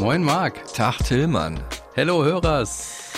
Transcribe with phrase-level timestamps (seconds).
[0.00, 0.72] Moin Marc.
[0.74, 1.60] Tag Tillmann.
[1.94, 3.12] Hello Hörers.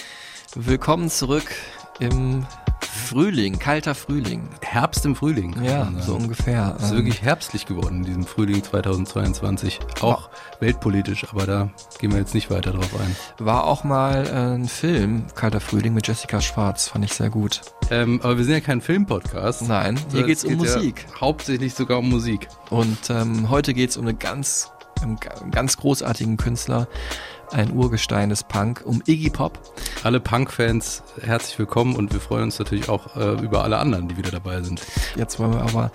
[0.57, 1.55] Willkommen zurück
[2.01, 2.45] im
[2.81, 4.49] Frühling, kalter Frühling.
[4.63, 5.55] Herbst im Frühling.
[5.63, 6.03] Ja, sagen.
[6.03, 6.75] so ungefähr.
[6.77, 9.79] Es ist Ähm, wirklich herbstlich geworden in diesem Frühling 2022.
[10.01, 10.29] Auch
[10.61, 13.17] weltpolitisch, aber da gehen wir jetzt nicht weiter drauf ein.
[13.39, 17.61] War auch mal äh, ein Film, Kalter Frühling mit Jessica Schwarz, fand ich sehr gut.
[17.91, 19.69] Ähm, aber wir sind ja kein Filmpodcast.
[19.69, 21.07] Nein, hier geht's es um geht Musik.
[21.15, 22.49] Ja hauptsächlich sogar um Musik.
[22.71, 24.71] Und ähm, heute geht's um eine ganz,
[25.03, 26.89] einen ga- ganz großartigen Künstler,
[27.51, 29.59] ein Urgestein des Punk, um Iggy Pop.
[30.05, 34.17] Alle Punk-Fans herzlich willkommen und wir freuen uns natürlich auch äh, über alle anderen, die
[34.17, 34.81] wieder dabei sind.
[35.17, 35.93] Jetzt wollen wir aber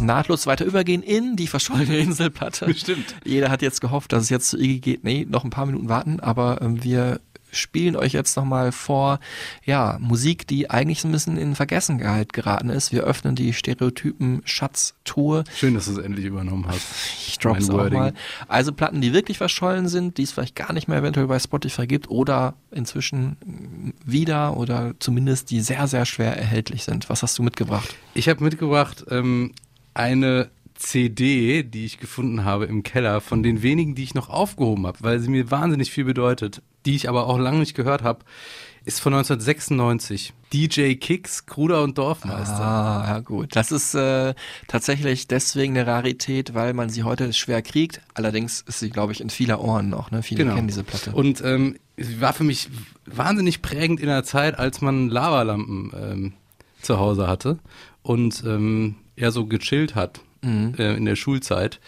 [0.00, 2.72] nahtlos weiter übergehen in die verschollene Inselplatte.
[2.74, 3.16] Stimmt.
[3.24, 5.04] Jeder hat jetzt gehofft, dass es jetzt zu Iggy geht.
[5.04, 7.20] Nee, noch ein paar Minuten warten, aber ähm, wir
[7.52, 9.20] spielen euch jetzt nochmal vor,
[9.64, 12.92] ja, Musik, die eigentlich so ein bisschen in Vergessenheit geraten ist.
[12.92, 15.44] Wir öffnen die Stereotypen Schatztruhe.
[15.54, 16.86] Schön, dass du es endlich übernommen hast.
[17.30, 17.98] Ich drop's Mein auch Wording.
[18.00, 18.14] mal.
[18.48, 21.86] Also Platten, die wirklich verschollen sind, die es vielleicht gar nicht mehr eventuell bei Spotify
[21.86, 23.36] gibt oder inzwischen
[24.04, 27.08] wieder oder zumindest die sehr, sehr schwer erhältlich sind.
[27.08, 27.94] Was hast du mitgebracht?
[28.14, 29.52] Ich habe mitgebracht ähm,
[29.94, 34.86] eine CD, die ich gefunden habe im Keller, von den wenigen, die ich noch aufgehoben
[34.86, 38.24] habe, weil sie mir wahnsinnig viel bedeutet, die ich aber auch lange nicht gehört habe,
[38.84, 40.32] ist von 1996.
[40.52, 42.60] DJ Kicks, Kruder und Dorfmeister.
[42.60, 43.54] Ah, ja gut.
[43.54, 44.34] Das ist äh,
[44.68, 48.00] tatsächlich deswegen eine Rarität, weil man sie heute schwer kriegt.
[48.14, 50.10] Allerdings ist sie, glaube ich, in vieler Ohren noch.
[50.10, 50.22] Ne?
[50.22, 51.12] Viele kennen diese Platte.
[51.12, 52.68] Und ähm, sie war für mich
[53.06, 56.32] wahnsinnig prägend in der Zeit, als man Lavalampen ähm,
[56.80, 57.58] zu Hause hatte
[58.02, 61.80] und ähm, eher so gechillt hat äh, in der Schulzeit.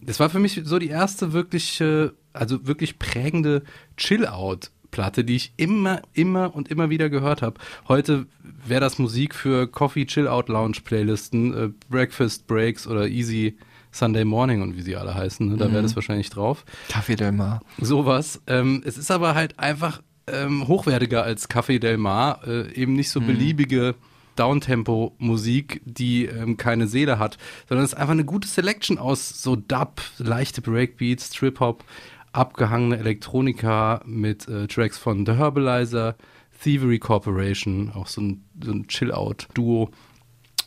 [0.00, 3.62] Das war für mich so die erste wirklich, äh, also wirklich prägende
[3.96, 7.58] Chill-Out-Platte, die ich immer, immer und immer wieder gehört habe.
[7.88, 8.26] Heute
[8.66, 13.56] wäre das Musik für Coffee Chill-Out Lounge Playlisten, äh, Breakfast Breaks oder Easy
[13.92, 15.48] Sunday Morning und wie sie alle heißen.
[15.48, 15.56] Ne?
[15.56, 16.64] Da wäre das wahrscheinlich drauf.
[16.90, 17.62] Café Del Mar.
[17.80, 18.42] Sowas.
[18.46, 22.40] Ähm, es ist aber halt einfach ähm, hochwertiger als Café Del Mar.
[22.46, 23.94] Äh, eben nicht so beliebige
[24.36, 29.56] Downtempo-Musik, die ähm, keine Seele hat, sondern es ist einfach eine gute Selection aus so
[29.56, 31.84] Dub, leichte Breakbeats, Trip-Hop,
[32.34, 36.16] abgehangene Elektronika mit äh, Tracks von The Herbalizer,
[36.62, 39.90] Thievery Corporation, auch so ein, so ein Chill-Out-Duo.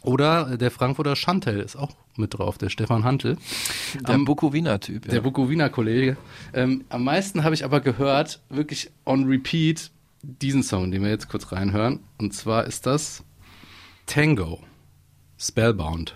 [0.04, 3.38] Oder der Frankfurter Chantel ist auch mit drauf, der Stefan Hantel.
[4.08, 5.04] Der Am- Bukowina-Typ.
[5.04, 5.22] der Ja.
[5.22, 6.18] Bukowina-Kollege.
[6.54, 9.92] Ähm, am meisten habe ich aber gehört, wirklich on repeat,
[10.22, 12.00] diesen Song, den wir jetzt kurz reinhören.
[12.18, 13.24] Und zwar ist das
[14.06, 14.60] Tango,
[15.38, 16.16] Spellbound.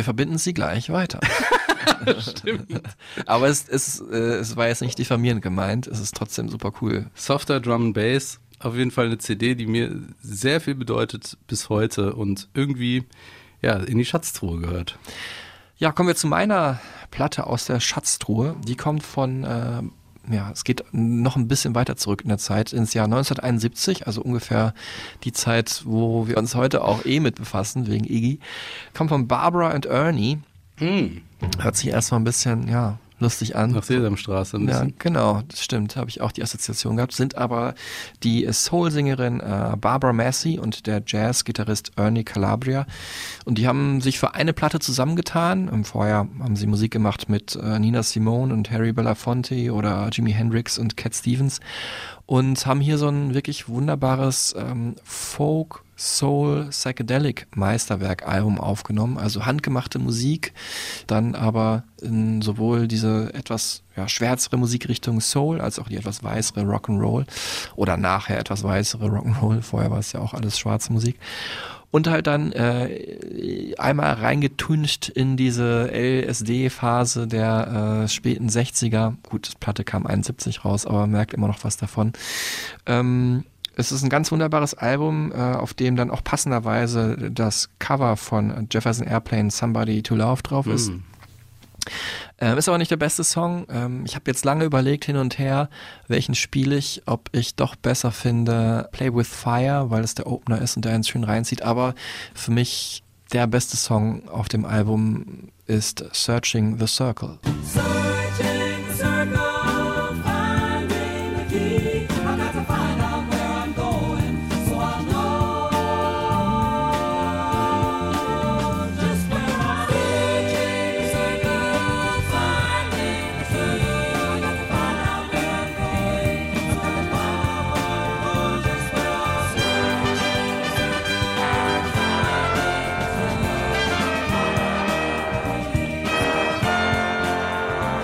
[0.00, 1.20] Wir verbinden sie gleich weiter.
[2.20, 2.80] Stimmt.
[3.26, 5.86] Aber es, es, äh, es war jetzt nicht diffamierend gemeint.
[5.86, 7.10] Es ist trotzdem super cool.
[7.14, 11.68] Softer Drum and Bass, auf jeden Fall eine CD, die mir sehr viel bedeutet bis
[11.68, 13.04] heute und irgendwie
[13.60, 14.98] ja, in die Schatztruhe gehört.
[15.76, 16.80] Ja, kommen wir zu meiner
[17.10, 18.56] Platte aus der Schatztruhe.
[18.66, 19.82] Die kommt von, äh,
[20.32, 24.22] ja, es geht noch ein bisschen weiter zurück in der Zeit, ins Jahr 1971, also
[24.22, 24.74] ungefähr
[25.24, 28.38] die Zeit, wo wir uns heute auch eh mit befassen, wegen Iggy.
[28.94, 30.38] Kommt von Barbara and Ernie.
[31.58, 33.70] Hört sich erstmal ein bisschen, ja, lustig an.
[33.72, 34.94] Nach Sesamstraße ein Ja, bisschen.
[34.98, 37.12] genau, das stimmt, habe ich auch die Assoziation gehabt.
[37.12, 37.74] Sind aber
[38.22, 42.86] die Soul-Sängerin äh, Barbara Massey und der Jazz-Gitarrist Ernie Calabria.
[43.44, 45.68] Und die haben sich für eine Platte zusammengetan.
[45.68, 50.32] Im Vorjahr haben sie Musik gemacht mit äh, Nina Simone und Harry Belafonte oder Jimi
[50.32, 51.60] Hendrix und Cat Stevens.
[52.30, 59.18] Und haben hier so ein wirklich wunderbares ähm, Folk, Soul, Psychedelic Meisterwerk-Album aufgenommen.
[59.18, 60.52] Also handgemachte Musik,
[61.08, 66.60] dann aber in sowohl diese etwas ja, schwärzere Musikrichtung Soul als auch die etwas weißere
[66.60, 67.26] Rock'n'Roll
[67.74, 69.60] oder nachher etwas weißere Rock'n'Roll.
[69.60, 71.18] Vorher war es ja auch alles schwarze Musik.
[71.90, 79.14] Und halt dann äh, einmal reingetuncht in diese LSD-Phase der äh, späten 60er.
[79.28, 82.12] Gut, das Platte kam 71 raus, aber man merkt immer noch was davon.
[82.86, 83.44] Ähm,
[83.76, 88.68] es ist ein ganz wunderbares Album, äh, auf dem dann auch passenderweise das Cover von
[88.70, 90.92] Jefferson Airplane Somebody to Love drauf ist.
[92.40, 93.66] Ähm, ist aber nicht der beste Song.
[93.70, 95.68] Ähm, ich habe jetzt lange überlegt hin und her,
[96.08, 100.60] welchen spiele ich, ob ich doch besser finde Play with Fire, weil es der Opener
[100.60, 101.62] ist und der einen schön reinzieht.
[101.62, 101.94] Aber
[102.34, 103.02] für mich
[103.32, 107.38] der beste Song auf dem Album ist Searching the Circle.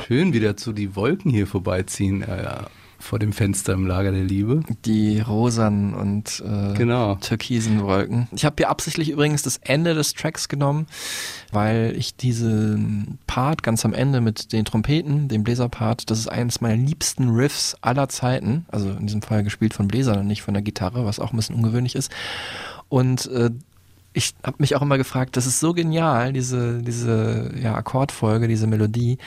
[0.06, 2.62] Schön, wie dazu die Wolken hier vorbeiziehen äh,
[2.96, 4.60] vor dem Fenster im Lager der Liebe.
[4.84, 7.16] Die rosanen und äh, Genau.
[7.16, 8.28] türkisen Wolken.
[8.30, 10.86] Ich habe hier absichtlich übrigens das Ende des Tracks genommen,
[11.50, 16.60] weil ich diesen Part ganz am Ende mit den Trompeten, dem Bläserpart, das ist eines
[16.60, 18.64] meiner liebsten Riffs aller Zeiten.
[18.68, 21.36] Also in diesem Fall gespielt von Bläsern und nicht von der Gitarre, was auch ein
[21.36, 22.12] bisschen ungewöhnlich ist.
[22.88, 23.50] Und äh,
[24.12, 28.68] ich habe mich auch immer gefragt, das ist so genial, diese, diese ja, Akkordfolge, diese
[28.68, 29.18] Melodie.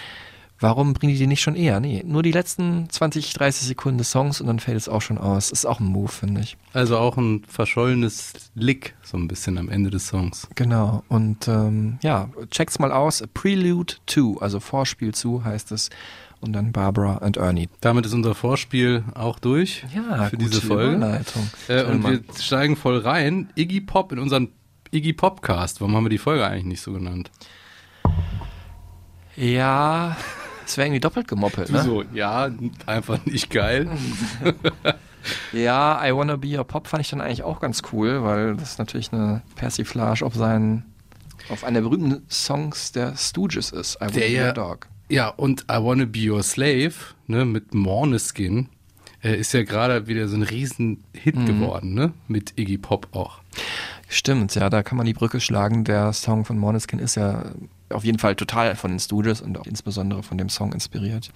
[0.61, 1.79] Warum bringen die die nicht schon eher?
[1.79, 5.17] Nee, nur die letzten 20, 30 Sekunden des Songs und dann fällt es auch schon
[5.17, 5.51] aus.
[5.51, 6.57] Ist auch ein Move, finde ich.
[6.73, 10.49] Also auch ein verschollenes Lick, so ein bisschen am Ende des Songs.
[10.55, 11.03] Genau.
[11.07, 13.23] Und ähm, ja, check's mal aus.
[13.33, 15.89] Prelude to, also Vorspiel zu heißt es.
[16.41, 17.67] Und dann Barbara and Ernie.
[17.81, 21.21] Damit ist unser Vorspiel auch durch Ja, für diese Folge.
[21.67, 23.49] Äh, und wir steigen voll rein.
[23.55, 24.49] Iggy Pop in unseren
[24.91, 25.81] Iggy Popcast.
[25.81, 27.29] Warum haben wir die Folge eigentlich nicht so genannt?
[29.35, 30.17] Ja,
[30.69, 31.81] es wäre irgendwie doppelt gemoppelt, ne?
[31.83, 32.49] so, ja,
[32.85, 33.89] einfach nicht geil.
[35.51, 38.77] Ja, I Wanna Be Your Pop fand ich dann eigentlich auch ganz cool, weil das
[38.77, 40.85] natürlich eine Persiflage auf seinen,
[41.49, 43.95] auf einen der berühmten Songs der Stooges ist.
[43.97, 44.87] I Wanna Der Be ja- Your Dog.
[45.09, 46.93] Ja, und I Wanna Be Your Slave,
[47.27, 48.69] ne, mit Morneskin,
[49.21, 51.45] äh, ist ja gerade wieder so ein Riesen-Hit Mhm.
[51.45, 52.13] geworden, ne?
[52.29, 53.39] Mit Iggy Pop auch.
[54.11, 55.83] Stimmt, ja, da kann man die Brücke schlagen.
[55.83, 57.51] Der Song von Måneskin ist ja
[57.89, 61.31] auf jeden Fall total von den Stooges und auch insbesondere von dem Song inspiriert.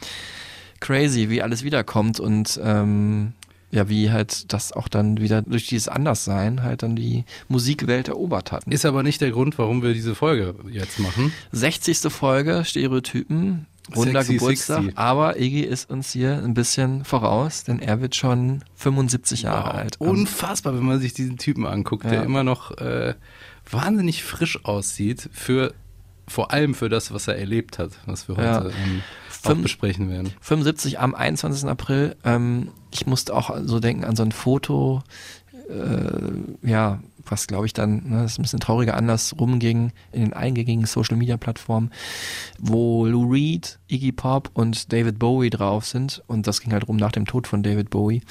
[0.80, 3.34] Crazy, wie alles wiederkommt und ähm,
[3.70, 8.52] ja, wie halt das auch dann wieder durch dieses Anderssein halt dann die Musikwelt erobert
[8.52, 8.66] hat.
[8.68, 11.32] Ist aber nicht der Grund, warum wir diese Folge jetzt machen.
[11.52, 12.12] 60.
[12.12, 14.98] Folge, Stereotypen, runder Sexy Geburtstag, 60.
[14.98, 19.76] aber Iggy ist uns hier ein bisschen voraus, denn er wird schon 75 Jahre Wow.
[19.76, 20.00] alt.
[20.02, 22.12] Unfassbar, wenn man sich diesen Typen anguckt, Ja.
[22.12, 23.14] der immer noch äh,
[23.70, 25.74] wahnsinnig frisch aussieht, für
[26.28, 28.64] vor allem für das, was er erlebt hat, was wir Ja.
[28.64, 29.02] heute ähm,
[29.44, 30.32] auch besprechen werden.
[30.40, 31.70] 75 am 21.
[31.70, 32.16] April.
[32.24, 35.04] Ähm, ich musste auch so denken an so ein Foto,
[35.70, 40.22] äh, ja, was glaube ich dann, ne, das ist ein bisschen trauriger Anlass rumging in
[40.22, 41.92] den eingängigen Social Media Plattformen,
[42.60, 46.24] wo Lou Reed, Iggy Pop und David Bowie drauf sind.
[46.28, 48.22] Und das ging halt rum nach dem Tod von David Bowie,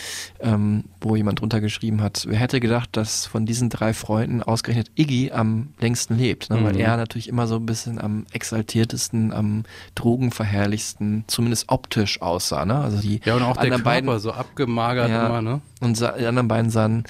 [0.41, 4.91] ähm, wo jemand drunter geschrieben hat, wer hätte gedacht, dass von diesen drei Freunden ausgerechnet
[4.97, 6.63] Iggy am längsten lebt, ne?
[6.65, 6.81] weil Mhm.
[6.81, 9.65] er natürlich immer so ein bisschen am exaltiertesten, am
[9.95, 12.65] drogenverherrlichsten, zumindest optisch aussah.
[12.65, 12.77] Ne?
[12.79, 15.27] Also die Ja, und auch der Körper beiden, so abgemagert Ja.
[15.27, 15.61] immer, ne?
[15.81, 17.05] und die anderen beiden sahen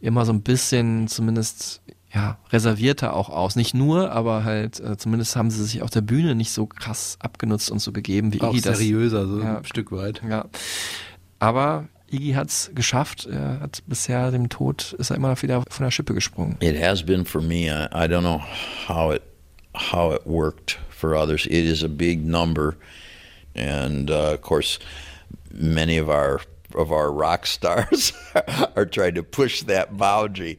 [0.00, 1.80] immer so ein bisschen zumindest
[2.14, 3.54] ja, reservierter auch aus.
[3.56, 7.16] Nicht nur, aber halt äh, zumindest haben sie sich auf der Bühne nicht so krass
[7.20, 8.78] abgenutzt und so gegeben, wie Auch Iggy das.
[8.78, 9.58] seriöser, so Ja.
[9.58, 10.22] ein Stück weit.
[10.28, 10.46] Ja.
[11.38, 13.26] Aber Iggy hat's geschafft.
[13.26, 16.56] Er hat bisher dem Tod ist er immer wieder von der Schippe gesprungen.
[16.60, 17.66] It has been for me.
[17.66, 18.40] I, I don't know
[18.88, 19.22] how it
[19.92, 21.44] how it worked for others.
[21.44, 22.74] It is a big number,
[23.54, 24.78] and uh, of course,
[25.52, 26.40] many of our
[26.74, 28.12] of our rock stars
[28.76, 30.58] are trying to push that boundary.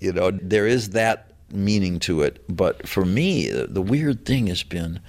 [0.00, 2.44] You know, there is that meaning to it.
[2.54, 5.00] But for me, the, weird thing has been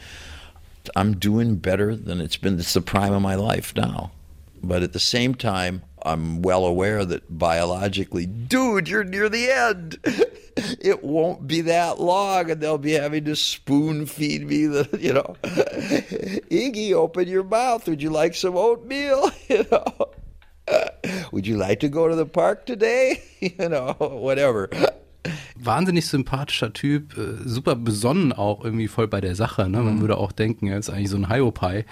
[0.96, 2.60] I'm doing better than it's been.
[2.60, 4.12] It's the prime of my life now.
[4.64, 10.00] But at the same time, I'm well aware that biologically, dude, you're near the end.
[10.80, 15.14] It won't be that long, and they'll be having to spoon feed me the, you
[15.14, 17.88] know, Iggy, open your mouth.
[17.88, 19.30] Would you like some oatmeal?
[19.50, 20.10] You know,
[21.38, 23.22] would you like to go to the park today?
[23.40, 24.68] You know, whatever.
[25.56, 29.70] Wahnsinnig sympathischer Typ, äh, super besonnen auch, irgendwie voll bei der Sache.
[29.70, 29.78] Ne?
[29.78, 29.86] Mhm.
[29.86, 31.86] Man würde auch denken, er ist eigentlich so ein Hiopai,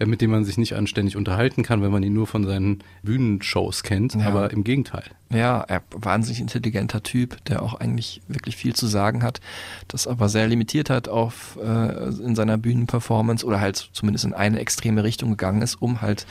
[0.00, 2.82] äh, mit dem man sich nicht anständig unterhalten kann, wenn man ihn nur von seinen
[3.04, 4.16] Bühnenshows kennt.
[4.16, 4.26] Ja.
[4.26, 5.04] Aber im Gegenteil.
[5.30, 9.40] Ja, er wahnsinnig intelligenter Typ, der auch eigentlich wirklich viel zu sagen hat,
[9.86, 14.58] das aber sehr limitiert hat auf äh, in seiner Bühnenperformance oder halt zumindest in eine
[14.58, 16.26] extreme Richtung gegangen ist, um halt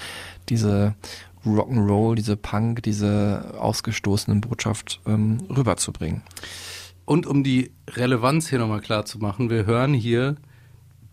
[0.49, 0.95] diese
[1.55, 6.21] Rock'n'Roll, diese Punk, diese ausgestoßenen Botschaft ähm, rüberzubringen.
[7.05, 10.35] Und um die Relevanz hier nochmal klar zu machen, wir hören hier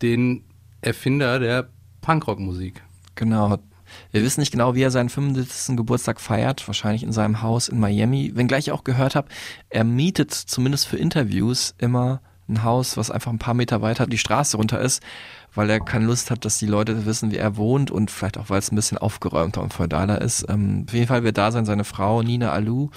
[0.03, 0.45] den
[0.81, 1.69] Erfinder der
[2.01, 2.83] Punkrock-Musik.
[3.15, 3.59] Genau.
[4.11, 5.77] Wir wissen nicht genau, wie er seinen 75.
[5.77, 8.33] Geburtstag feiert, wahrscheinlich in seinem Haus in Miami.
[8.35, 9.29] Wenngleich ich auch gehört habe,
[9.71, 14.19] er mietet zumindest für Interviews immer ein Haus, was einfach ein paar Meter weiter die
[14.19, 15.03] Straße runter ist,
[15.55, 18.51] weil er keine Lust hat, dass die Leute wissen, wie er wohnt und vielleicht auch,
[18.51, 20.47] weil es ein bisschen aufgeräumter und feudaler ist.
[20.49, 22.91] Ähm, auf jeden Fall wird da sein seine Frau Nina Alou,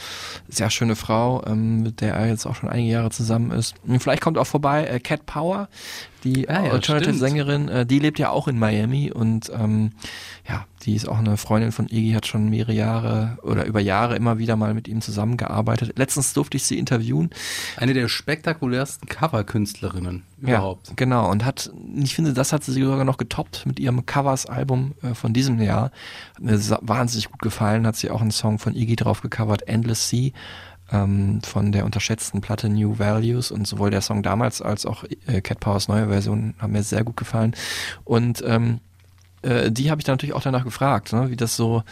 [0.47, 3.75] sehr schöne Frau, ähm, mit der er jetzt auch schon einige Jahre zusammen ist.
[3.85, 5.69] Und vielleicht kommt auch vorbei äh, Cat Power,
[6.23, 9.91] die Ah ja, Alternative-Sängerin, äh, die lebt ja auch in Miami und ähm,
[10.47, 14.15] ja, die ist auch eine Freundin von Iggy, hat schon mehrere Jahre oder über Jahre
[14.15, 15.97] immer wieder mal mit ihm zusammengearbeitet.
[15.97, 17.29] Letztens durfte ich sie interviewen.
[17.77, 20.89] Eine der spektakulärsten Coverkünstlerinnen überhaupt.
[20.89, 21.29] Ja, genau.
[21.29, 25.34] Und hat, ich finde, das hat sie sogar noch getoppt mit ihrem Covers-Album äh, von
[25.34, 25.91] diesem Jahr.
[26.36, 27.88] Hat mir wahnsinnig gut gefallen.
[27.88, 30.32] Hat sie auch einen Song von Iggy drauf gecovert, Endless Sea,
[30.91, 33.51] ähm, von der unterschätzten Platte New Values.
[33.51, 37.03] Und sowohl der Song damals als auch äh, Cat Powers neue Version haben mir sehr
[37.03, 37.56] gut gefallen.
[38.03, 38.79] Und ähm,
[39.41, 41.84] äh, die habe ich dann natürlich auch danach gefragt, ne, wie das so,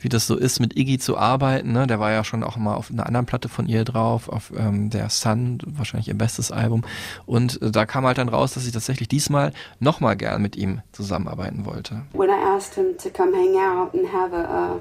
[0.00, 1.72] wie das so ist, mit Iggy zu arbeiten.
[1.72, 1.86] Ne?
[1.86, 4.90] Der war ja schon auch mal auf einer anderen Platte von ihr drauf, auf ähm,
[4.90, 6.82] der Sun, wahrscheinlich ihr bestes Album.
[7.26, 10.80] Und äh, da kam halt dann raus, dass sie tatsächlich diesmal nochmal gern mit ihm
[10.92, 12.02] zusammenarbeiten wollte.
[12.12, 14.80] when I asked him to come hang out and have a, uh,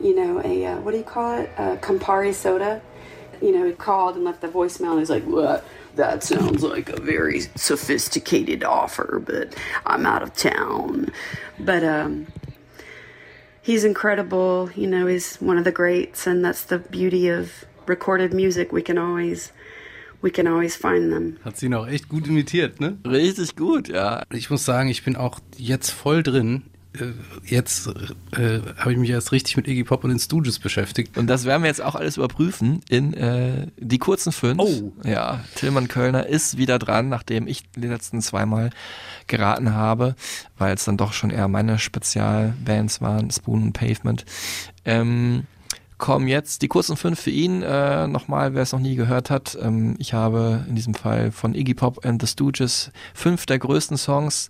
[0.00, 2.80] you know, a uh, what do you call it, a Campari soda,
[3.40, 5.64] you know, he called and left the voicemail, and he's like, "What?
[5.96, 9.54] That sounds like a very sophisticated offer, but
[9.86, 11.12] I'm out of town."
[11.58, 12.26] But um,
[13.68, 14.70] he's incredible.
[14.74, 18.72] You know, he's one of the greats, and that's the beauty of recorded music.
[18.72, 19.52] We can always,
[20.22, 21.36] we can always find them.
[21.44, 22.96] Hat sie noch echt gut imitiert, ne?
[23.04, 24.22] Richtig gut, ja.
[24.32, 26.62] Ich muss sagen, ich bin auch jetzt voll drin.
[26.94, 27.12] Äh,
[27.44, 27.88] Jetzt
[28.32, 31.16] äh, habe ich mich erst richtig mit Iggy Pop und den Stooges beschäftigt.
[31.16, 34.60] Und das werden wir jetzt auch alles überprüfen in äh, die kurzen fünf.
[34.60, 34.92] Oh.
[35.04, 38.70] Ja, Tillmann Kölner ist wieder dran, nachdem ich die letzten zweimal
[39.26, 40.14] geraten habe,
[40.56, 44.24] weil es dann doch schon eher meine Spezialbands waren, Spoon und Pavement.
[44.84, 45.44] Ähm,
[45.98, 47.62] kommen jetzt die kurzen fünf für ihn.
[47.62, 49.58] Äh, Nochmal, wer es noch nie gehört hat.
[49.60, 53.96] Ähm, ich habe in diesem Fall von Iggy Pop and the Stooges fünf der größten
[53.96, 54.48] Songs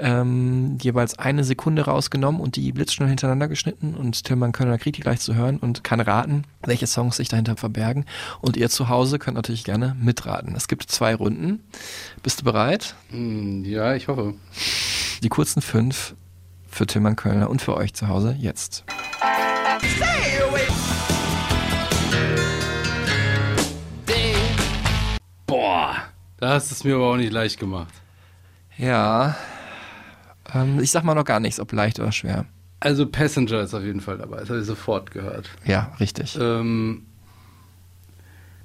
[0.00, 5.02] ähm, jeweils eine Sekunde rausgenommen und die blitzschnell hintereinander geschnitten und Tillmann Kölner kriegt die
[5.02, 8.04] gleich zu hören und kann raten, welche Songs sich dahinter verbergen.
[8.40, 10.54] Und ihr zu Hause könnt natürlich gerne mitraten.
[10.56, 11.60] Es gibt zwei Runden.
[12.22, 12.94] Bist du bereit?
[13.10, 14.34] Hm, Ja, ich hoffe.
[15.22, 16.14] Die kurzen fünf
[16.68, 18.84] für Tillmann Kölner und für euch zu Hause jetzt.
[25.46, 25.96] Boah,
[26.38, 27.92] da hast es mir aber auch nicht leicht gemacht.
[28.78, 29.36] Ja,
[30.54, 32.46] ähm, ich sag mal noch gar nichts, ob leicht oder schwer.
[32.80, 35.50] Also Passenger ist auf jeden Fall dabei, das habe ich sofort gehört.
[35.64, 36.38] Ja, richtig.
[36.40, 37.02] Ähm,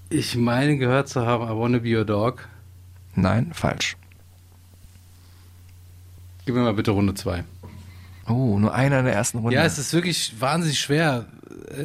[0.10, 2.48] ich meine gehört zu haben, I Wanna Be Your Dog.
[3.16, 3.98] Nein, falsch.
[6.46, 7.44] Gib mir mal bitte Runde 2.
[8.28, 9.56] Oh, nur einer in der ersten Runde.
[9.56, 11.26] Ja, es ist wirklich wahnsinnig schwer.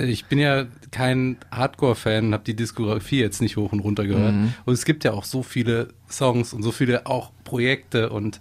[0.00, 4.34] Ich bin ja kein Hardcore-Fan, habe die Diskografie jetzt nicht hoch und runter gehört.
[4.34, 4.54] Mhm.
[4.64, 8.40] Und es gibt ja auch so viele Songs und so viele auch Projekte und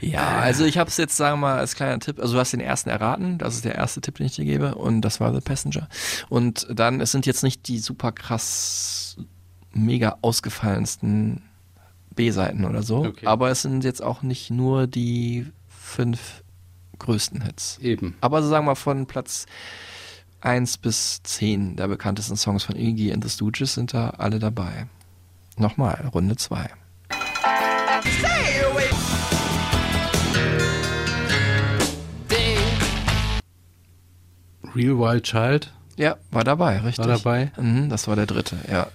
[0.00, 2.52] Ja, also ich habe es jetzt, sagen wir mal, als kleiner Tipp, also du hast
[2.52, 5.34] den ersten erraten, das ist der erste Tipp, den ich dir gebe und das war
[5.34, 5.88] The Passenger.
[6.28, 9.16] Und dann, es sind jetzt nicht die super krass,
[9.72, 11.42] mega ausgefallensten
[12.14, 13.26] B-Seiten oder so, Okay.
[13.26, 16.42] aber es sind jetzt auch nicht nur die fünf
[16.98, 17.78] größten Hits.
[17.82, 18.16] eben.
[18.20, 19.46] Aber so sagen wir mal von Platz
[20.40, 24.86] 1 bis 10 der bekanntesten Songs von Iggy and the Stooges sind da alle dabei.
[25.58, 26.68] Nochmal, Runde 2.
[34.76, 37.06] Real Wild Child Ja, war dabei, richtig.
[37.06, 37.50] war dabei.
[37.56, 38.86] Mhm, das war der dritte, ja.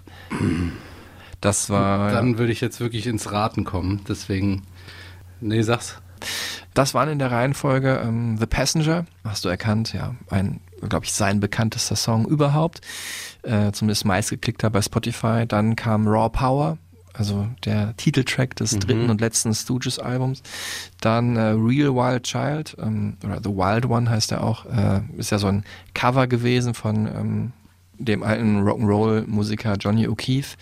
[1.42, 4.02] Das war, Dann würde ich jetzt wirklich ins Raten kommen.
[4.08, 4.62] Deswegen,
[5.40, 5.96] nee, sag's.
[6.76, 11.14] das waren in der Reihenfolge ähm, The Passenger, hast du erkannt, ja, ein, glaube ich,
[11.14, 12.82] sein bekanntester Song überhaupt,
[13.42, 15.46] äh, zumindest meistgeklickter bei Spotify.
[15.48, 16.78] Dann kam Raw Power,
[17.14, 20.44] also der Titeltrack des dritten und letzten Stooges-Albums.
[21.02, 25.32] Dann äh, Real Wild Child, ähm, oder The Wild One heißt er auch, äh, ist
[25.32, 25.64] ja so ein
[25.94, 27.52] Cover gewesen von ähm,
[27.98, 30.56] dem alten Rock'n'Roll-Musiker Johnny O'Keefe.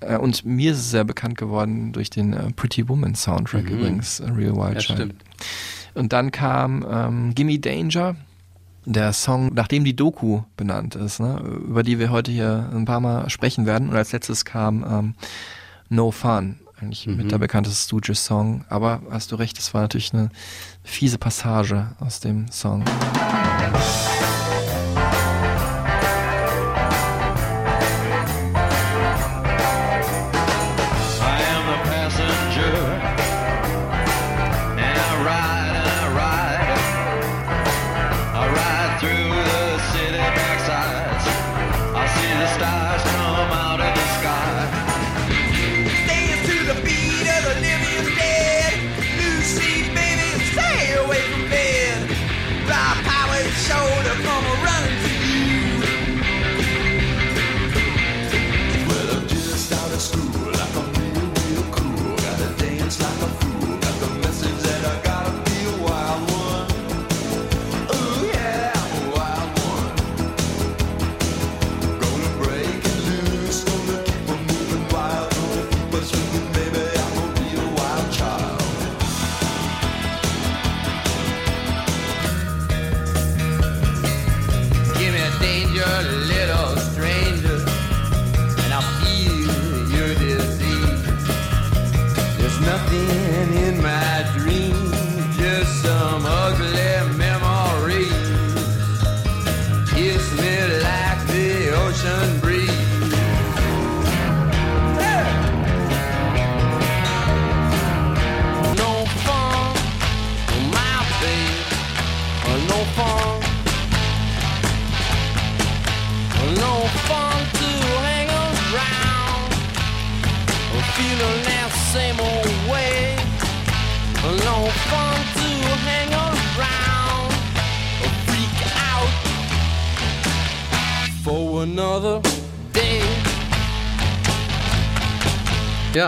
[0.00, 4.20] Äh, und mir ist es sehr bekannt geworden durch den äh, Pretty Woman Soundtrack übrigens,
[4.20, 4.98] äh, Real Wild Ja, Child.
[4.98, 5.14] stimmt.
[5.94, 8.16] Und dann kam ähm, Gimme Danger,
[8.86, 11.38] der Song, nachdem die Doku benannt ist, ne,
[11.68, 13.90] über die wir heute hier ein paar Mal sprechen werden.
[13.90, 15.14] Und als letztes kam ähm,
[15.92, 18.64] No Fun, eigentlich mit der bekannteste Stooges-Song.
[18.68, 20.30] Aber hast du recht, es war natürlich eine
[20.84, 22.84] fiese Passage aus dem Song.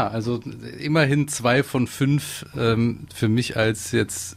[0.03, 0.41] Ja, also
[0.81, 4.37] immerhin zwei von fünf ähm, für mich als jetzt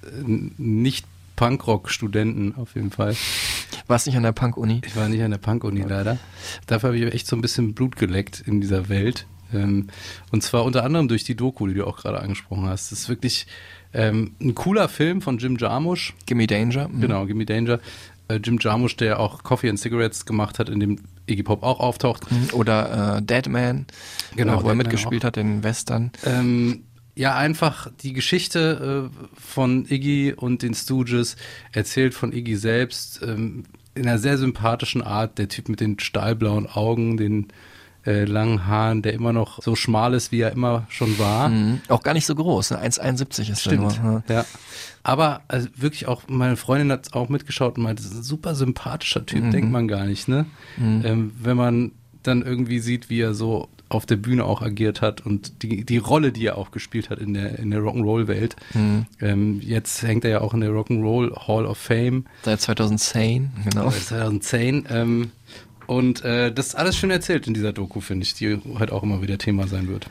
[0.58, 3.16] nicht Punkrock-Studenten auf jeden Fall.
[3.88, 4.82] Warst nicht an der Punk-Uni?
[4.86, 6.20] Ich war nicht an der Punk-Uni leider.
[6.68, 9.26] Dafür habe ich echt so ein bisschen Blut geleckt in dieser Welt.
[9.52, 9.88] Ähm,
[10.32, 12.92] und zwar unter anderem durch die Doku, die du auch gerade angesprochen hast.
[12.92, 13.48] Das ist wirklich
[13.92, 16.14] ähm, ein cooler Film von Jim Jarmusch.
[16.28, 16.90] Gimme Danger.
[16.90, 17.02] Mhm.
[17.02, 17.80] Genau, Gimme Danger.
[18.28, 21.80] Äh, Jim Jarmusch, der auch Coffee and Cigarettes gemacht hat, in dem Iggy Pop auch
[21.80, 22.32] auftaucht.
[22.32, 22.50] Mhm.
[22.54, 23.86] Oder äh, Deadman,
[24.36, 26.12] Genau, äh, wo er Deadman mitgespielt hat, den Western.
[26.26, 26.84] Ähm,
[27.16, 31.38] ja, einfach die Geschichte äh, von Iggy und den Stooges,
[31.72, 35.38] erzählt von Iggy selbst, ähm, in einer sehr sympathischen Art.
[35.38, 37.48] Der Typ mit den stahlblauen Augen, den
[38.06, 41.50] äh, langen Haaren, der immer noch so schmal ist, wie er immer schon war.
[41.50, 41.82] Mhm.
[41.90, 42.82] Auch gar nicht so groß, ne?
[42.84, 44.24] 1,71 ist Stimmt, nur.
[44.30, 44.46] ja.
[45.04, 48.56] Aber also wirklich auch, meine Freundin hat auch mitgeschaut und meinte, das ist ein super
[48.56, 49.52] sympathischer Typ, Mhm.
[49.52, 50.46] denkt man gar nicht, ne?
[50.80, 51.92] Ähm, wenn man
[52.24, 55.98] dann irgendwie sieht, wie er so auf der Bühne auch agiert hat und die, die
[56.00, 58.56] Rolle, die er auch gespielt hat in der, in der Rock'n'Roll-Welt.
[58.74, 59.06] Mhm.
[59.22, 62.26] Ähm, jetzt hängt er ja auch in der Rock'n'Roll Hall of Fame.
[62.42, 63.92] Seit 2010, genau.
[63.92, 64.88] Seit 2010.
[64.90, 65.32] Ähm,
[65.88, 69.04] und äh, das ist alles schön erzählt in dieser Doku, finde ich, die heute auch
[69.04, 70.10] immer wieder Thema sein wird.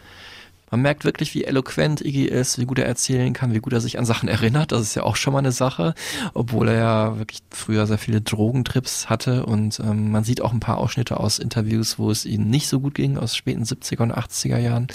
[0.74, 3.80] Man merkt wirklich, wie eloquent Iggy ist, wie gut er erzählen kann, wie gut er
[3.80, 4.72] sich an Sachen erinnert.
[4.72, 5.94] Das ist ja auch schon mal eine Sache,
[6.32, 10.58] obwohl er ja wirklich früher sehr viele Drogentrips hatte und ähm, man sieht auch ein
[10.58, 14.12] paar Ausschnitte aus Interviews, wo es ihm nicht so gut ging, aus späten 70er und
[14.12, 14.88] 80er Jahren.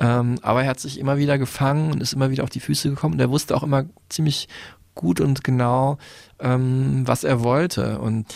[0.00, 2.90] Ähm, aber er hat sich immer wieder gefangen und ist immer wieder auf die Füße
[2.90, 4.48] gekommen und er wusste auch immer ziemlich
[4.96, 5.98] gut und genau,
[6.40, 8.26] ähm, was er wollte und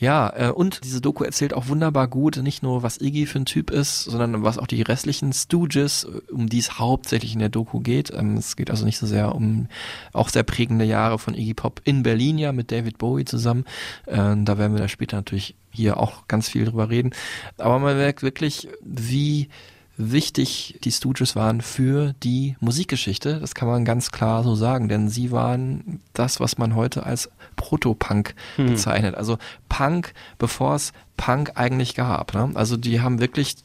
[0.00, 3.44] ja, äh, und diese Doku erzählt auch wunderbar gut, nicht nur was Iggy für ein
[3.44, 7.50] Typ ist, sondern was auch die restlichen Stooges, äh, um die es hauptsächlich in der
[7.50, 8.10] Doku geht.
[8.10, 9.68] Ähm, es geht also nicht so sehr um
[10.14, 13.66] auch sehr prägende Jahre von Iggy Pop in Berlin ja mit David Bowie zusammen.
[14.06, 17.10] Äh, da werden wir da später natürlich hier auch ganz viel drüber reden.
[17.58, 19.50] Aber man merkt wirklich, wie
[20.00, 23.38] wichtig die Stooges waren für die Musikgeschichte.
[23.40, 27.30] Das kann man ganz klar so sagen, denn sie waren das, was man heute als
[27.56, 29.14] Proto-Punk bezeichnet.
[29.14, 32.34] Also Punk, bevor es Punk eigentlich gab.
[32.34, 32.50] Ne?
[32.54, 33.56] Also die haben wirklich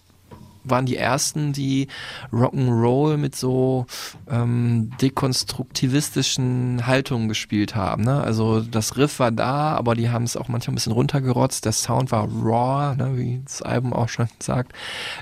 [0.65, 1.87] waren die ersten, die
[2.31, 3.85] Rock'n'Roll mit so
[4.29, 8.03] ähm, dekonstruktivistischen Haltungen gespielt haben.
[8.03, 8.21] Ne?
[8.21, 11.65] Also das Riff war da, aber die haben es auch manchmal ein bisschen runtergerotzt.
[11.65, 13.17] Der Sound war raw, ne?
[13.17, 14.73] wie das Album auch schon sagt.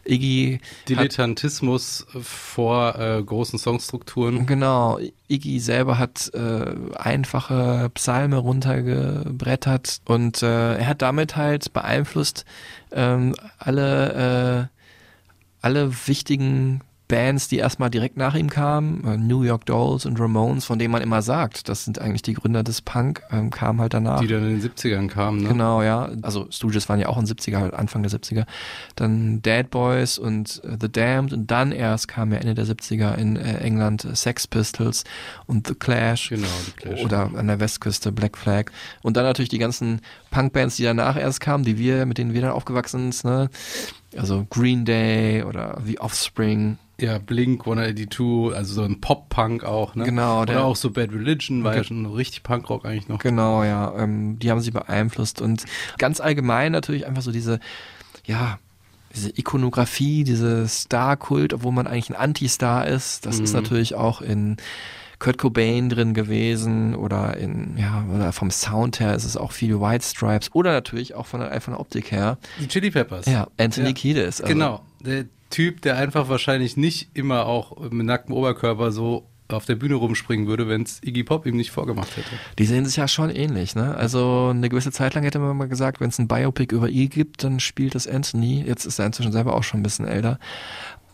[0.05, 4.45] Iggy hat Dilettantismus vor äh, großen Songstrukturen.
[4.45, 12.45] Genau, Iggy selber hat äh, einfache Psalme runtergebrettert und äh, er hat damit halt beeinflusst
[12.91, 14.72] ähm, alle, äh,
[15.63, 16.81] alle wichtigen
[17.13, 20.91] Bands, die erstmal direkt nach ihm kamen, äh, New York Dolls und Ramones, von denen
[20.91, 24.21] man immer sagt, das sind eigentlich die Gründer des Punk, ähm, kamen halt danach.
[24.21, 25.49] Die dann in den 70ern kamen, ne?
[25.49, 26.09] Genau, ja.
[26.21, 28.45] Also Stooges waren ja auch in den 70er, halt Anfang der 70er.
[28.95, 33.15] Dann Dead Boys und äh, The Damned und dann erst kam ja Ende der 70er
[33.15, 35.03] in äh, England Sex Pistols
[35.45, 36.29] und The Clash.
[36.29, 37.03] Genau, The Clash.
[37.03, 38.71] Oder an der Westküste Black Flag.
[39.03, 42.41] Und dann natürlich die ganzen Punkbands, die danach erst kamen, die wir, mit denen wir
[42.41, 43.49] dann aufgewachsen sind, ne?
[44.17, 46.77] Also Green Day oder The Offspring.
[46.99, 50.05] Ja, Blink 182, also so ein Pop-Punk auch, ne?
[50.05, 53.17] Genau, der- Oder auch so Bad Religion, war ja schon richtig Punkrock eigentlich noch.
[53.19, 53.93] Genau, ja.
[53.97, 55.65] Ähm, die haben sie beeinflusst und
[55.97, 57.59] ganz allgemein natürlich einfach so diese,
[58.25, 58.59] ja,
[59.15, 63.25] diese Ikonografie, diese Star-Kult, obwohl man eigentlich ein Anti-Star ist.
[63.25, 63.61] Das ist Mhm.
[63.61, 64.57] natürlich auch in
[65.23, 69.79] Kurt Cobain drin gewesen oder in, ja, oder vom Sound her ist es auch viel
[69.79, 72.37] White Stripes oder natürlich auch von der, von der Optik her.
[72.59, 73.25] Die Chili Peppers.
[73.25, 73.93] Ja, Anthony Ja.
[73.93, 74.41] Kiedis.
[74.41, 74.81] Also, Genau.
[74.99, 79.95] Der Typ, der einfach wahrscheinlich nicht immer auch mit nacktem Oberkörper so auf der Bühne
[79.95, 82.29] rumspringen würde, wenn es Iggy Pop ihm nicht vorgemacht hätte.
[82.57, 83.95] Die sehen sich ja schon ähnlich, ne?
[83.95, 87.09] Also eine gewisse Zeit lang hätte man mal gesagt, wenn es ein Biopic über ihn
[87.09, 88.63] gibt, dann spielt das Anthony.
[88.65, 90.39] Jetzt ist er inzwischen selber auch schon ein bisschen älter.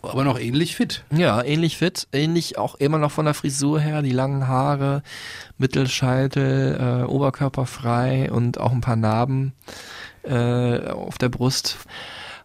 [0.02, 1.04] Aber noch ähnlich fit.
[1.14, 5.02] Ja, ähnlich fit, ähnlich auch immer noch von der Frisur her, die langen Haare,
[5.58, 9.52] Mittelscheitel, äh, Oberkörper frei und auch ein paar Narben.
[10.22, 11.78] äh, auf der Brust.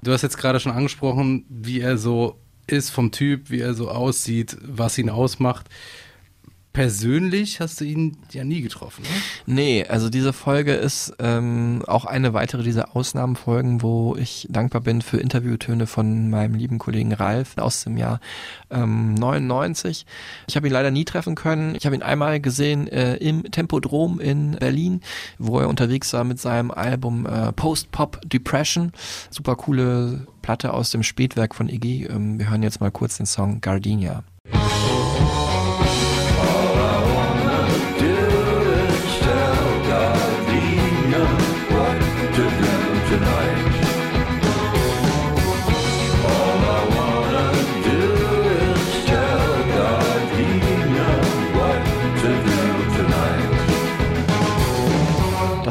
[0.02, 3.90] Du hast jetzt gerade schon angesprochen, wie er so ist vom Typ, wie er so
[3.90, 5.68] aussieht, was ihn ausmacht.
[6.76, 9.10] Persönlich hast du ihn ja nie getroffen, ne?
[9.46, 15.02] Nee, also diese Folge ist ähm, auch eine weitere dieser Ausnahmenfolgen, wo ich dankbar bin
[15.02, 18.20] für Interviewtöne von meinem lieben Kollegen Ralf aus dem Jahr
[18.70, 20.06] ähm, 99.
[20.48, 21.76] Ich habe ihn leider nie treffen können.
[21.76, 25.00] Ich habe ihn einmal gesehen äh, im Tempodrom in Berlin,
[25.38, 28.92] wo er unterwegs war mit seinem Album äh, Post-Pop Depression.
[29.30, 32.08] Super coole Platte aus dem Spätwerk von Iggy.
[32.08, 34.26] Ähm, wir hören jetzt mal kurz den Song Gardenia.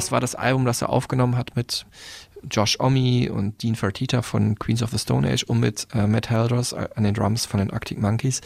[0.04, 1.86] Das war das Album, das er aufgenommen hat mit
[2.50, 6.28] Josh Omi und Dean Fertita von Queens of the Stone Age und mit äh, Matt
[6.28, 8.42] Helders an den Drums von den Arctic Monkeys.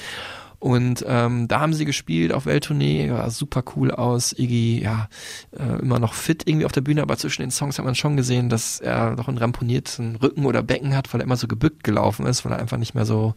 [0.60, 4.32] Und ähm, da haben sie gespielt auf Welttournee, war super cool aus.
[4.36, 5.08] Iggy, ja,
[5.56, 8.16] äh, immer noch fit irgendwie auf der Bühne, aber zwischen den Songs hat man schon
[8.16, 11.84] gesehen, dass er noch einen ramponierten Rücken oder Becken hat, weil er immer so gebückt
[11.84, 13.34] gelaufen ist, weil er einfach nicht mehr so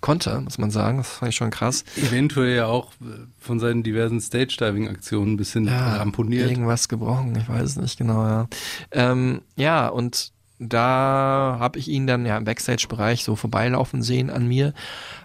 [0.00, 0.98] konnte, muss man sagen.
[0.98, 1.84] Das fand ich schon krass.
[1.96, 6.48] Eventuell ja auch äh, von seinen diversen Stage-Diving-Aktionen ein bisschen ja, ramponiert.
[6.48, 8.48] Irgendwas gebrochen, ich weiß es nicht genau, ja.
[8.92, 10.32] Ähm, ja, und
[10.68, 14.72] da habe ich ihn dann ja im Backstage-Bereich so vorbeilaufen sehen an mir.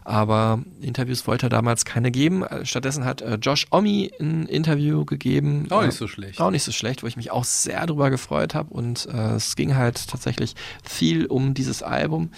[0.03, 2.45] Aber Interviews wollte er damals keine geben.
[2.63, 5.67] Stattdessen hat äh, Josh Omi ein Interview gegeben.
[5.69, 6.39] Auch nicht so schlecht.
[6.39, 8.73] Auch nicht so schlecht, wo ich mich auch sehr drüber gefreut habe.
[8.73, 12.31] Und äh, es ging halt tatsächlich viel um dieses Album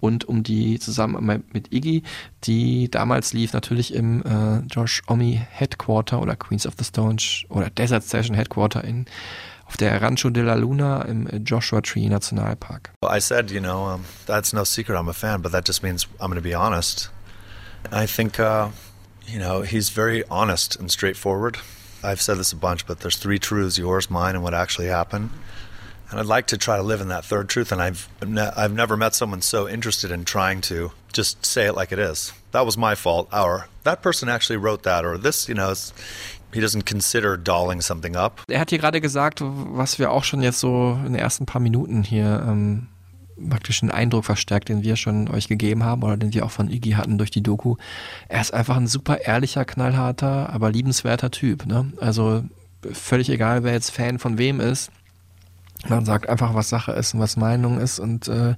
[0.00, 2.02] und um die Zusammenarbeit mit Iggy,
[2.44, 7.70] die damals lief natürlich im äh, Josh Omi Headquarter oder Queens of the Stones oder
[7.70, 9.06] Desert Session Headquarter in
[9.66, 12.90] auf der Rancho de la Luna im Joshua Tree Nationalpark.
[13.02, 16.06] I said, you know, um, that's no secret I'm a fan, but that just means
[16.20, 17.08] I'm going to be honest.
[17.92, 18.70] I think, uh,
[19.26, 21.58] you know, he's very honest and straightforward.
[22.02, 25.30] I've said this a bunch, but there's three truths yours, mine, and what actually happened.
[26.10, 27.72] And I'd like to try to live in that third truth.
[27.72, 31.74] And I've, ne I've never met someone so interested in trying to just say it
[31.74, 32.32] like it is.
[32.52, 33.28] That was my fault.
[33.32, 35.04] Our that person actually wrote that.
[35.04, 35.74] Or this, you know,
[36.56, 38.42] he doesn't consider dolling something up.
[38.48, 41.60] Er hat hier gerade gesagt, was wir auch schon jetzt so in den ersten paar
[41.60, 42.88] Minuten hier ähm,
[43.48, 46.70] praktisch einen Eindruck verstärkt, den wir schon euch gegeben haben oder den wir auch von
[46.70, 47.76] Iggy hatten durch die Doku.
[48.28, 51.66] Er ist einfach ein super ehrlicher, knallharter, aber liebenswerter Typ.
[51.66, 51.92] Ne?
[52.00, 52.44] Also
[52.92, 54.90] völlig egal, wer jetzt Fan von wem ist.
[55.88, 58.54] Man sagt einfach, was Sache ist und was Meinung ist und äh,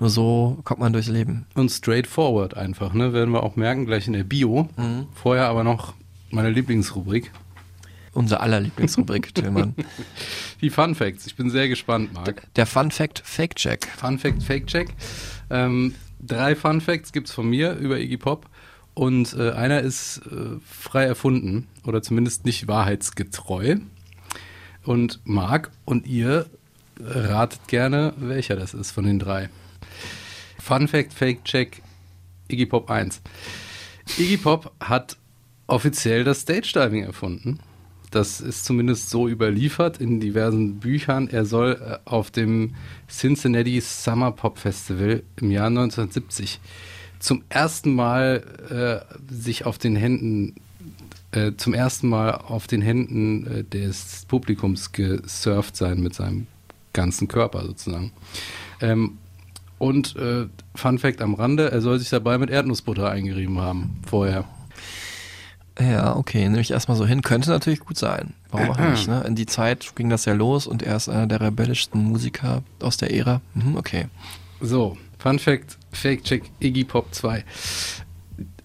[0.00, 1.46] nur so kommt man durchs Leben.
[1.54, 3.12] Und straightforward einfach, ne?
[3.12, 4.68] Werden wir auch merken, gleich in der Bio.
[4.76, 5.06] Mhm.
[5.12, 5.92] Vorher aber noch
[6.30, 7.30] meine Lieblingsrubrik.
[8.12, 9.74] Unser aller Lieblingsrubrik, Tillmann.
[10.60, 11.26] Die Fun Facts.
[11.26, 12.42] Ich bin sehr gespannt, Marc.
[12.56, 13.86] Der Fun Fact Fake Check.
[13.96, 14.90] Fun Fact Fake Check.
[15.50, 18.48] Ähm, drei Fun Facts gibt es von mir über Iggy Pop.
[18.94, 23.76] Und äh, einer ist äh, frei erfunden oder zumindest nicht wahrheitsgetreu.
[24.84, 26.46] Und Marc und ihr
[27.00, 29.48] ratet gerne, welcher das ist von den drei.
[30.58, 31.82] Fun Fact Fake Check
[32.48, 33.22] Iggy Pop 1.
[34.18, 35.16] Iggy Pop hat
[35.66, 37.60] offiziell das Stage Diving erfunden.
[38.12, 41.28] Das ist zumindest so überliefert in diversen Büchern.
[41.28, 42.74] Er soll äh, auf dem
[43.08, 46.60] Cincinnati Summer Pop Festival im Jahr 1970
[47.18, 50.56] zum ersten Mal äh, sich auf den Händen
[51.30, 56.46] äh, zum ersten Mal auf den Händen äh, des Publikums gesurft sein mit seinem
[56.92, 58.12] ganzen Körper sozusagen.
[58.80, 59.18] Ähm,
[59.78, 64.44] und äh, Fun Fact am Rande, er soll sich dabei mit Erdnussbutter eingerieben haben vorher.
[65.90, 67.22] Ja, okay, nehme ich erstmal so hin.
[67.22, 68.34] Könnte natürlich gut sein.
[68.50, 69.24] Warum auch nicht, ne?
[69.26, 72.96] In die Zeit ging das ja los und er ist einer der rebellischsten Musiker aus
[72.96, 73.40] der Ära.
[73.54, 74.06] Mhm, okay.
[74.60, 77.44] So, Fun Fact, Fake Check, Iggy Pop 2.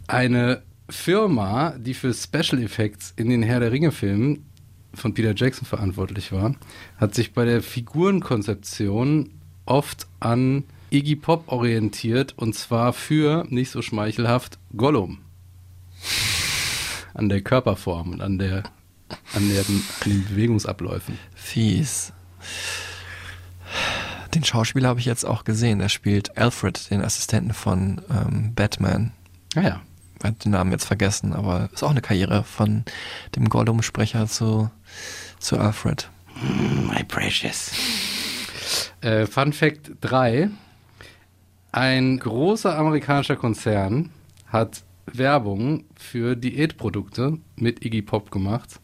[0.08, 4.46] Eine Firma, die für Special Effects in den Herr der Ringe Filmen
[4.94, 6.56] von Peter Jackson verantwortlich war,
[6.98, 9.32] hat sich bei der Figurenkonzeption
[9.66, 15.20] oft an Iggy Pop orientiert und zwar für, nicht so schmeichelhaft, Gollum
[17.18, 18.64] an der Körperform und an, der,
[19.34, 21.18] an, der, an den Bewegungsabläufen.
[21.36, 22.14] Fies.
[24.34, 25.82] Den Schauspieler habe ich jetzt auch gesehen.
[25.82, 29.12] Er spielt Alfred, den Assistenten von ähm, Batman.
[29.56, 29.82] Ah ja.
[30.20, 32.86] Ich habe den Namen jetzt vergessen, aber ist auch eine Karriere von
[33.36, 34.72] dem Gollum-Sprecher zu,
[35.40, 36.10] zu Alfred.
[36.42, 37.72] My precious.
[39.02, 40.50] Äh, Fun Fact 3.
[41.72, 44.10] Ein großer amerikanischer Konzern
[44.48, 48.80] hat Werbung für Diätprodukte mit Iggy Pop gemacht.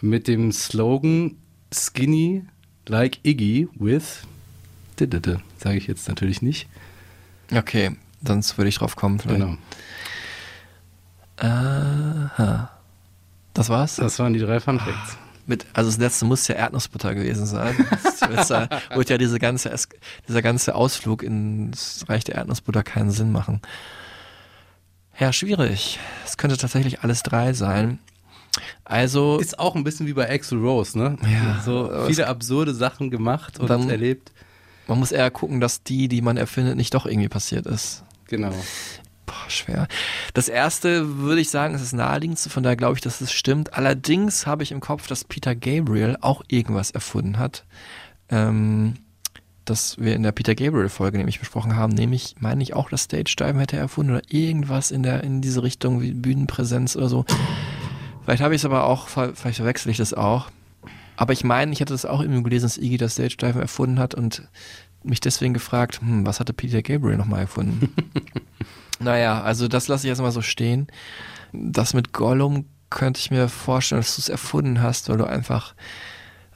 [0.00, 1.36] Mit dem Slogan
[1.72, 2.44] Skinny
[2.86, 4.22] like Iggy with
[5.58, 6.68] Sage ich jetzt natürlich nicht.
[7.52, 9.18] Okay, sonst würde ich drauf kommen.
[9.18, 9.40] Vielleicht.
[9.40, 9.56] Genau.
[11.38, 12.70] Aha.
[13.54, 13.96] Das war's?
[13.96, 15.16] Das waren die drei Fun Facts.
[15.46, 17.74] Mit, also das letzte muss ja Erdnussbutter gewesen sein.
[17.90, 18.20] Das
[18.50, 19.88] wird, wird ja diese ganze, Es-
[20.28, 23.60] dieser ganze Ausflug ins Reich der Erdnussbutter keinen Sinn machen.
[25.18, 25.98] Ja, schwierig.
[26.24, 27.98] Es könnte tatsächlich alles drei sein.
[28.84, 31.16] Also, Ist auch ein bisschen wie bei Axel Rose, ne?
[31.22, 34.30] Ja, So viele absurde Sachen gemacht und Dann- erlebt.
[34.88, 38.02] man muss eher gucken, dass die, die man erfindet, nicht doch irgendwie passiert ist.
[38.26, 38.52] Genau.
[39.24, 39.88] Boah, schwer.
[40.34, 43.72] Das erste würde ich sagen, ist das naheliegendste, von daher glaube ich, dass es stimmt.
[43.74, 47.64] Allerdings habe ich im Kopf, dass Peter Gabriel auch irgendwas erfunden hat.
[48.28, 48.94] Ähm,
[49.64, 53.58] das wir in der Peter Gabriel-Folge nämlich besprochen haben, nämlich, meine ich auch, das Stage-Diven
[53.58, 57.24] hätte er erfunden oder irgendwas in der, in diese Richtung wie Bühnenpräsenz oder so.
[58.24, 60.50] Vielleicht habe ich es aber auch, vielleicht verwechsel ich das auch.
[61.16, 64.14] Aber ich meine, ich hatte das auch irgendwie gelesen, dass Iggy das Stage-Diven erfunden hat
[64.14, 64.48] und
[65.04, 67.92] mich deswegen gefragt, hm, was hatte Peter Gabriel nochmal erfunden?
[68.98, 70.86] naja, also das lasse ich jetzt mal so stehen.
[71.52, 75.74] Das mit Gollum könnte ich mir vorstellen, dass du es erfunden hast, weil du einfach,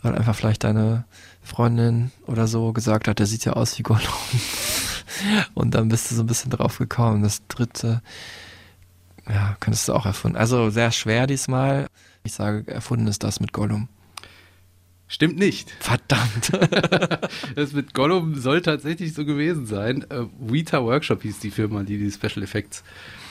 [0.03, 1.05] weil einfach vielleicht deine
[1.47, 4.03] Freundin oder so gesagt hat, der sieht ja aus wie Gollum.
[5.55, 7.23] Und dann bist du so ein bisschen drauf gekommen.
[7.23, 8.03] Das dritte,
[9.29, 10.37] ja, könntest du auch erfunden.
[10.37, 11.87] Also sehr schwer diesmal.
[12.25, 13.89] Ich sage, erfunden ist das mit Gollum.
[15.09, 15.71] Stimmt nicht.
[15.79, 16.51] Verdammt.
[17.55, 20.05] Das mit Gollum soll tatsächlich so gewesen sein.
[20.11, 22.83] Äh, Weta Workshop hieß die Firma, die die Special Effects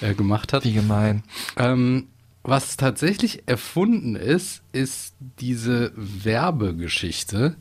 [0.02, 0.64] äh, gemacht hat.
[0.64, 1.22] Wie gemein.
[1.58, 2.08] Ähm,
[2.48, 7.56] was tatsächlich erfunden ist, ist diese Werbegeschichte.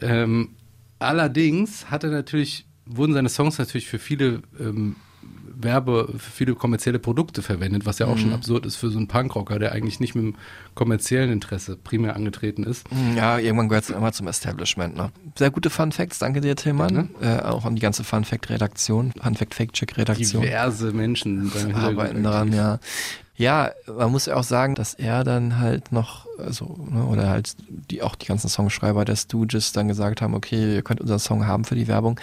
[0.00, 0.50] Ähm,
[0.98, 4.96] allerdings hat er natürlich, wurden seine Songs natürlich für viele ähm,
[5.60, 9.08] Werbe, für viele kommerzielle Produkte verwendet, was ja auch schon absurd ist für so einen
[9.08, 10.34] Punkrocker, der eigentlich nicht mit dem
[10.74, 12.86] kommerziellen Interesse primär angetreten ist.
[13.16, 14.96] Ja, irgendwann gehört es immer zum Establishment.
[14.96, 15.10] Ne?
[15.36, 17.10] Sehr gute Fun Facts, danke dir, Tillmann.
[17.20, 20.42] Äh, auch an die ganze Fun Fact Redaktion, Fun Fact Fake Check Redaktion.
[20.42, 22.78] Diverse Menschen beim arbeiten daran, ja.
[23.38, 27.54] Ja, man muss ja auch sagen, dass er dann halt noch, also, ne, oder halt
[27.68, 31.46] die auch die ganzen Songschreiber der Stooges dann gesagt haben, okay, ihr könnt unseren Song
[31.46, 32.18] haben für die Werbung.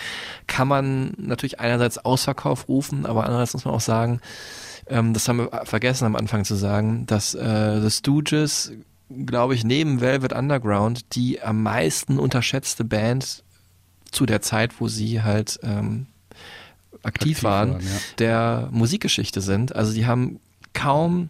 [0.46, 4.20] Kann man natürlich einerseits Ausverkauf rufen, aber andererseits muss man auch sagen,
[4.88, 8.74] ähm, das haben wir vergessen am Anfang zu sagen, dass äh, The Stooges,
[9.26, 13.46] glaube ich, neben Velvet Underground die am meisten unterschätzte Band
[14.12, 16.08] zu der Zeit, wo sie halt ähm,
[17.04, 18.00] aktiv, Aktiv waren, waren, ja.
[18.20, 19.74] der Musikgeschichte sind.
[19.74, 20.42] Also die haben
[20.76, 21.30] kaum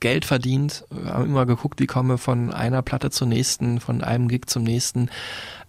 [0.00, 4.26] Geld verdient, haben immer geguckt, wie kommen wir von einer Platte zur nächsten, von einem
[4.26, 5.08] Gig zum nächsten.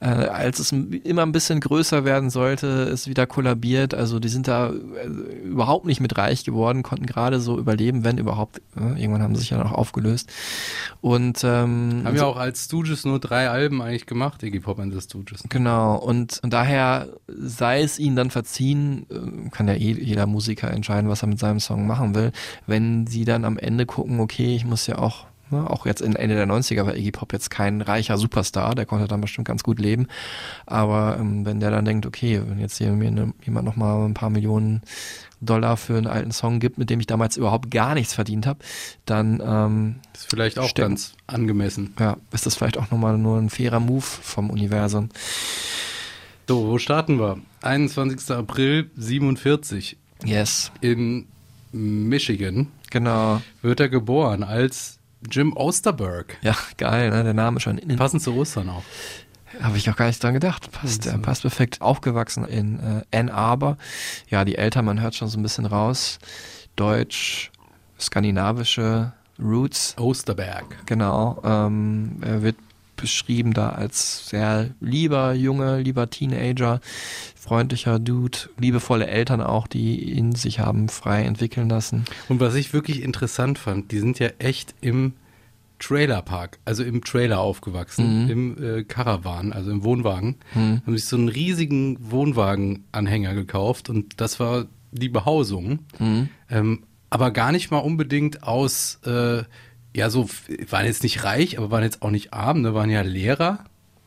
[0.04, 3.94] Äh, als es immer ein bisschen größer werden sollte, ist wieder kollabiert.
[3.94, 5.08] Also die sind da äh,
[5.46, 8.62] überhaupt nicht mit reich geworden, konnten gerade so überleben, wenn überhaupt.
[8.76, 10.30] Äh, irgendwann haben sie sich ja noch aufgelöst.
[11.00, 14.94] Und ähm, Haben ja auch als Stooges nur drei Alben eigentlich gemacht, Iggy Pop and
[14.94, 15.44] the Stooges.
[15.48, 20.70] Genau, und, und daher sei es ihnen dann verziehen, äh, kann ja eh jeder Musiker
[20.70, 22.34] entscheiden, was er mit seinem Song machen will,
[22.68, 26.16] wenn sie dann am Ende gucken, okay, ich muss ja auch, ne, auch jetzt in
[26.16, 29.64] Ende der 90er war Iggy Pop jetzt kein reicher Superstar, der konnte dann bestimmt ganz
[29.64, 30.08] gut leben,
[30.66, 34.14] aber ähm, wenn der dann denkt, okay, wenn jetzt hier mir ne, jemand nochmal ein
[34.14, 34.82] paar Millionen
[35.42, 38.60] Dollar für einen alten Song gibt, mit dem ich damals überhaupt gar nichts verdient habe,
[39.06, 40.90] dann ähm, Ist vielleicht auch Stimmt.
[40.90, 41.94] ganz angemessen.
[42.00, 45.10] ja, ist das vielleicht auch nochmal nur ein fairer Move vom Universum.
[46.48, 47.40] So, wo starten wir?
[47.62, 48.32] 21.
[48.36, 51.26] April 47 Yes, in
[51.74, 53.42] Michigan genau.
[53.62, 56.38] wird er geboren als Jim Osterberg.
[56.42, 57.24] Ja, geil, ne?
[57.24, 57.78] der Name schon.
[57.78, 58.84] In, Passend zu Ostern auch.
[59.62, 60.72] Habe ich auch gar nicht dran gedacht.
[60.72, 61.82] Passt, der passt perfekt.
[61.82, 62.80] Aufgewachsen in
[63.12, 63.78] äh, Ann Arbor.
[64.30, 66.18] Ja, die Eltern, man hört schon so ein bisschen raus.
[66.76, 67.52] Deutsch,
[68.00, 69.96] skandinavische Roots.
[69.98, 70.66] Osterberg.
[70.86, 71.40] Genau.
[71.44, 72.56] Ähm, er wird
[73.04, 76.80] beschrieben da als sehr lieber Junge, lieber Teenager,
[77.36, 82.06] freundlicher Dude, liebevolle Eltern auch, die ihn sich haben frei entwickeln lassen.
[82.30, 85.16] Und was ich wirklich interessant fand, die sind ja echt im
[85.80, 90.38] Trailerpark, also im Trailer aufgewachsen, im äh, Caravan, also im Wohnwagen.
[90.86, 95.80] Haben sich so einen riesigen Wohnwagenanhänger gekauft und das war die Behausung.
[96.50, 99.44] Ähm, aber gar nicht mal unbedingt aus, äh,
[99.96, 100.30] ja, so,
[100.70, 103.60] waren jetzt nicht reich, aber waren jetzt auch nicht arm, ne, waren ja Lehrer,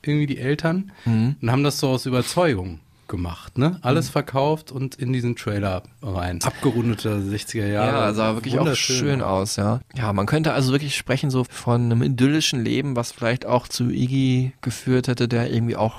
[0.03, 3.79] irgendwie die Eltern, und haben das so aus Überzeugung gemacht, ne?
[3.83, 6.41] Alles verkauft und in diesen Trailer rein.
[6.43, 7.93] Abgerundete 60er Jahre.
[7.93, 9.81] Ja, sah wirklich auch schön aus, ja.
[9.95, 13.91] Ja, man könnte also wirklich sprechen so von einem idyllischen Leben, was vielleicht auch zu
[13.91, 15.95] Iggy geführt hätte, der irgendwie auch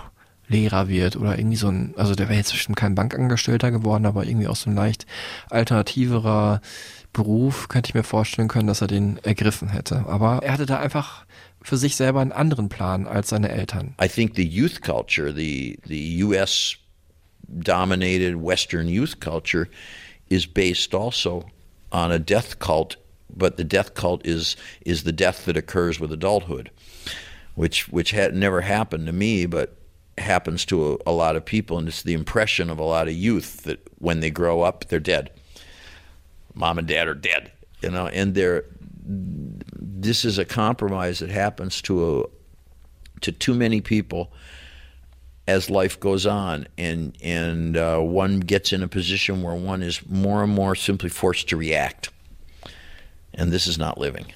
[0.49, 4.25] Lehrer wird oder irgendwie so ein, also der wäre jetzt bestimmt kein Bankangestellter geworden, aber
[4.25, 5.05] irgendwie auch so ein leicht
[5.49, 6.61] alternativerer
[7.17, 10.05] Beruf, könnte ich mir vorstellen können, dass er den ergriffen hätte.
[10.07, 11.25] Aber er hatte da einfach
[11.63, 13.95] für sich selber einen anderen Plan als seine Eltern.
[13.99, 16.75] I think the youth culture, the the U.S.
[17.49, 19.67] dominated Western youth culture
[20.29, 21.45] is based also
[21.91, 22.97] on a death cult,
[23.29, 26.69] but the death cult is is the death that occurs with adulthood,
[27.55, 29.75] which which had never happened to me, but
[30.19, 33.15] happens to a, a lot of people, and it's the impression of a lot of
[33.15, 35.31] youth that when they grow up, they're dead.
[36.57, 38.65] Mom and dad are dead, you know, and they're
[39.09, 44.31] this is a compromise that happens to a, to too many people
[45.47, 50.05] as life goes on, and and uh, one gets in a position where one is
[50.09, 52.09] more and more simply forced to react,
[53.33, 54.33] and this is not living.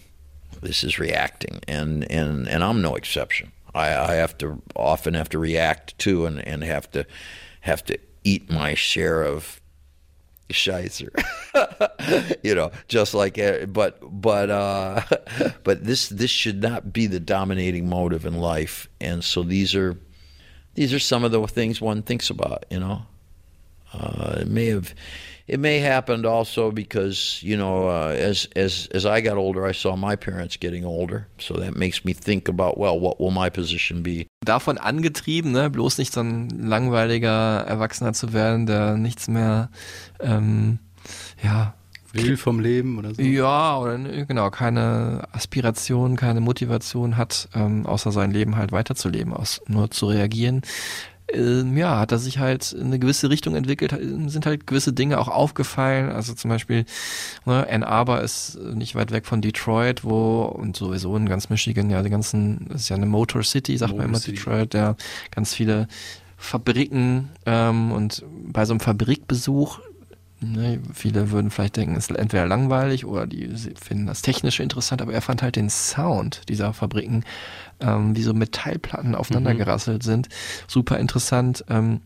[0.61, 3.51] This is reacting, and and and I'm no exception.
[3.73, 7.05] I, I have to often have to react to, and and have to
[7.61, 9.60] have to eat my share of
[10.51, 11.09] Scheißer.
[12.43, 15.01] you know, just like uh, but but uh
[15.63, 18.89] but this this should not be the dominating motive in life.
[18.99, 19.97] And so these are
[20.75, 23.03] these are some of the things one thinks about, you know.
[23.93, 24.95] Uh, it may have
[25.51, 29.73] it may happened also because you know uh, as as as I got older, I
[29.73, 33.49] saw my parents getting older, so that makes me think about well, what will my
[33.49, 34.27] position be?
[34.45, 39.69] Davon angetrieben, ne, bloß nicht so ein langweiliger Erwachsener zu werden, der nichts mehr,
[40.21, 40.79] ähm,
[41.43, 41.75] ja.
[42.13, 43.21] Will vom Leben oder so?
[43.21, 49.33] Ja, oder ne, genau, keine Aspiration, keine Motivation hat, ähm, außer sein Leben halt weiterzuleben,
[49.33, 50.61] aus nur zu reagieren
[51.33, 53.95] ähm, ja, hat er sich halt in eine gewisse Richtung entwickelt,
[54.27, 56.09] sind halt gewisse Dinge auch aufgefallen.
[56.09, 56.85] Also zum Beispiel,
[57.45, 61.89] ne, Ann Arbor ist nicht weit weg von Detroit, wo, und sowieso in ganz Michigan,
[61.89, 64.37] ja, die ganzen, ist ja eine Motor City, sagt Motor man immer City.
[64.37, 64.95] Detroit, ja,
[65.31, 65.87] ganz viele
[66.37, 69.79] Fabriken ähm, und bei so einem Fabrikbesuch
[70.43, 73.47] Ne, viele würden vielleicht denken, es ist entweder langweilig oder die
[73.79, 77.23] finden das Technische interessant, aber er fand halt den Sound dieser Fabriken,
[77.81, 79.57] ähm, wie so Metallplatten aufeinander mhm.
[79.59, 80.29] gerasselt sind,
[80.67, 81.65] super interessant.
[81.69, 82.01] Ähm,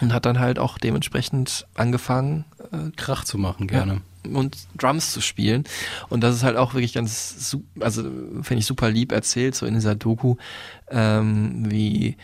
[0.00, 4.00] und hat dann halt auch dementsprechend angefangen, äh, Krach zu machen, gerne.
[4.26, 5.64] Ja, und Drums zu spielen.
[6.08, 8.02] Und das ist halt auch wirklich ganz, also
[8.42, 10.36] finde ich super lieb erzählt, so in dieser Doku,
[10.90, 12.16] ähm, wie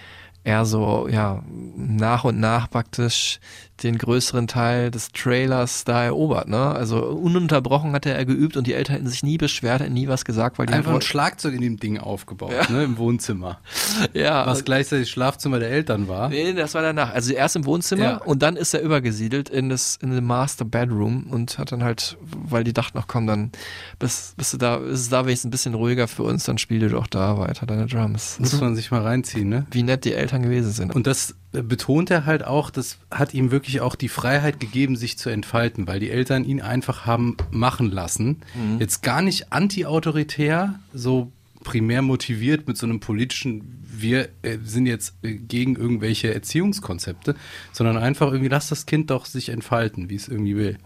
[0.46, 1.42] er so, ja,
[1.76, 3.40] nach und nach praktisch
[3.82, 6.70] den größeren Teil des Trailers da erobert, ne?
[6.70, 10.24] Also ununterbrochen hat er geübt und die Eltern hätten sich nie beschwert, hätten nie was
[10.24, 12.72] gesagt, weil die einfach ein Schlagzeug in dem Ding aufgebaut, ja.
[12.72, 13.59] ne, im Wohnzimmer.
[14.14, 14.46] ja.
[14.46, 16.30] Was gleichzeitig Schlafzimmer der Eltern war.
[16.30, 17.12] Nee, das war danach.
[17.12, 18.16] Also erst im Wohnzimmer ja.
[18.18, 22.16] und dann ist er übergesiedelt in das in den Master Bedroom und hat dann halt,
[22.20, 23.52] weil die dachten, ach komm, dann
[23.98, 26.80] bist, bist du da, ist es da wenigstens ein bisschen ruhiger für uns, dann spiel
[26.80, 28.38] du doch da weiter deine Drums.
[28.38, 29.66] Muss man sich mal reinziehen, ne?
[29.70, 30.94] Wie nett die Eltern gewesen sind.
[30.94, 35.18] Und das betont er halt auch, das hat ihm wirklich auch die Freiheit gegeben, sich
[35.18, 38.42] zu entfalten, weil die Eltern ihn einfach haben machen lassen.
[38.55, 38.79] Mhm.
[38.81, 41.33] Jetzt gar nicht anti-autoritär, so
[41.64, 47.35] primär motiviert mit so einem politischen, wir äh, sind jetzt äh, gegen irgendwelche Erziehungskonzepte,
[47.72, 50.79] sondern einfach irgendwie, lass das Kind doch sich entfalten, wie es irgendwie will.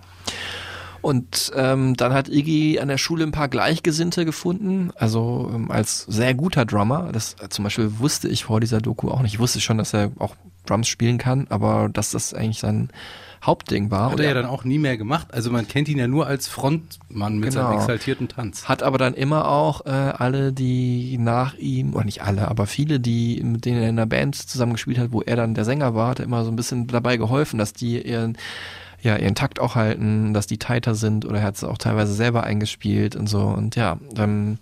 [1.03, 6.05] Und ähm, dann hat Iggy an der Schule ein paar Gleichgesinnte gefunden, also ähm, als
[6.05, 7.11] sehr guter Drummer.
[7.13, 9.35] Das äh, zum Beispiel wusste ich vor dieser Doku auch nicht.
[9.35, 10.37] Ich wusste schon, dass er auch
[10.67, 12.91] Drums spielen kann, aber dass das eigentlich sein
[13.43, 14.13] Hauptding war.
[14.13, 15.29] Hat er ja dann auch nie mehr gemacht.
[15.33, 17.69] Also man kennt ihn ja nur als Frontmann mit genau.
[17.69, 18.69] seinem exaltierten Tanz.
[18.69, 23.01] Hat aber dann immer auch äh, alle, die nach ihm, oder nicht alle, aber viele,
[23.01, 26.11] die mit denen er in der Band zusammengespielt hat, wo er dann der Sänger war,
[26.11, 28.37] hat er immer so ein bisschen dabei geholfen, dass die ihren
[29.03, 32.13] ja, ihren Takt auch halten, dass die tighter sind oder er hat es auch teilweise
[32.13, 33.41] selber eingespielt und so.
[33.41, 34.59] Und ja, dann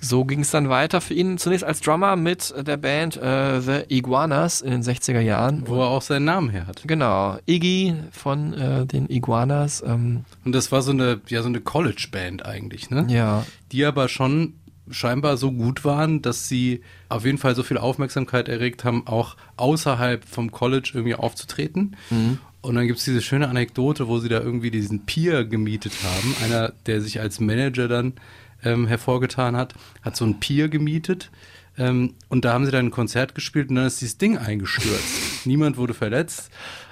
[0.00, 1.38] so ging es dann weiter für ihn.
[1.38, 5.62] Zunächst als Drummer mit der Band äh, The Iguanas in den 60er Jahren.
[5.66, 6.82] Wo er auch seinen Namen her hat.
[6.86, 7.38] Genau.
[7.46, 9.82] Iggy von äh, den Iguanas.
[9.86, 10.24] Ähm.
[10.44, 13.06] Und das war so eine, ja, so eine College-Band eigentlich, ne?
[13.10, 13.44] Ja.
[13.72, 14.54] Die aber schon
[14.90, 19.36] scheinbar so gut waren, dass sie auf jeden Fall so viel Aufmerksamkeit erregt haben, auch
[19.56, 21.96] außerhalb vom College irgendwie aufzutreten.
[22.10, 22.38] Mhm.
[22.62, 26.34] Und dann gibt es diese schöne Anekdote, wo sie da irgendwie diesen Pier gemietet haben.
[26.44, 28.14] Einer, der sich als Manager dann
[28.62, 31.30] ähm, hervorgetan hat, hat so ein Pier gemietet.
[31.78, 35.46] Ähm, und da haben sie dann ein Konzert gespielt und dann ist dieses Ding eingestürzt.
[35.46, 36.50] Niemand wurde verletzt.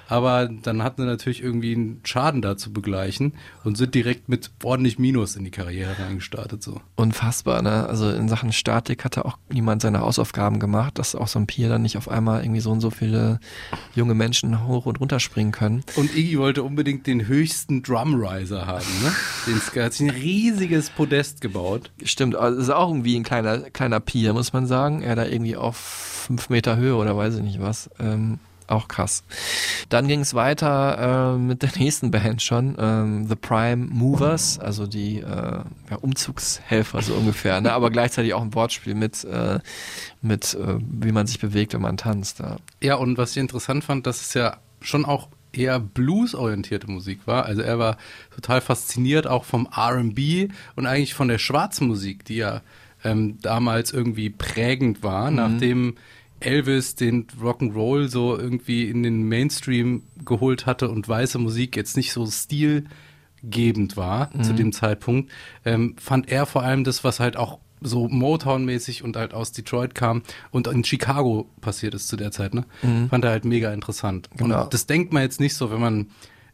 [0.09, 3.33] Aber dann hatten sie natürlich irgendwie einen Schaden da zu begleichen
[3.63, 6.63] und sind direkt mit ordentlich Minus in die Karriere reingestartet.
[6.63, 6.81] So.
[6.95, 7.87] Unfassbar, ne?
[7.87, 11.69] Also in Sachen Statik hatte auch niemand seine Hausaufgaben gemacht, dass auch so ein Pier
[11.69, 13.39] dann nicht auf einmal irgendwie so und so viele
[13.95, 15.83] junge Menschen hoch und runter springen können.
[15.95, 19.11] Und Iggy wollte unbedingt den höchsten Drumriser haben, ne?
[19.45, 21.91] Den hat sich ein riesiges Podest gebaut.
[22.03, 25.03] Stimmt, also ist auch irgendwie ein kleiner, kleiner Pier, muss man sagen.
[25.03, 27.89] Er da irgendwie auf fünf Meter Höhe oder weiß ich nicht was.
[27.99, 28.39] Ähm,
[28.69, 29.23] Auch krass.
[29.89, 34.85] Dann ging es weiter äh, mit der nächsten Band schon, ähm, The Prime Movers, also
[34.85, 37.73] die äh, ja, Umzugshelfer so ungefähr, ne?
[37.73, 39.59] aber gleichzeitig auch ein Wortspiel mit, äh,
[40.21, 42.39] mit äh, wie man sich bewegt, wenn man tanzt.
[42.39, 42.57] Ja.
[42.79, 47.45] Ja, und was ich interessant fand, dass es ja schon auch eher bluesorientierte Musik war.
[47.45, 47.97] Also er war
[48.35, 52.61] total fasziniert auch vom R&B und eigentlich von der Schwarzmusik, die ja
[53.03, 55.95] ähm, damals irgendwie prägend war, nachdem
[56.39, 62.11] Elvis den Rock'n'Roll so irgendwie in den Mainstream geholt hatte und weiße Musik jetzt nicht
[62.11, 65.31] so stilgebend war zu dem Zeitpunkt,
[65.65, 69.95] ähm, fand er vor allem das, was halt auch so Motown-mäßig und halt aus Detroit
[69.95, 72.65] kam und in Chicago passiert ist zu der Zeit, ne?
[73.09, 74.29] Fand er halt mega interessant.
[74.35, 74.63] Genau.
[74.63, 76.07] Und das denkt man jetzt nicht so, wenn man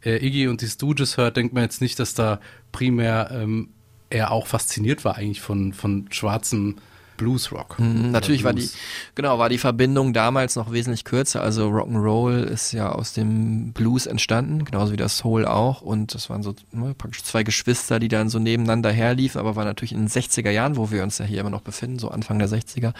[0.04, 2.40] äh, Iggy und die Stooges hört, denkt man jetzt nicht, dass da
[2.72, 3.70] primär ähm,
[4.10, 6.76] er auch fasziniert war eigentlich von, von schwarzem
[7.18, 7.80] Bluesrock.
[7.80, 8.78] Mhm, Natürlich Oder war die, Blues.
[9.16, 11.42] genau, war die Verbindung damals noch wesentlich kürzer.
[11.42, 15.82] Also Rock'n'Roll ist ja aus dem Blues entstanden, genauso wie das Soul auch.
[15.82, 19.66] Und das waren so ne, praktisch zwei Geschwister, die dann so nebeneinander herliefen, aber war
[19.66, 22.40] natürlich in den 60er Jahren, wo wir uns ja hier immer noch befinden, so Anfang
[22.40, 22.94] der 60er,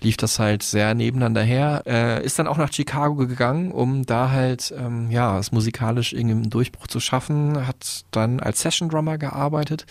[0.00, 1.82] lief das halt sehr nebeneinander her.
[1.86, 6.32] Äh, ist dann auch nach Chicago gegangen, um da halt, ähm, ja, es musikalisch irgendwie
[6.36, 9.86] einen Durchbruch zu schaffen, hat dann als Session Drummer gearbeitet,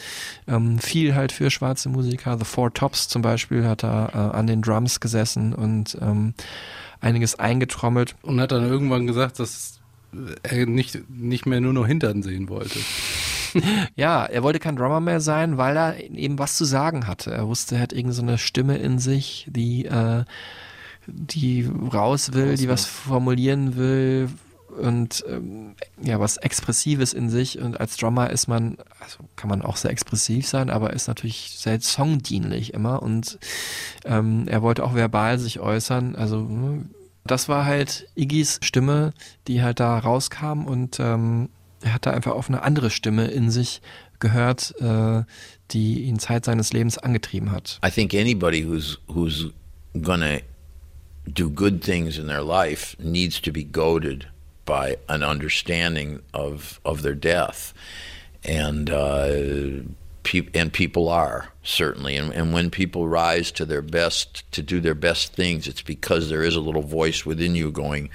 [0.47, 4.47] ähm, viel halt für schwarze Musiker, The Four Tops zum Beispiel, hat da äh, an
[4.47, 6.33] den Drums gesessen und ähm,
[6.99, 8.15] einiges eingetrommelt.
[8.21, 9.79] Und hat dann irgendwann gesagt, dass
[10.43, 12.79] er nicht, nicht mehr nur noch Hintern sehen wollte.
[13.97, 17.31] Ja, er wollte kein Drummer mehr sein, weil er eben was zu sagen hatte.
[17.31, 20.23] Er wusste, er hat irgendeine so eine Stimme in sich, die, äh,
[21.05, 24.29] die raus will, die was formulieren will
[24.71, 27.59] und ähm, ja, was Expressives in sich.
[27.59, 31.51] Und als Drummer ist man, also kann man auch sehr expressiv sein, aber ist natürlich
[31.57, 33.01] sehr songdienlich immer.
[33.01, 33.39] Und
[34.05, 36.15] ähm, er wollte auch verbal sich äußern.
[36.15, 36.85] Also ne,
[37.25, 39.13] das war halt Iggys Stimme,
[39.47, 41.49] die halt da rauskam und ähm,
[41.81, 43.81] er hatte einfach auf eine andere Stimme in sich
[44.19, 45.23] gehört, äh,
[45.71, 47.79] die ihn Zeit seines Lebens angetrieben hat.
[47.85, 49.49] I think anybody who's who's
[49.99, 50.39] gonna
[51.25, 54.27] do good things in their life needs to be goaded
[54.71, 57.73] by an understanding of of their death,
[58.41, 59.83] and uh,
[60.23, 64.79] peop and people are certainly, and, and when people rise to their best to do
[64.79, 68.09] their best things, it's because there is a little voice within you going,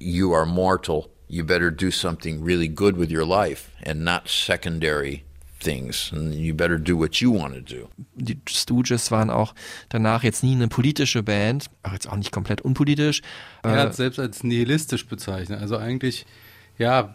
[0.00, 1.08] "You are mortal.
[1.28, 5.22] You better do something really good with your life, and not secondary."
[5.60, 7.88] Things, and you better do what you want to do.
[8.16, 9.54] Die Stooges waren auch
[9.90, 13.22] danach jetzt nie eine politische Band, auch jetzt auch nicht komplett unpolitisch.
[13.62, 15.60] Er Äh, hat selbst als nihilistisch bezeichnet.
[15.60, 16.26] Also eigentlich,
[16.78, 17.14] ja,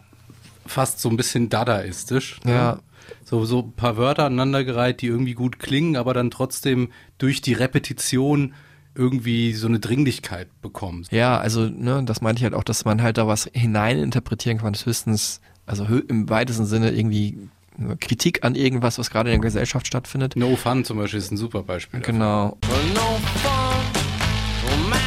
[0.64, 2.40] fast so ein bisschen dadaistisch.
[2.44, 2.52] ne?
[2.52, 2.78] Ja.
[3.24, 7.52] So, so ein paar Wörter aneinandergereiht, die irgendwie gut klingen, aber dann trotzdem durch die
[7.52, 8.54] Repetition
[8.96, 11.04] irgendwie so eine Dringlichkeit bekommen.
[11.10, 14.72] Ja, also, ne, das meinte ich halt auch, dass man halt da was hineininterpretieren kann,
[14.72, 17.36] das höchstens, also hö im weitesten Sinne irgendwie
[18.00, 20.36] Kritik an irgendwas, was gerade in der Gesellschaft stattfindet.
[20.36, 22.00] No Fun zum Beispiel ist ein super Beispiel.
[22.00, 22.12] dafür.
[22.12, 22.56] Genau.
[22.62, 23.76] Well, no fun
[24.62, 25.06] for my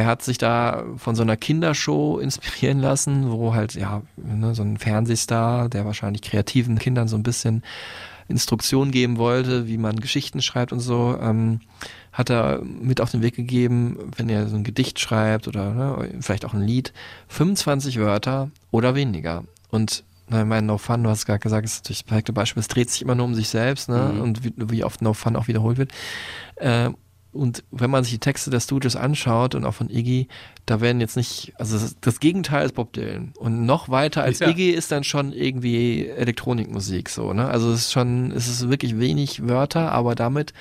[0.00, 4.62] Er hat sich da von so einer Kindershow inspirieren lassen, wo halt, ja, ne, so
[4.62, 7.62] ein Fernsehstar, der wahrscheinlich kreativen Kindern so ein bisschen
[8.26, 11.60] Instruktionen geben wollte, wie man Geschichten schreibt und so, ähm,
[12.14, 16.08] hat er mit auf den Weg gegeben, wenn er so ein Gedicht schreibt oder ne,
[16.20, 16.94] vielleicht auch ein Lied,
[17.28, 19.44] 25 Wörter oder weniger.
[19.68, 22.60] Und na, ich meine, No Fun, du hast gerade gesagt, ist natürlich das perfekte Beispiel,
[22.60, 24.12] es dreht sich immer nur um sich selbst, ne?
[24.14, 24.20] Mhm.
[24.22, 25.92] Und wie, wie oft No Fun auch wiederholt wird.
[26.56, 26.88] Äh,
[27.32, 30.26] und wenn man sich die Texte der Studios anschaut und auch von Iggy,
[30.66, 33.32] da werden jetzt nicht, also das, das Gegenteil ist Bob Dylan.
[33.38, 34.48] Und noch weiter als Ja.
[34.48, 37.48] Iggy ist dann schon irgendwie Elektronikmusik so, ne?
[37.48, 40.52] Also es ist schon, es ist wirklich wenig Wörter, aber damit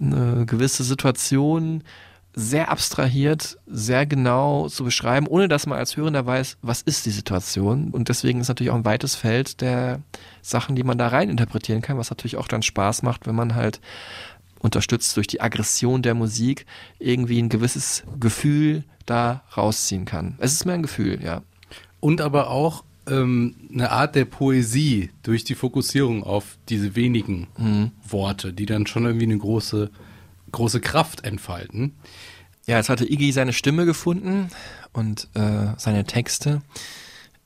[0.00, 1.84] eine gewisse Situation
[2.32, 7.10] sehr abstrahiert, sehr genau zu beschreiben, ohne dass man als Hörender weiß, was ist die
[7.10, 7.90] Situation.
[7.90, 10.00] Und deswegen ist natürlich auch ein weites Feld der
[10.40, 13.56] Sachen, die man da rein interpretieren kann, was natürlich auch dann Spaß macht, wenn man
[13.56, 13.80] halt
[14.60, 16.66] unterstützt durch die Aggression der Musik
[16.98, 20.36] irgendwie ein gewisses Gefühl da rausziehen kann.
[20.38, 21.42] Es ist mehr ein Gefühl, ja.
[21.98, 27.92] Und aber auch ähm, eine Art der Poesie durch die Fokussierung auf diese wenigen Mhm.
[28.08, 29.90] Worte, die dann schon irgendwie eine große,
[30.52, 31.94] große Kraft entfalten.
[32.66, 34.48] Ja, jetzt hatte Iggy seine Stimme gefunden
[34.92, 36.62] und äh, seine Texte.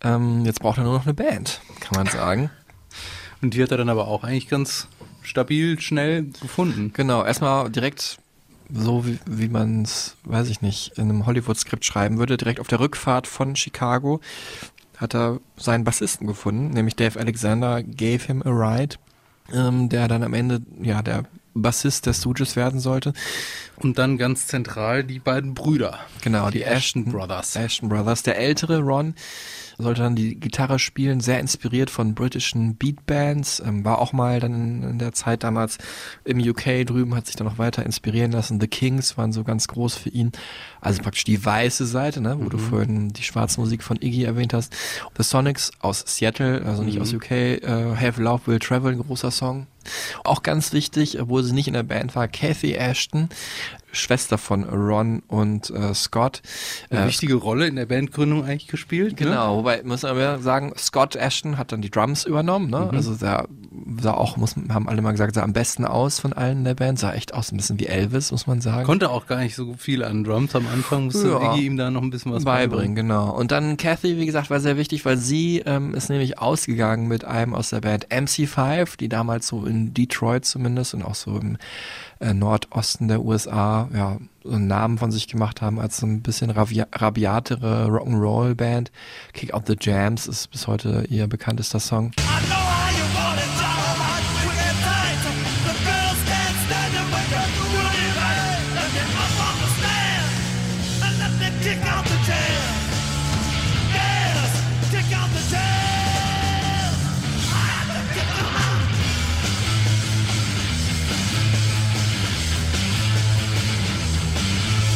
[0.03, 2.51] Ähm, jetzt braucht er nur noch eine Band, kann man sagen.
[3.41, 4.89] Und die hat er dann aber auch eigentlich ganz
[5.25, 6.93] stabil, schnell gefunden.
[6.95, 8.19] Genau, erstmal direkt
[8.73, 12.69] so wie, wie man es, weiß ich nicht, in einem Hollywood-Skript schreiben würde, direkt auf
[12.69, 14.21] der Rückfahrt von Chicago
[14.97, 18.97] hat er seinen Bassisten gefunden, nämlich Dave Alexander gave him a ride,
[19.53, 23.13] ähm, der dann am Ende ja der Bassist der Stooges werden sollte.
[23.77, 26.01] Und dann ganz zentral die beiden Brüder.
[26.23, 27.57] Genau, die, Die Ashton, Ashton Brothers.
[27.57, 28.23] Ashton Brothers.
[28.23, 29.15] Der ältere Ron
[29.79, 34.55] sollte dann die Gitarre spielen, sehr inspiriert von britischen Beatbands, ähm, war auch mal dann
[34.55, 35.79] in, in der Zeit damals
[36.25, 38.61] im UK drüben, hat sich dann noch weiter inspirieren lassen.
[38.61, 40.33] The Kings waren so ganz groß für ihn.
[40.85, 44.53] Also praktisch die weiße Seite, ne, wo du vorhin die schwarze Musik von Iggy erwähnt
[44.55, 44.75] hast.
[45.17, 49.31] The Sonics aus Seattle, also nicht aus UK, äh, Have Love Will Travel, ein großer
[49.31, 49.67] Song.
[50.25, 53.29] Auch ganz wichtig, obwohl sie nicht in der Band war, Kathy Ashton,
[53.93, 56.41] Schwester von Ron und äh, Scott.
[56.89, 59.21] Eine Äh, wichtige Rolle in der Bandgründung eigentlich gespielt.
[59.21, 59.27] Ne?
[59.27, 62.89] Genau, wobei muss man aber sagen, Scott Ashton hat dann die Drums übernommen, ne?
[62.91, 62.97] Mhm.
[62.97, 63.47] Also sah,
[64.01, 66.75] sah auch, muss, haben alle mal gesagt, sah am besten aus von allen in der
[66.75, 68.85] Band, sah echt aus, ein bisschen wie Elvis, muss man sagen.
[68.87, 71.53] Konnte auch gar nicht so viel an Drums am Anfang, musste Ja.
[71.55, 73.31] Iggy ihm da noch ein bisschen was beibringen, genau.
[73.31, 77.25] Und dann Kathy, wie gesagt, war sehr wichtig, weil sie ähm, ist nämlich ausgegangen mit
[77.25, 81.57] einem aus der Band MC5, die damals so in Detroit zumindest und auch so im
[82.21, 86.21] äh, Nordosten der USA ja so einen Namen von sich gemacht haben als so ein
[86.23, 88.93] bisschen ravi- rabiatere Rock'n'Roll-Band.
[89.33, 92.11] Kick Out the Jams ist bis heute ihr bekanntester Song.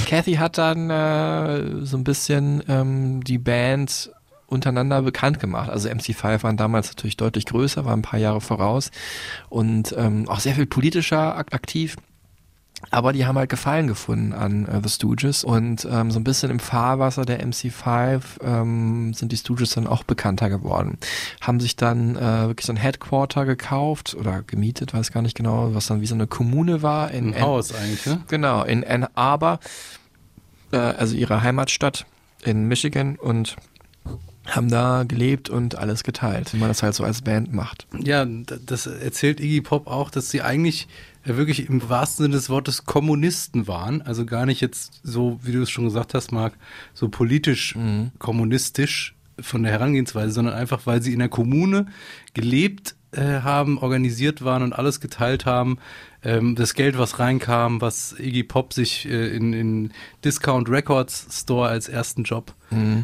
[0.09, 4.11] Kathy hat dann äh, so ein bisschen ähm, die Band
[4.47, 5.69] untereinander bekannt gemacht.
[5.69, 8.91] Also MC5 waren damals natürlich deutlich größer, waren ein paar Jahre voraus
[9.51, 11.97] und ähm, auch sehr viel politischer ak aktiv.
[12.91, 16.51] Aber die haben halt Gefallen gefunden an äh, The Stooges und ähm, so ein bisschen
[16.51, 20.97] im Fahrwasser der MC5 ähm, sind die Stooges dann auch bekannter geworden.
[21.41, 25.75] Haben sich dann äh, wirklich so ein Headquarter gekauft oder gemietet, weiß gar nicht genau,
[25.75, 27.11] was dann wie so eine Kommune war.
[27.11, 28.23] In Ein Haus eigentlich, ne?
[28.29, 29.59] Genau, in Ann Arbor,
[30.73, 32.07] äh, also ihre Heimatstadt
[32.45, 33.57] in Michigan und
[34.47, 37.87] haben da gelebt und alles geteilt, wie man das halt so als Band macht.
[38.03, 40.89] Ja, das erzählt Iggy Pop auch, dass sie eigentlich
[41.25, 44.03] äh, wirklich im wahrsten Sinne des Wortes Kommunisten waren.
[44.03, 46.55] Also gar nicht jetzt so, wie du es schon gesagt hast, Marc,
[46.95, 47.77] so politisch
[48.19, 51.87] kommunistisch von der Herangehensweise, sondern einfach, weil sie in der Kommune
[52.35, 55.79] gelebt äh, haben, organisiert waren und alles geteilt haben.
[56.23, 59.93] Ähm, das Geld, was reinkam, was Iggy Pop sich äh, in, in
[60.25, 62.55] Discount Records Store als ersten Job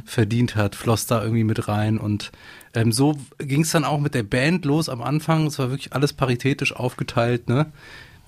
[0.04, 1.96] verdient hat, floss da irgendwie mit rein.
[1.96, 2.32] Und
[2.74, 5.46] ähm, so ging es dann auch mit der Band los am Anfang.
[5.46, 7.72] Es war wirklich alles paritätisch aufgeteilt, ne?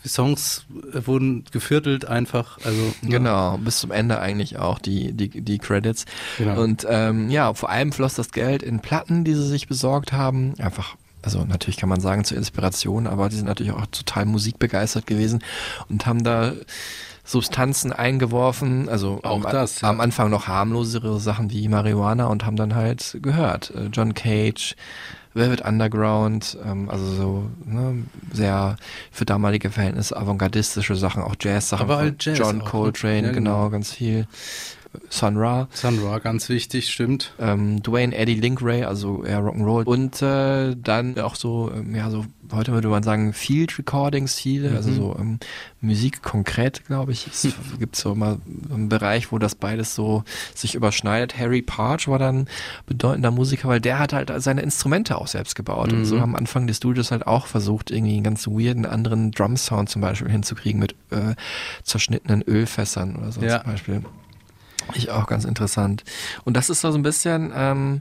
[0.05, 3.11] Die Songs äh, wurden geviertelt einfach, also ne?
[3.11, 6.07] Genau, bis zum Ende eigentlich auch die, die, die Credits.
[6.39, 6.63] Genau.
[6.63, 10.55] Und ähm, ja, vor allem floss das Geld in Platten, die sie sich besorgt haben.
[10.59, 10.97] Einfach,
[11.27, 15.43] also natürlich kann man sagen zur Inspiration, aber die sind natürlich auch total musikbegeistert gewesen
[15.89, 16.53] und haben da
[17.25, 19.91] Substanzen eingeworfen, also Auch am, das, ja.
[19.91, 23.73] am Anfang noch harmlosere Sachen wie Marihuana und haben dann halt gehört.
[23.75, 24.77] Äh, John Cage,
[25.35, 28.77] Velvet Underground, ähm, also so ne, sehr
[29.11, 31.83] für damalige Verhältnisse avantgardistische Sachen, auch Jazz-Sachen.
[31.83, 32.65] Aber halt Jazz John ne?
[32.65, 33.71] Coltrane, genau, genau.
[33.71, 34.29] ganz viel.
[35.11, 37.33] Sun Ra, Sun Ra, ganz wichtig, stimmt.
[37.39, 39.85] ähm, Dwayne Eddie Linkray, also eher Rock'n'Roll.
[39.85, 44.75] Und äh, dann auch so, ähm, ja, so, heute würde man sagen, Field Recordings, viele,
[44.77, 45.39] also so ähm,
[45.81, 47.27] Musik konkret, glaube ich.
[47.27, 47.47] Es
[47.79, 48.39] gibt so mal
[48.73, 50.23] einen Bereich, wo das beides so
[50.55, 51.39] sich überschneidet.
[51.39, 52.47] Harry Parch war dann
[52.87, 55.93] bedeutender Musiker, weil der hat halt seine Instrumente auch selbst gebaut.
[55.93, 59.31] Und so haben am Anfang die Studios halt auch versucht, irgendwie einen ganz weirden anderen
[59.33, 61.35] Drum-Sound zum Beispiel hinzukriegen mit äh,
[61.83, 63.63] zerschnittenen Ölfässern oder so Ja.
[63.63, 64.03] zum Beispiel.
[64.95, 66.05] Ich auch ganz interessant.
[66.45, 68.01] Und das ist so ein bisschen, ähm,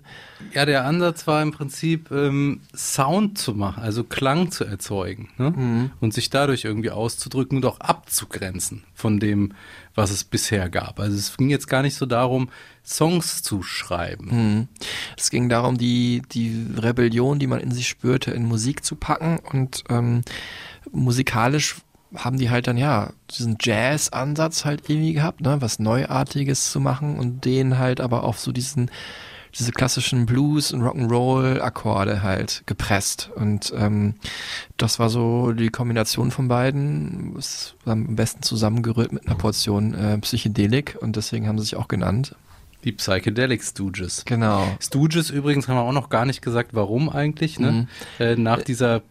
[0.54, 5.90] Ja, der Ansatz war im Prinzip ähm, Sound zu machen, also Klang zu erzeugen ne?
[6.00, 9.54] und sich dadurch irgendwie auszudrücken und auch abzugrenzen von dem,
[9.96, 11.00] was es bisher gab.
[11.00, 12.50] Also es ging jetzt gar nicht so darum,
[12.84, 14.68] Songs zu schreiben.
[15.18, 19.40] es ging darum, die, die Rebellion, die man in sich spürte, in Musik zu packen
[19.40, 20.22] und ähm,
[20.92, 21.78] musikalisch
[22.18, 27.18] haben die halt dann ja diesen Jazz-Ansatz halt irgendwie gehabt, ne, was Neuartiges zu machen
[27.18, 28.90] und den halt aber auf so diesen
[29.58, 33.32] diese klassischen Blues und Rock'n'Roll-Akkorde halt gepresst.
[33.36, 34.16] Und ähm,
[34.78, 37.34] das war so die Kombination von beiden.
[37.86, 41.88] War am besten zusammengerührt mit einer Portion äh, Psychedelik und deswegen haben sie sich auch
[41.88, 42.36] genannt.
[42.84, 44.26] Die Psychedelic Stooges.
[44.26, 44.68] Genau.
[44.80, 47.60] Stooges übrigens haben wir auch noch gar nicht gesagt, warum eigentlich.
[47.60, 47.72] Ne?
[47.72, 47.88] Mhm.
[48.20, 49.02] Äh, nach dieser äh,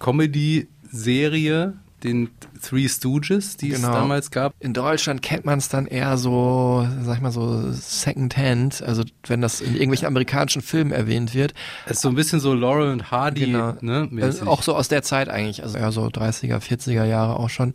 [0.00, 1.74] Comedy-Serie,
[2.04, 2.28] den
[2.62, 3.88] Three Stooges, die Genau.
[3.88, 4.54] es damals gab.
[4.60, 9.40] In Deutschland kennt man es dann eher so, sag ich mal so, Second-Hand, also wenn
[9.40, 11.54] das in irgendwelchen amerikanischen Filmen erwähnt wird.
[11.86, 13.74] Es ist so ein bisschen so Laurel und Hardy, Genau.
[13.80, 14.08] ne?
[14.16, 17.72] Äh, auch so aus der Zeit eigentlich, also eher so 30er, 40er Jahre auch schon.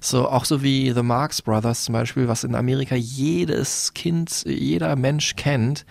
[0.00, 4.94] So, auch so wie The Marx Brothers zum Beispiel, was in Amerika jedes Kind, jeder
[4.96, 5.84] Mensch kennt.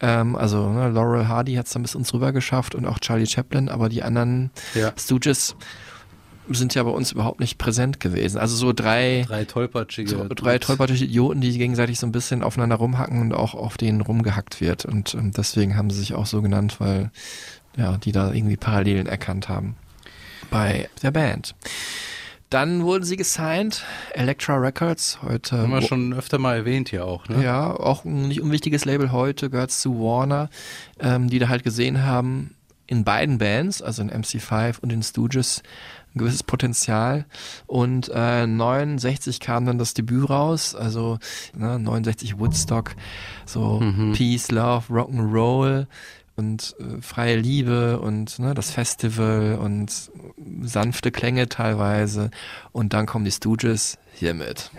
[0.00, 3.26] Ähm, also ne, Laurel Hardy hat es dann bis uns rüber geschafft und auch Charlie
[3.26, 4.92] Chaplin, aber die anderen Ja.
[4.98, 5.54] Stooges
[6.54, 8.38] sind ja bei uns überhaupt nicht präsent gewesen.
[8.38, 10.28] Also so drei, drei tollpatschige.
[10.34, 14.60] drei tollpatschige Idioten, die gegenseitig so ein bisschen aufeinander rumhacken und auch auf denen rumgehackt
[14.60, 14.84] wird.
[14.84, 17.10] Und ähm, deswegen haben sie sich auch so genannt, weil
[17.76, 19.76] ja, die da irgendwie Parallelen erkannt haben
[20.50, 21.54] bei der Band.
[22.50, 23.82] Dann wurden sie gesigned,
[24.12, 25.56] Elektra Records, heute.
[25.56, 27.42] Haben wir schon öfter mal erwähnt hier auch, ne?
[27.42, 30.50] ja, auch ein nicht unwichtiges Label heute, gehört zu Warner,
[31.00, 32.54] ähm, die da halt gesehen haben,
[32.86, 35.62] in beiden Bands, also in MC5 und in Stooges,
[36.14, 37.26] ein gewisses Potenzial.
[37.66, 41.18] Und äh, 69 kam dann das Debüt raus, also
[41.54, 42.94] ne, 69 Woodstock,
[43.46, 44.12] so Mhm.
[44.12, 45.86] Peace, Love, Rock'n'Roll
[46.36, 50.10] und äh, freie Liebe und ne, das Festival und
[50.62, 52.30] sanfte Klänge teilweise.
[52.72, 54.70] Und dann kommen die Stooges hiermit.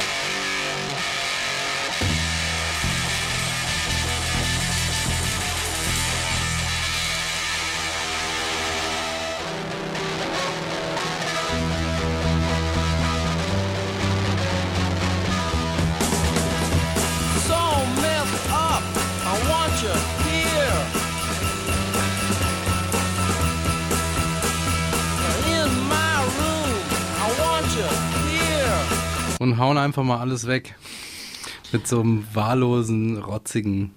[29.74, 30.76] Hauen einfach mal alles weg.
[31.72, 33.92] Mit so einem wahllosen, rotzigen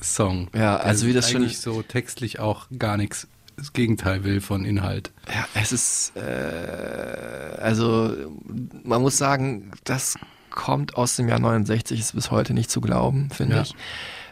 [0.00, 0.48] Song.
[0.54, 4.64] Ja, also wie das schon- eigentlich so textlich auch gar nichts, das Gegenteil will von
[4.64, 5.12] Inhalt.
[5.32, 6.20] Ja, es ist, äh,
[7.60, 8.14] also
[8.84, 10.16] man muss sagen, das
[10.50, 13.62] kommt aus dem Jahr 69, ist bis heute nicht zu glauben, finde Ja.
[13.62, 13.74] ich.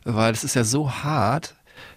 [0.04, 1.54] Weil es ist ja so hart,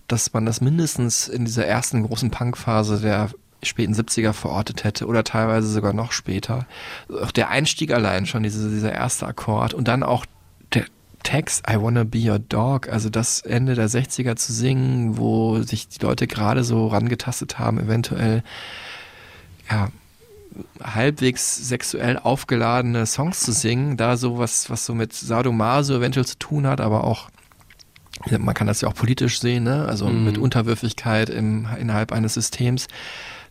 [0.08, 3.30] dass man das mindestens in dieser ersten großen Punkphase der
[3.64, 6.66] späten 70er verortet hätte oder teilweise sogar noch später.
[7.22, 10.26] Auch der Einstieg allein schon, diese, dieser erste Akkord und dann auch
[10.74, 10.86] der
[11.24, 15.90] Text I Wanna Be Your Dog, also das Ende der 60er zu singen, wo sich
[15.90, 18.44] die Leute gerade so rangetastet haben, eventuell
[19.70, 19.90] ja,
[20.82, 26.66] halbwegs sexuell aufgeladene Songs zu singen, da sowas, was so mit Sadomaso eventuell zu tun
[26.66, 27.30] hat, aber auch
[28.38, 29.86] man kann das ja auch politisch sehen, ne?
[29.88, 30.26] also Mhm.
[30.26, 32.88] mit Unterwürfigkeit im, innerhalb eines Systems.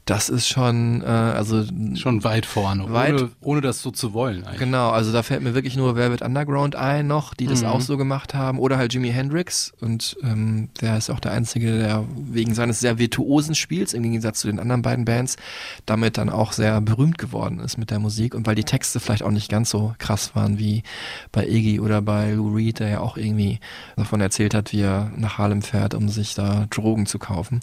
[0.08, 4.42] Das ist schon, äh, also Schon weit vorne, Weit- ohne, ohne das so zu wollen
[4.44, 4.58] eigentlich.
[4.60, 7.68] Genau, also da fällt mir wirklich nur Velvet Underground ein noch, die das Mhm.
[7.68, 8.58] auch so gemacht haben.
[8.58, 9.70] Oder halt Jimi Hendrix.
[9.82, 14.40] Und ähm, der ist auch der Einzige, der wegen seines sehr virtuosen Spiels, im Gegensatz
[14.40, 15.36] zu den anderen beiden Bands,
[15.84, 18.34] damit dann auch sehr berühmt geworden ist mit der Musik.
[18.34, 20.84] Und weil die Texte vielleicht auch nicht ganz so krass waren wie
[21.32, 23.60] bei Iggy oder bei Lou Reed, der ja auch irgendwie
[23.96, 27.60] davon erzählt hat, wie er nach Harlem fährt, um sich da Drogen zu kaufen.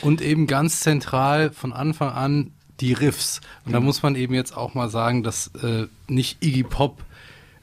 [0.00, 3.40] Und eben ganz zentral von Anfang an die Riffs.
[3.64, 3.86] Und da Mhm.
[3.86, 7.04] muss man eben jetzt auch mal sagen, dass äh, nicht Iggy Pop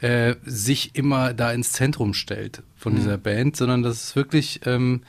[0.01, 2.97] äh, sich immer da ins Zentrum stellt von Mhm.
[2.97, 5.01] dieser Band, sondern dass es wirklich, ähm,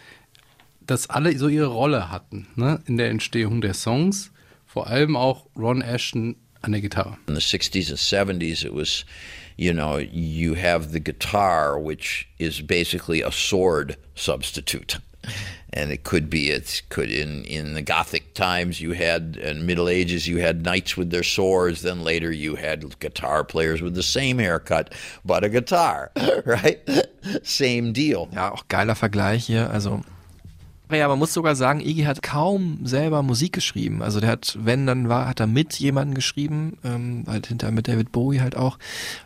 [0.84, 2.80] dass alle so ihre Rolle hatten ne?
[2.86, 4.32] in der Entstehung der Songs.
[4.66, 7.16] Vor allem auch Ron Ashton an der Gitarre.
[7.28, 9.04] In the 60s and 70s, it was,
[9.56, 14.98] you know, you have the guitar, which is basically a sword substitute.
[15.73, 19.89] And it could be, it could, in, in the Gothic times, you had, in Middle
[19.89, 21.83] Ages, you had knights with their swords.
[21.83, 24.93] Then later, you had guitar players with the same haircut,
[25.25, 26.11] but a guitar,
[26.45, 26.81] right?
[27.43, 28.29] Same deal.
[28.33, 29.71] Ja, auch geiler Vergleich hier.
[29.73, 30.03] Also,
[30.99, 34.03] ja, man muss sogar sagen, Iggy hat kaum selber Musik geschrieben.
[34.03, 37.88] Also der hat, wenn dann war, hat er mit jemandem geschrieben, ähm, halt hinterher mit
[37.88, 38.78] David Bowie halt auch,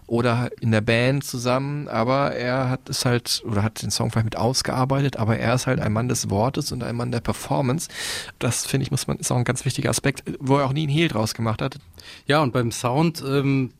[0.06, 1.88] oder in der Band zusammen.
[1.88, 5.66] Aber er hat es halt, oder hat den Song vielleicht mit ausgearbeitet, aber er ist
[5.66, 7.88] halt ein Mann des Wortes und ein Mann der Performance.
[8.38, 10.82] Das finde ich, muss man, ist auch ein ganz wichtiger Aspekt, wo er auch nie
[10.82, 11.78] einen Hehl draus gemacht hat.
[12.26, 13.72] Ja, und beim Sound ähm,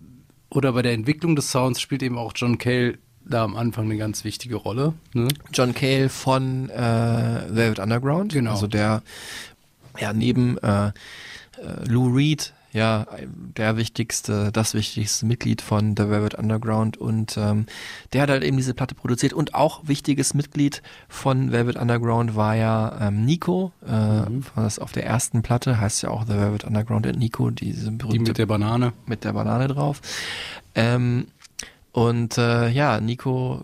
[0.51, 3.97] oder bei der Entwicklung des Sounds spielt eben auch John Cale da am Anfang eine
[3.97, 4.95] ganz wichtige Rolle.
[5.13, 5.29] Ne?
[5.53, 8.33] John Cale von äh, Velvet Underground.
[8.33, 8.51] Genau.
[8.53, 9.03] Also der
[9.99, 10.93] ja neben äh, äh,
[11.87, 13.07] Lou Reed ja
[13.57, 17.67] der wichtigste, das wichtigste Mitglied von The Velvet Underground und ähm,
[18.13, 22.57] der hat halt eben diese Platte produziert und auch wichtiges Mitglied von Velvet Underground war
[22.57, 24.43] ja ähm, Nico, äh, Mhm.
[24.57, 28.09] das auf der ersten Platte heißt ja auch The Velvet Underground und Nico, diese berühmte
[28.13, 28.93] Die mit der Banane.
[29.07, 30.01] mit der Banane drauf.
[30.75, 31.29] Ähm,
[31.95, 33.63] und äh, ja, Nico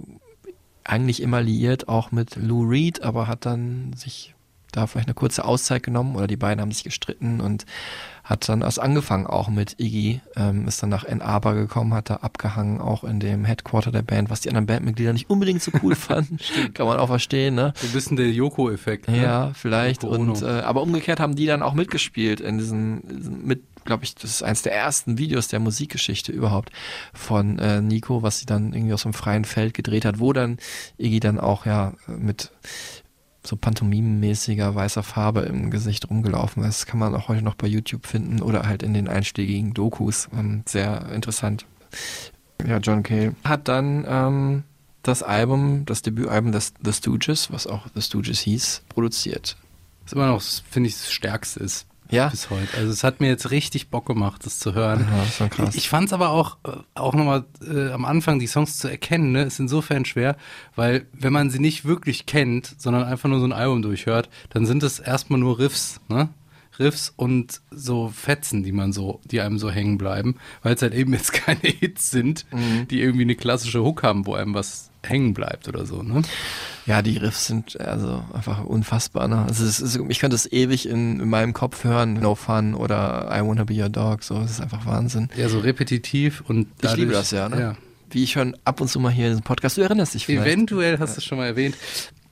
[0.84, 4.34] eigentlich immer liiert auch mit Lou Reed, aber hat dann sich
[4.70, 7.66] da vielleicht eine kurze Auszeit genommen oder die beiden haben sich gestritten und
[8.22, 12.08] hat dann erst angefangen auch mit Iggy, ähm, ist dann nach Ann Arbor gekommen, hat
[12.08, 15.72] da abgehangen, auch in dem Headquarter der Band, was die anderen Bandmitglieder nicht unbedingt so
[15.82, 16.38] cool fanden.
[16.72, 17.72] Kann man auch verstehen, ne?
[17.74, 19.08] So ein bisschen der Yoko-Effekt.
[19.08, 19.20] Ne?
[19.20, 20.04] Ja, vielleicht.
[20.04, 23.02] Und äh, aber umgekehrt haben die dann auch mitgespielt in diesem
[23.44, 26.70] mit, glaube ich, das ist eines der ersten Videos der Musikgeschichte überhaupt
[27.12, 30.58] von äh, Nico, was sie dann irgendwie aus dem freien Feld gedreht hat, wo dann
[30.98, 32.52] Iggy dann auch ja mit
[33.44, 36.86] so pantomimenmäßiger weißer Farbe im Gesicht rumgelaufen ist.
[36.86, 40.28] Kann man auch heute noch bei YouTube finden oder halt in den einschlägigen Dokus.
[40.32, 41.64] Ähm, sehr interessant.
[42.66, 44.64] Ja, John Cale hat dann ähm,
[45.02, 49.56] das Album, das Debütalbum des The Stooges, was auch The Stooges hieß, produziert.
[50.02, 51.86] Das ist immer noch, finde ich, das Stärkste ist.
[52.10, 52.28] Ja.
[52.28, 52.76] Bis heute.
[52.76, 55.06] Also es hat mir jetzt richtig Bock gemacht, das zu hören.
[55.10, 55.74] Ja, das schon krass.
[55.74, 58.88] Ich, ich fand es aber auch, äh, auch nochmal äh, am Anfang die Songs zu
[58.88, 60.36] erkennen, ne, ist insofern schwer,
[60.76, 64.66] weil wenn man sie nicht wirklich kennt, sondern einfach nur so ein Album durchhört, dann
[64.66, 66.28] sind es erstmal nur Riffs, ne?
[66.80, 70.94] Riffs und so Fetzen, die man so, die einem so hängen bleiben, weil es halt
[70.94, 72.88] eben jetzt keine Hits sind, Mhm.
[72.88, 76.22] die irgendwie eine klassische Hook haben, wo einem was hängen bleibt oder so, ne?
[76.86, 79.28] Ja, die Riffs sind also einfach unfassbar.
[79.28, 79.44] Ne?
[79.46, 83.30] Also es ist, ich könnte es ewig in, in meinem Kopf hören, No Fun oder
[83.32, 85.28] I Wanna Be Your Dog, so, das ist einfach Wahnsinn.
[85.36, 87.60] Ja, so repetitiv und Ich liebe dadurch- das ja, ne?
[87.60, 87.76] ja.
[88.10, 90.46] Wie ich schon ab und zu mal hier in diesem Podcast, du erinnerst dich vielleicht.
[90.48, 91.76] Eventuell hast du es schon mal erwähnt.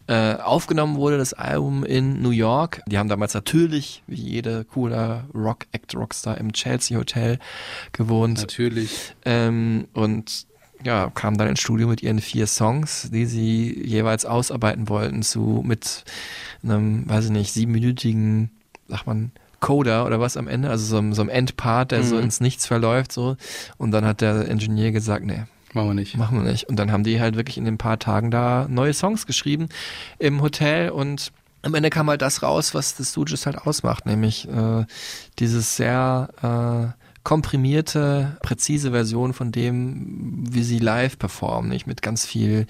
[0.09, 2.83] Äh, aufgenommen wurde das Album in New York.
[2.87, 7.39] Die haben damals natürlich, wie jede cooler Rock-Act, Rockstar, im Chelsea Hotel
[7.93, 8.39] gewohnt.
[8.39, 9.15] Natürlich.
[9.27, 10.47] Ähm, und
[10.83, 15.63] ja, kamen dann ins Studio mit ihren vier Songs, die sie jeweils ausarbeiten wollten, zu
[15.67, 16.05] mit
[16.63, 18.51] einem, weiß ich nicht, siebenminütigen,
[18.89, 22.15] sagt man, Coder oder was am Ende, also so, einem- so einem Endpart, der so
[22.15, 22.23] Mhm.
[22.23, 23.37] ins Nichts verläuft, so.
[23.77, 25.43] Und dann hat der Ingenieur gesagt, nee,
[25.79, 26.17] Machen wir nicht.
[26.17, 26.69] Machen wir nicht.
[26.69, 29.69] Und dann haben die halt wirklich in den paar Tagen da neue Songs geschrieben
[30.19, 31.31] im Hotel und
[31.63, 34.85] am Ende kam halt das raus, was das Stooges halt ausmacht, nämlich äh,
[35.39, 42.27] dieses sehr äh, komprimierte, präzise Version von dem, wie sie live performen, nicht mit ganz
[42.27, 42.67] viel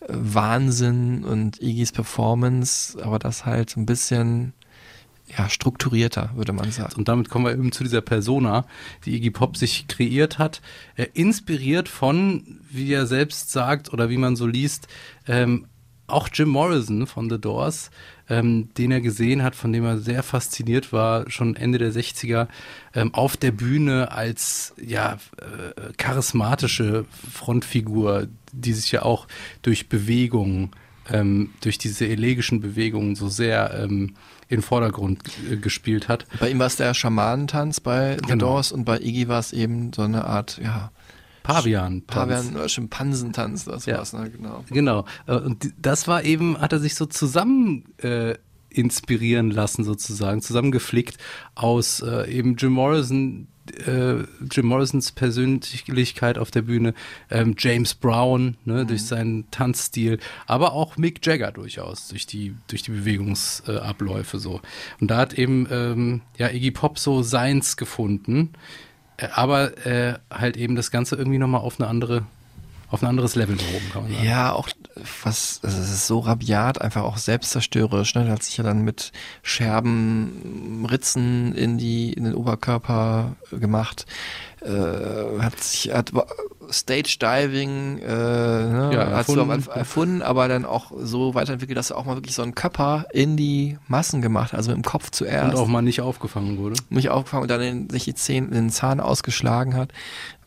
[0.00, 4.52] äh, Wahnsinn und Iggy's Performance, aber das halt ein bisschen
[5.36, 6.94] ja, strukturierter, würde man sagen.
[6.96, 8.66] Und damit kommen wir eben zu dieser Persona,
[9.04, 10.60] die Iggy Pop sich kreiert hat,
[10.96, 14.88] äh, inspiriert von, wie er selbst sagt oder wie man so liest,
[15.26, 15.66] ähm,
[16.06, 17.90] auch Jim Morrison von The Doors,
[18.28, 22.48] ähm, den er gesehen hat, von dem er sehr fasziniert war, schon Ende der 60er,
[22.94, 29.26] ähm, auf der Bühne als ja äh, charismatische Frontfigur, die sich ja auch
[29.62, 30.70] durch Bewegungen,
[31.10, 34.14] ähm, durch diese elegischen Bewegungen so sehr ähm,
[34.52, 36.26] in den Vordergrund äh, gespielt hat.
[36.38, 38.46] Bei ihm war es der Schamanentanz bei The Genau.
[38.46, 40.90] Doors und bei Iggy war es eben so eine Art, ja,
[41.42, 42.02] Pavian.
[42.02, 43.98] Pavian oder Schimpansentanz, das Ja.
[43.98, 44.64] war's, ne, genau.
[44.70, 45.04] Genau.
[45.26, 48.34] Äh, Und das war eben, hat er sich so zusammen äh,
[48.70, 51.18] inspirieren lassen, sozusagen, zusammengeflickt
[51.54, 53.48] aus äh, eben Jim Morrison,
[53.86, 56.94] äh, Jim Morrisons Persönlichkeit auf der Bühne,
[57.30, 62.82] ähm, James Brown, ne, durch seinen Tanzstil, aber auch Mick Jagger durchaus, durch die, durch
[62.82, 64.60] die Bewegungsabläufe so.
[65.00, 68.50] Und da hat eben ähm, ja, Iggy Pop so seins gefunden,
[69.16, 72.24] äh, aber äh, halt eben das Ganze irgendwie nochmal auf eine andere,
[72.92, 74.24] auf ein anderes Level gehoben, kann man sagen.
[74.24, 74.68] Ja, auch
[75.24, 78.24] was, es ist so rabiat, einfach auch selbstzerstörerisch, ne?
[78.24, 79.12] Der hat sich ja dann mit
[79.42, 84.04] Scherben, Ritzen in die, in den Oberkörper gemacht,
[84.64, 86.12] äh, hat sich, hat
[86.70, 88.90] Stage Diving, äh, ne?
[88.92, 90.22] Ja, hat so erfunden.
[90.22, 93.78] Aber dann auch so weiterentwickelt, dass er auch mal wirklich so einen Körper in die
[93.88, 95.54] Massen gemacht, hat, also im Kopf zuerst.
[95.54, 96.76] Und auch mal nicht aufgefangen wurde.
[96.90, 99.92] nicht aufgefangen und dann in, sich die Zähne, den Zahn ausgeschlagen hat.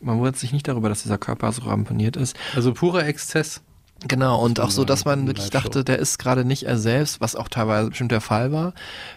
[0.00, 2.36] Man wundert sich nicht darüber, dass dieser Körper so ramponiert ist.
[2.54, 3.62] Also purer Exzess.
[4.00, 7.34] Genau, und auch so, dass man wirklich dachte, der ist gerade nicht er selbst, was
[7.34, 8.74] auch teilweise bestimmt der Fall war,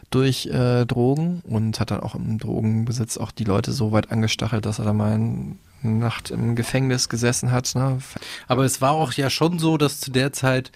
[0.10, 4.66] durch äh, Drogen und hat dann auch im Drogenbesitz auch die Leute so weit angestachelt,
[4.66, 7.76] dass er da mal eine Nacht im Gefängnis gesessen hat.
[7.76, 8.00] Ne?
[8.48, 10.72] Aber es war auch ja schon so, dass zu der Zeit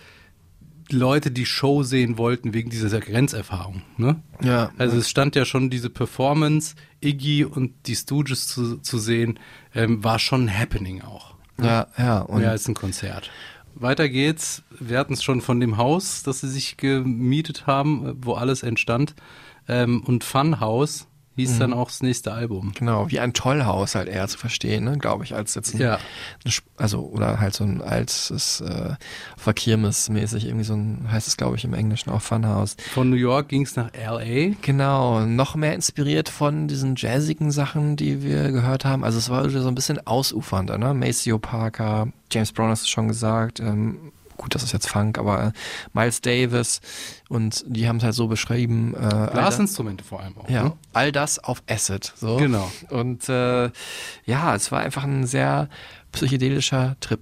[0.90, 3.84] Leute die Show sehen wollten wegen dieser Grenzerfahrung.
[3.98, 4.22] Ne?
[4.42, 4.72] Ja.
[4.78, 9.40] Also es stand ja schon diese Performance, Iggy und die Stooges zu, zu sehen,
[9.74, 11.36] ähm, war schon ein Happening auch.
[11.62, 12.20] Ja, ja.
[12.20, 13.30] Und Mehr als ein Konzert.
[13.76, 14.64] Weiter geht's.
[14.80, 19.16] Wir hatten es schon von dem Haus, das sie sich gemietet haben, wo alles entstand.
[19.68, 21.60] Ähm, und Funhouse hieß Mhm.
[21.60, 22.74] dann auch das nächste Album.
[22.78, 26.00] Genau, wie ein Tollhaus halt eher zu verstehen, ne, glaube ich, als jetzt ein, Ja.
[26.78, 28.96] also oder halt so ein altes äh,
[29.38, 32.76] Verkirmes-mäßig, irgendwie so ein, heißt es glaube ich im Englischen auch Funhouse.
[32.94, 34.56] Von New York ging es nach L.A.
[34.62, 39.04] Genau, noch mehr inspiriert von diesen jazzigen Sachen, die wir gehört haben.
[39.04, 40.94] Also es war so ein bisschen ausufernder, ne?
[40.94, 44.12] Maceo Parker, James Brown hast du schon gesagt, ähm,
[44.44, 45.52] gut, das ist jetzt Funk, aber äh,
[45.94, 46.82] Miles Davis
[47.30, 48.94] und die haben es halt so beschrieben.
[48.94, 50.50] Äh, Blasinstrumente vor allem auch.
[50.50, 50.74] ja, Ne?
[50.94, 52.12] all das auf Acid.
[52.16, 52.38] So.
[52.38, 52.72] Genau.
[52.90, 53.72] Und äh,
[54.26, 55.70] ja, es war einfach ein sehr
[56.12, 57.22] psychedelischer Trip.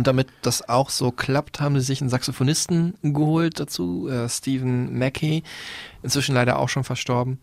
[0.00, 4.98] Und damit das auch so klappt, haben sie sich einen Saxophonisten geholt dazu, äh, Stephen
[4.98, 5.42] Mackey,
[6.02, 7.38] inzwischen leider auch schon verstorben,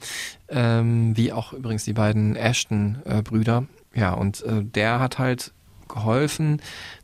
[0.50, 3.68] ähm, wie auch übrigens die beiden Ashton-Brüder.
[3.94, 5.54] ja, und äh, der hat halt
[5.88, 6.60] geholfen,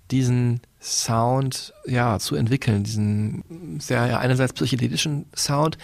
[0.10, 5.78] diesen Sound ja zu entwickeln, diesen sehr ja, einerseits psychedelischen Sound,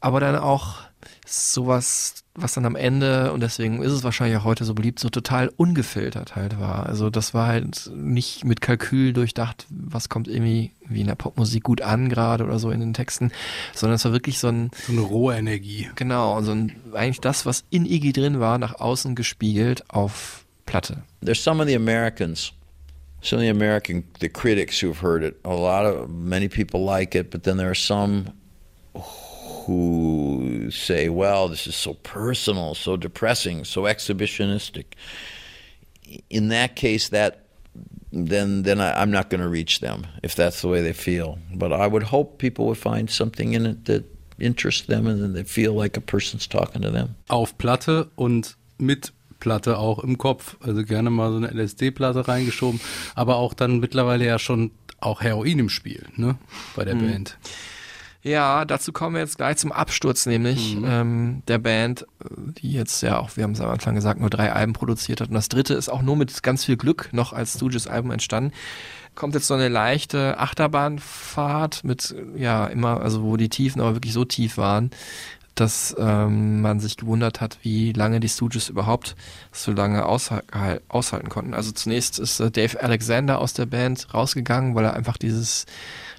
[0.00, 0.80] aber dann auch
[1.26, 5.08] sowas, was dann am Ende, und deswegen ist es wahrscheinlich auch heute so beliebt, so
[5.08, 6.86] total ungefiltert halt war.
[6.86, 11.62] Also das war halt nicht mit Kalkül durchdacht, was kommt irgendwie wie in der Popmusik
[11.62, 13.32] gut an gerade oder so in den Texten,
[13.72, 15.88] sondern es war wirklich so ein So eine rohe Energie.
[15.96, 21.02] Genau, so ein, eigentlich das, was in Iggy drin war, nach außen gespiegelt auf Platte.
[21.22, 22.52] There's some of the Americans,
[23.22, 25.36] some of the American, the critics who've heard it.
[25.44, 28.32] A lot of many people like it, but then there are some
[29.66, 34.84] who say, "Well, this is so personal, so depressing, so exhibitionistic."
[36.30, 37.40] In that case, that
[38.12, 41.38] then then I, I'm not going to reach them if that's the way they feel.
[41.52, 44.04] But I would hope people would find something in it that
[44.38, 47.16] interests them and then they feel like a person's talking to them.
[47.28, 50.56] Auf Platte und mit Platte auch im Kopf.
[50.60, 52.80] Also gerne mal so eine LSD-Platte reingeschoben,
[53.14, 56.36] aber auch dann mittlerweile ja schon auch Heroin im Spiel, ne?
[56.76, 57.06] Bei der Mhm.
[57.10, 57.38] Band.
[58.24, 63.02] Ja, dazu kommen wir jetzt gleich zum Absturz, nämlich ähm, der Band, äh, die jetzt
[63.02, 65.28] ja auch, wir haben es am Anfang gesagt, nur drei Alben produziert hat.
[65.28, 68.52] Und das dritte ist auch nur mit ganz viel Glück noch als Stooges-Album entstanden.
[69.14, 74.14] Kommt jetzt so eine leichte Achterbahnfahrt mit, ja, immer, also wo die Tiefen aber wirklich
[74.14, 74.90] so tief waren,
[75.54, 79.16] dass ähm, man sich gewundert hat, wie lange die Stooges überhaupt
[79.52, 81.52] so lange aushal- aushalten konnten.
[81.52, 85.66] Also zunächst ist äh, Dave Alexander aus der Band rausgegangen, weil er einfach dieses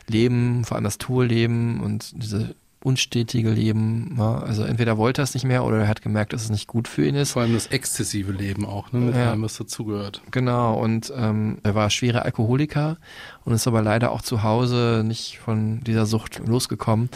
[0.08, 5.34] Leben, vor allem das Tourleben und diese unstetige Leben, ja, also entweder wollte er es
[5.34, 7.32] nicht mehr oder er hat gemerkt, dass es nicht gut für ihn ist.
[7.32, 9.00] Vor allem das exzessive Leben auch, ne?
[9.00, 9.32] Mit Ja.
[9.32, 10.22] allem, was dazugehört.
[10.30, 12.98] Genau, und ähm, er war schwerer Alkoholiker
[13.46, 17.10] und ist aber leider auch zu Hause nicht von dieser Sucht losgekommen.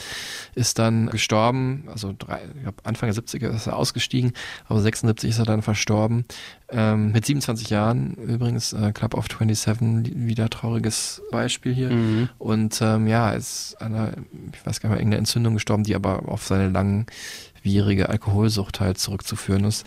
[0.53, 4.34] Ist dann gestorben, also drei, ich glaub, Anfang der 70er ist er ausgestiegen,
[4.67, 6.25] aber 76 ist er dann verstorben.
[6.69, 11.89] Ähm, mit 27 Jahren übrigens, äh, Club of 27, wieder trauriges Beispiel hier.
[11.89, 12.30] Mhm.
[12.38, 14.13] Und ähm, ja, ist an einer,
[14.53, 18.99] ich weiß gar nicht mehr, irgendeine Entzündung gestorben, die aber auf seine langwierige Alkoholsucht halt
[18.99, 19.86] zurückzuführen ist.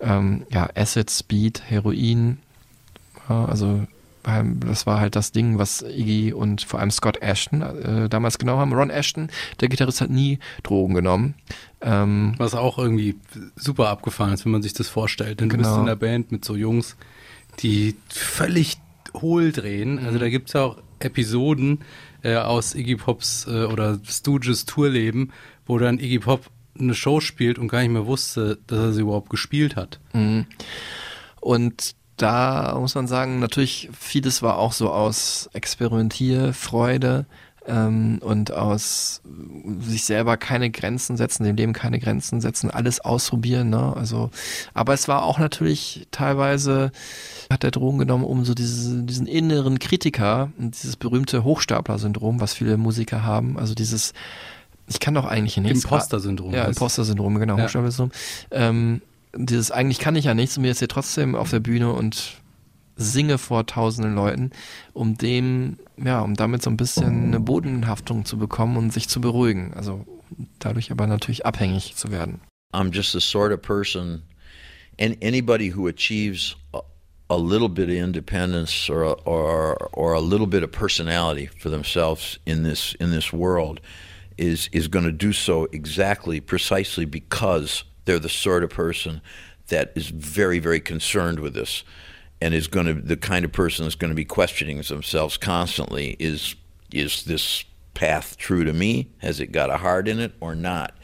[0.00, 2.38] Ähm, ja, Acid, Speed, Heroin,
[3.28, 3.86] also
[4.24, 8.60] das war halt das Ding, was Iggy und vor allem Scott Ashton äh, damals genommen
[8.60, 8.72] haben.
[8.72, 9.28] Ron Ashton,
[9.60, 11.34] der Gitarrist, hat nie Drogen genommen.
[11.80, 13.16] Ähm, Was auch irgendwie
[13.56, 15.40] super abgefahren ist, wenn man sich das vorstellt.
[15.40, 15.80] Denn du bist Genau.
[15.80, 16.96] in der Band mit so Jungs,
[17.60, 18.78] die völlig
[19.14, 20.04] hohl drehen.
[20.04, 21.80] Also da gibt es ja auch Episoden
[22.22, 25.32] äh, aus Iggy Pops äh, oder Stooges Tourleben,
[25.66, 29.02] wo dann Iggy Pop eine Show spielt und gar nicht mehr wusste, dass er sie
[29.02, 30.00] überhaupt gespielt hat.
[30.14, 30.46] Mhm.
[31.40, 37.26] Und da muss man sagen, natürlich vieles war auch so aus Experimentierfreude
[37.66, 39.22] ähm, und aus
[39.80, 43.70] sich selber keine Grenzen setzen, dem Leben keine Grenzen setzen, alles ausprobieren.
[43.70, 43.94] Ne?
[43.96, 44.30] Also,
[44.74, 46.92] aber es war auch natürlich teilweise
[47.50, 52.76] hat der Drogen genommen, um so diese, diesen inneren Kritiker dieses berühmte Hochstapler-Syndrom, was viele
[52.76, 54.12] Musiker haben, also dieses
[54.86, 55.84] ich kann doch eigentlich nichts.
[55.84, 56.66] Imposter-Syndrom Ja.
[56.66, 57.64] Imposter-Syndrom, genau, Ja.
[57.64, 58.10] Hochstapler-Syndrom.
[58.50, 59.00] Ähm,
[59.36, 62.40] dieses eigentlich kann ich ja nichts und mir jetzt hier trotzdem auf der Bühne und
[62.96, 64.50] singe vor tausenden Leuten,
[64.92, 69.20] um dem, ja, um damit so ein bisschen eine Bodenhaftung zu bekommen und sich zu
[69.20, 69.74] beruhigen.
[69.74, 70.04] Also
[70.58, 72.40] dadurch aber natürlich abhängig zu werden.
[72.72, 74.22] I'm just the sort of person,
[74.98, 76.80] and anybody who achieves a,
[77.30, 82.40] a little bit of independence or or or a little bit of personality for themselves
[82.44, 83.80] in this in this world
[84.36, 89.20] is is going to do so exactly precisely because they're the sort of person
[89.68, 91.84] that is very very concerned with this
[92.40, 96.16] and is going to the kind of person that's going to be questioning themselves constantly
[96.18, 96.54] is
[96.92, 99.08] is this path true to me?
[99.18, 100.94] Has it got a heart in it or not?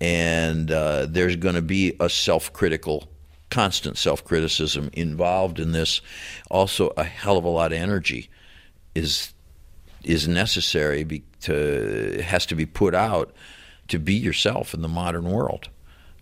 [0.00, 3.08] And uh, there's going to be a self-critical
[3.50, 6.00] constant self-criticism involved in this.
[6.50, 8.28] Also a hell of a lot of energy
[8.94, 9.32] is
[10.02, 13.32] is necessary be, to has to be put out
[13.88, 15.68] to be yourself in the modern world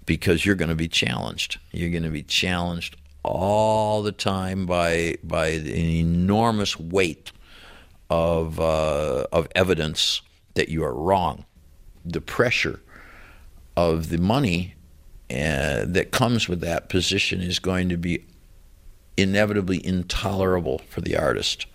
[0.06, 1.58] because you're going to be challenged.
[1.72, 7.32] You're going to be challenged all the time by by an enormous weight
[8.10, 10.22] of uh, of evidence
[10.54, 11.44] that you are wrong.
[12.04, 12.80] The pressure
[13.76, 14.74] of the money
[15.30, 18.24] uh, that comes with that position is going to be
[19.16, 21.66] inevitably intolerable for the artist.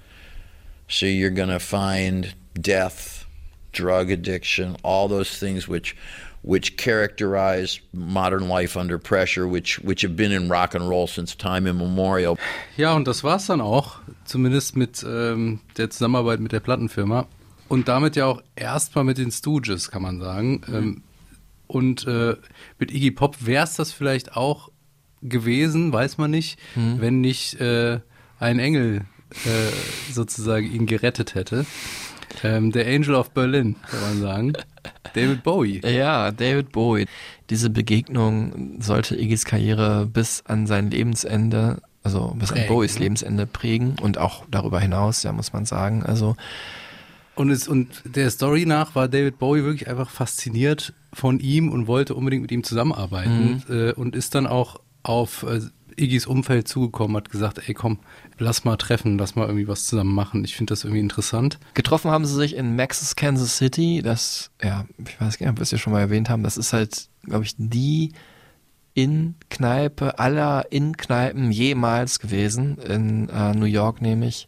[0.88, 3.26] So you're going to find death,
[3.72, 5.96] drug addiction, all those things which
[6.48, 11.36] which characterize modern life under pressure, which which have been in rock and roll since
[11.38, 12.38] time immemorial.
[12.78, 17.28] Ja, und das war's dann auch, zumindest mit ähm, der Zusammenarbeit mit der Plattenfirma.
[17.68, 20.62] Und damit ja auch erstmal mit den Stooges, kann man sagen.
[20.74, 21.04] Ähm,
[21.68, 22.38] und äh,
[22.80, 24.70] mit Iggy Pop wäre es das vielleicht auch
[25.22, 27.02] gewesen, weiß man nicht, Mhm.
[27.02, 28.00] wenn nicht äh,
[28.40, 29.02] ein Engel
[29.46, 31.66] äh, sozusagen ihn gerettet hätte.
[32.44, 34.54] Ähm, der Angel of Berlin, kann man sagen.
[35.14, 35.82] David Bowie.
[35.86, 37.06] Ja, David Bowie.
[37.50, 43.00] Diese Begegnung sollte Iggys Karriere bis an sein Lebensende, also bis Prägen, an Bowies?
[43.00, 46.04] Lebensende prägen und auch darüber hinaus, ja, muss man sagen.
[46.04, 46.36] Also
[47.36, 51.88] Und, es, und der Story nach war David Bowie wirklich einfach fasziniert von ihm und
[51.88, 55.62] wollte unbedingt mit ihm zusammenarbeiten äh, und ist dann auch auf äh,
[55.98, 58.00] Iggys Umfeld zugekommen, hat gesagt, ey komm,
[58.38, 60.46] lass mal treffen, lass mal irgendwie was zusammen machen.
[60.46, 61.60] Ich finde das irgendwie interessant.
[61.74, 64.02] Getroffen haben sie sich in Maxis, Kansas City.
[64.04, 66.44] Das, ja, ich weiß gar nicht, ob wir es ja schon mal erwähnt haben.
[66.44, 68.14] Das ist halt, glaube ich, die
[68.94, 72.78] In-Kneipe aller In-Kneipen jemals gewesen.
[72.78, 74.48] In äh, New York nämlich,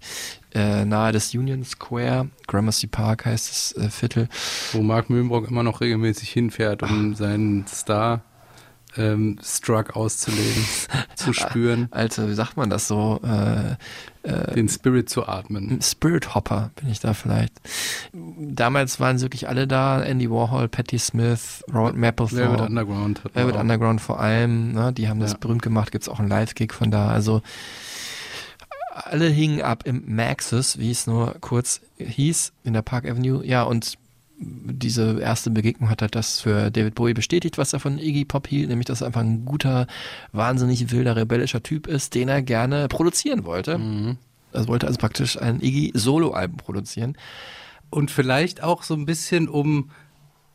[0.53, 2.29] äh, nahe des Union Square.
[2.47, 4.29] Gramercy Park heißt das äh, Viertel.
[4.71, 8.23] Wo Mark Mühlenbrock immer noch regelmäßig hinfährt, um seinen Star
[8.99, 10.65] ähm, Struck auszuleben,
[11.15, 13.19] zu spüren, Alter, wie sagt man das so?
[13.23, 13.75] Äh,
[14.53, 15.81] den Spirit zu atmen.
[15.81, 17.53] Spirit Hopper bin ich da vielleicht.
[18.13, 20.01] Damals waren sie wirklich alle da.
[20.03, 22.35] Andy Warhol, Patti Smith, Robert Mapplethorpe.
[22.35, 23.21] Velvet Underground.
[23.33, 23.55] Velvet.
[23.55, 25.37] Underground vor allem, ne, die haben das Ja.
[25.39, 27.07] berühmt gemacht, gibt's auch einen Live-Gig von da.
[27.09, 27.41] Also
[28.93, 33.43] alle hingen ab im Maxis, wie es nur kurz hieß, in der Park Avenue.
[33.45, 33.93] Ja, und
[34.41, 38.47] diese erste Begegnung hat halt das für David Bowie bestätigt, was er von Iggy Pop
[38.47, 39.85] hielt, nämlich dass er einfach ein guter,
[40.31, 43.79] wahnsinnig wilder, rebellischer Typ ist, den er gerne produzieren wollte.
[44.53, 47.17] Er wollte also praktisch ein Iggy-Solo-Album produzieren.
[47.89, 49.91] Und vielleicht auch so ein bisschen, um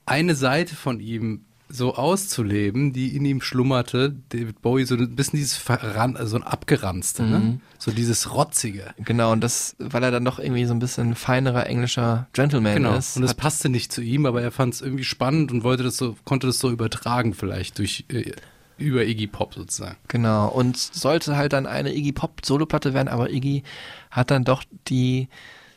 [0.06, 5.38] eine Seite von ihm so auszuleben, die in ihm schlummerte, David Bowie, so ein bisschen
[5.38, 7.38] dieses Verran so ein Abgeranzte, ne?
[7.38, 7.60] Mhm.
[7.78, 8.94] so dieses Rotzige.
[8.98, 12.96] Genau, und das, weil er dann doch irgendwie so ein bisschen feinerer englischer Gentleman Genau.
[12.96, 13.16] ist.
[13.16, 15.96] Und das passte nicht zu ihm, aber er fand es irgendwie spannend und wollte das
[15.96, 18.32] so, konnte das so übertragen vielleicht durch äh,
[18.76, 19.96] über Iggy Pop sozusagen.
[20.08, 23.62] Genau, und sollte halt dann eine Iggy Pop Soloplatte werden, aber Iggy
[24.10, 25.28] hat dann doch die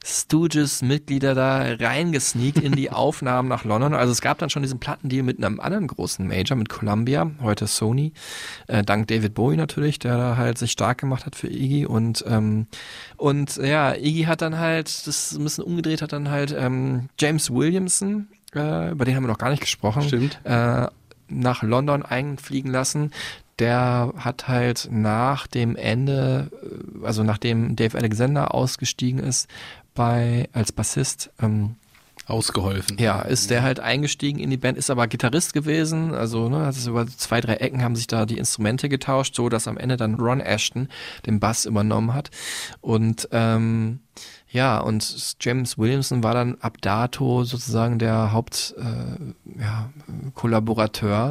[0.08, 3.94] Stooges-Mitglieder da reingesneakt in die Aufnahmen nach London.
[3.94, 7.68] Also es gab dann schon diesen Plattendeal mit einem anderen großen Major, mit Columbia, heute
[7.68, 8.14] Sony,
[8.68, 12.24] äh, dank David Bowie natürlich, der da halt sich stark gemacht hat für Iggy und
[12.28, 12.68] ähm,
[13.18, 17.52] und ja, Iggy hat dann halt das ein bisschen umgedreht, hat dann halt ähm, James
[17.52, 20.40] Williamson, äh, über den haben wir noch gar nicht gesprochen, Stimmt.
[20.46, 20.88] äh,
[21.28, 23.12] nach London einfliegen lassen.
[23.60, 26.52] Der hat halt nach dem Ende,
[27.02, 29.48] äh, also nachdem Dave Alexander ausgestiegen ist,
[29.98, 31.76] bei als Bassist, ähm,
[32.28, 32.98] Ausgeholfen.
[32.98, 36.76] ja, ist der halt eingestiegen in die Band, ist aber Gitarrist gewesen, also ne, hat
[36.76, 39.96] es über zwei, drei Ecken haben sich da die Instrumente getauscht, so dass am Ende
[39.96, 40.90] dann Ron Ashton
[41.26, 42.30] den Bass übernommen hat.
[42.82, 44.00] Und ähm,
[44.50, 49.90] ja, und James Williamson war dann ab dato sozusagen der Haupt äh, ja,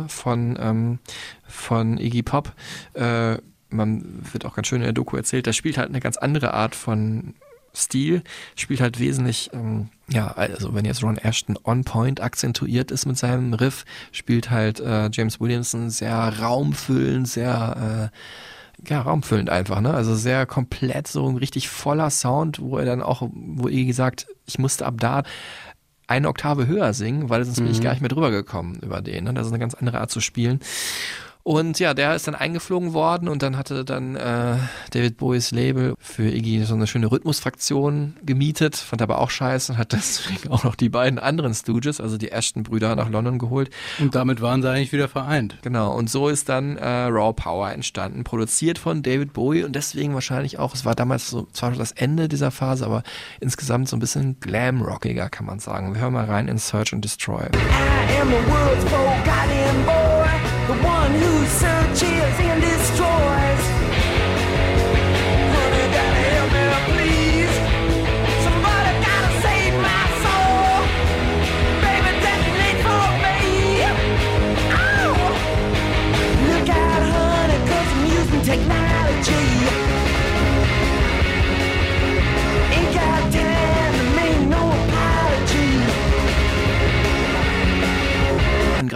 [0.08, 0.98] von, ähm,
[1.46, 2.52] von Iggy Pop.
[2.94, 3.36] Äh,
[3.68, 6.54] man wird auch ganz schön in der Doku erzählt, der spielt halt eine ganz andere
[6.54, 7.34] Art von
[7.76, 8.22] Stil,
[8.54, 13.18] spielt halt wesentlich, ähm, ja, also wenn jetzt Ron Ashton on point akzentuiert ist mit
[13.18, 19.92] seinem Riff, spielt halt äh, James Williamson sehr raumfüllend, sehr äh, ja, raumfüllend einfach, ne?
[19.92, 24.26] Also sehr komplett, so ein richtig voller Sound, wo er dann auch, wo ihr gesagt,
[24.46, 25.22] ich musste ab da
[26.06, 29.24] eine Oktave höher singen, weil sonst bin ich gar nicht mehr drüber gekommen über den.
[29.24, 29.34] Ne?
[29.34, 30.60] Das ist eine ganz andere Art zu spielen.
[31.46, 34.56] Und ja, der ist dann eingeflogen worden und dann hatte dann äh,
[34.90, 39.78] David Bowies Label für Iggy so eine schöne Rhythmusfraktion gemietet, fand aber auch scheiße und
[39.78, 43.70] hat deswegen auch noch die beiden anderen Stooges, also die Ashton-Brüder, nach London geholt.
[44.00, 45.56] Und damit waren sie eigentlich wieder vereint.
[45.62, 50.14] Genau, und so ist dann äh, Raw Power entstanden, produziert von David Bowie und deswegen
[50.14, 53.04] wahrscheinlich auch, es war damals so, zwar das Ende dieser Phase, aber
[53.38, 55.94] insgesamt so ein bisschen glam-rockiger, kann man sagen.
[55.94, 57.44] Wir hören mal rein in Search and Destroy.
[57.44, 60.15] I am the world's forgotten boy,
[60.66, 63.62] the one who searches and destroys.
[65.54, 67.54] Honey, gotta help me, please.
[68.44, 70.78] Somebody gotta save my soul.
[71.82, 72.12] Baby,
[72.82, 73.38] for me.
[74.74, 75.14] Oh!
[76.48, 76.86] Look out.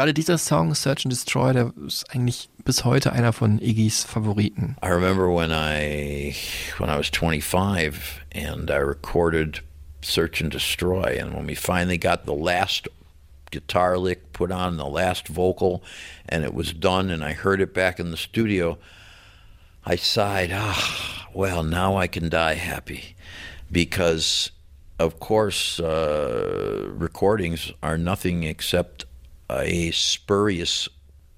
[0.01, 4.75] Gerade dieser Song, Search and Destroy, der ist eigentlich bis heute einer von Iggys Favoriten.
[4.83, 6.35] I remember when I
[6.79, 9.61] when I was 25 and I recorded
[10.01, 12.89] Search and Destroy and when we finally got the last
[13.51, 15.83] guitar lick put on the last vocal
[16.27, 18.79] and it was done and I heard it back in the studio
[19.85, 23.17] I sighed ah well now I can die happy
[23.71, 24.51] because
[24.99, 29.05] of course uh, recordings are nothing except
[29.51, 30.89] a spurious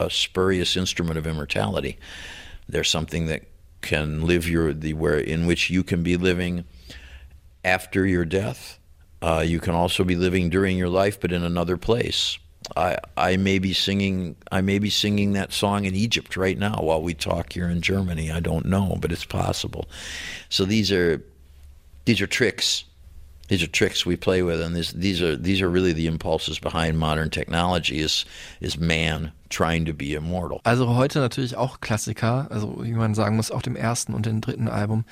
[0.01, 1.99] a spurious instrument of immortality.
[2.69, 3.43] They're something that
[3.81, 6.65] can live your the where in which you can be living
[7.65, 8.79] after your death.
[9.21, 12.39] Uh, you can also be living during your life, but in another place.
[12.77, 16.81] I I may be singing I may be singing that song in Egypt right now
[16.81, 18.31] while we talk here in Germany.
[18.31, 19.89] I don't know, but it's possible.
[20.49, 21.23] So these are
[22.05, 22.85] these are tricks.
[23.49, 26.59] These are tricks we play with, and this, these are these are really the impulses
[26.61, 27.99] behind modern technology.
[28.01, 28.25] Is
[28.61, 30.61] is man trying to be immortal?
[30.65, 34.41] Also heute natürlich auch Klassiker, also wie man sagen muss, auf dem ersten und dem
[34.41, 35.05] dritten Album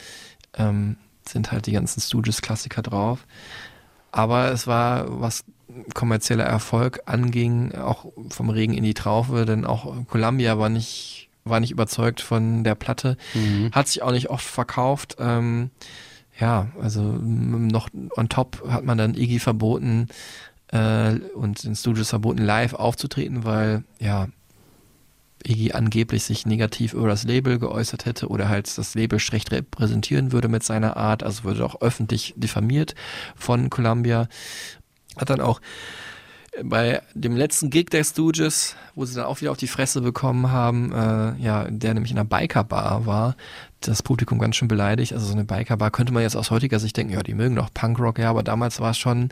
[0.57, 0.97] ähm,
[1.29, 3.27] sind halt die ganzen Stooges-Klassiker drauf.
[4.13, 5.45] Aber es war, was
[5.95, 11.61] kommerzieller Erfolg anging, auch vom Regen in die Traufe, denn auch Columbia war nicht, war
[11.61, 13.71] nicht überzeugt von der Platte, Mhm.
[13.73, 15.17] hat sich auch nicht oft verkauft.
[15.21, 15.71] Ähm,
[16.41, 20.09] ja, also noch on top hat man dann Iggy verboten
[20.69, 24.29] äh, und den Studios verboten, live aufzutreten, weil ja
[25.47, 30.33] Iggy angeblich sich negativ über das Label geäußert hätte oder halt das Label schlecht repräsentieren
[30.33, 32.95] würde mit seiner Art, also wurde auch öffentlich diffamiert
[33.37, 34.29] von Columbia.
[35.17, 35.61] Hat dann auch
[36.63, 40.51] bei dem letzten Gig der Stooges, wo sie dann auch wieder auf die Fresse bekommen
[40.51, 43.37] haben, äh, ja, der nämlich in einer Bikerbar war,
[43.81, 45.13] das Publikum ganz schön beleidigt.
[45.13, 47.73] Also so eine Bikerbar könnte man jetzt aus heutiger Sicht denken, ja, die mögen doch
[47.73, 49.29] Punkrock, ja, aber damals war es schon ein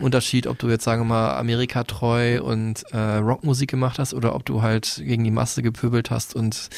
[0.00, 4.34] Unterschied, ob du jetzt, sagen wir mal, Amerika treu und äh, Rockmusik gemacht hast oder
[4.34, 6.68] ob du halt gegen die Masse gepöbelt hast und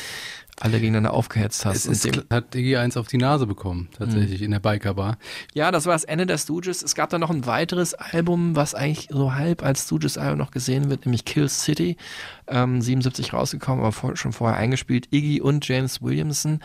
[0.61, 1.87] alle gegeneinander aufgehetzt hast.
[1.87, 5.19] Es hat Iggy eins auf die Nase bekommen, tatsächlich, in der Bikerbar.
[5.55, 6.83] ja, das war das Ende der Stooges.
[6.83, 10.91] Es gab dann noch ein weiteres Album, was eigentlich so halb als Stooges-Album noch gesehen
[10.91, 11.97] wird, nämlich Kill City.
[12.49, 15.09] Ähm, 77 rausgekommen, aber vor, schon vorher eingespielt.
[15.13, 16.61] Iggy und James Williamson.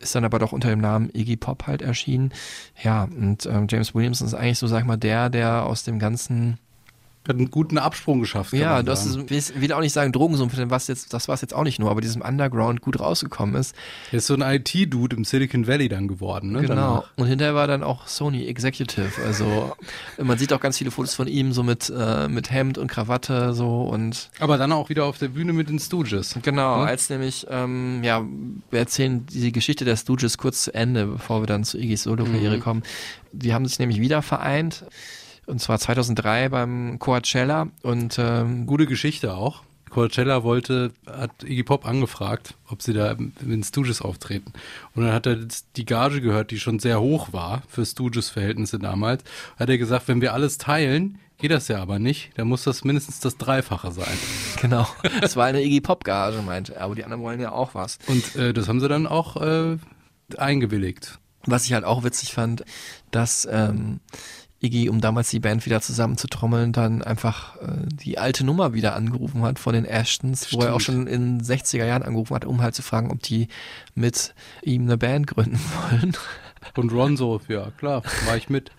[0.00, 2.32] Ist dann aber doch unter dem Namen Iggy Pop halt erschienen.
[2.82, 5.98] Ja, und ähm, James Williamson ist eigentlich so, sag ich mal, der, der aus dem
[5.98, 6.58] ganzen
[7.28, 8.52] Hat einen guten Absprung geschafft.
[8.52, 11.40] ja, das ist, ich will auch nicht sagen Drogensumpf, denn was jetzt, das war es
[11.40, 13.74] jetzt auch nicht nur, aber diesem Underground gut rausgekommen ist.
[14.12, 16.60] Er ist so ein IT-Dude im Silicon Valley dann geworden, ne?
[16.60, 16.74] Genau.
[16.74, 17.04] danach.
[17.16, 19.10] Und hinterher war dann auch Sony Executive.
[19.24, 19.74] Also
[20.22, 23.54] man sieht auch ganz viele Fotos von ihm so mit, äh, mit Hemd und Krawatte
[23.54, 26.36] so und Aber dann auch wieder auf der Bühne mit den Stooges.
[26.42, 26.82] genau, Hm?
[26.86, 28.24] als nämlich, ähm, ja,
[28.70, 32.56] wir erzählen die Geschichte der Stooges kurz zu Ende, bevor wir dann zu Iggys Solo-Karriere
[32.58, 32.60] Mhm.
[32.60, 32.82] kommen.
[33.32, 34.84] Die haben sich nämlich wieder vereint.
[35.46, 39.62] Und zwar 2003 beim Coachella und ähm, Gute Geschichte auch.
[39.90, 44.52] Coachella wollte, hat Iggy Pop angefragt, ob sie da mit den Stooges auftreten.
[44.94, 45.38] Und dann hat er
[45.76, 49.22] die Gage gehört, die schon sehr hoch war für Stooges-Verhältnisse damals.
[49.58, 52.32] Hat er gesagt, wenn wir alles teilen, geht das ja aber nicht.
[52.34, 54.18] Dann muss das mindestens das Dreifache sein.
[54.60, 54.86] genau,
[55.22, 57.98] es war eine Iggy Pop Gage, meinte er, aber die anderen wollen ja auch was.
[58.06, 59.78] Und äh, das haben sie dann auch äh,
[60.36, 61.20] eingewilligt.
[61.44, 62.64] Was ich halt auch witzig fand,
[63.12, 64.00] dass ähm,
[64.60, 69.42] Iggy, um damals die Band wieder zusammenzutrommeln, dann einfach äh, die alte Nummer wieder angerufen
[69.42, 72.62] hat von den Ashtons, wo er auch schon in den 60er Jahren angerufen hat, um
[72.62, 73.48] halt zu fragen, ob die
[73.94, 75.60] mit ihm eine Band gründen
[75.90, 76.16] wollen.
[76.74, 78.70] Und Ron so, ja klar, war ich mit.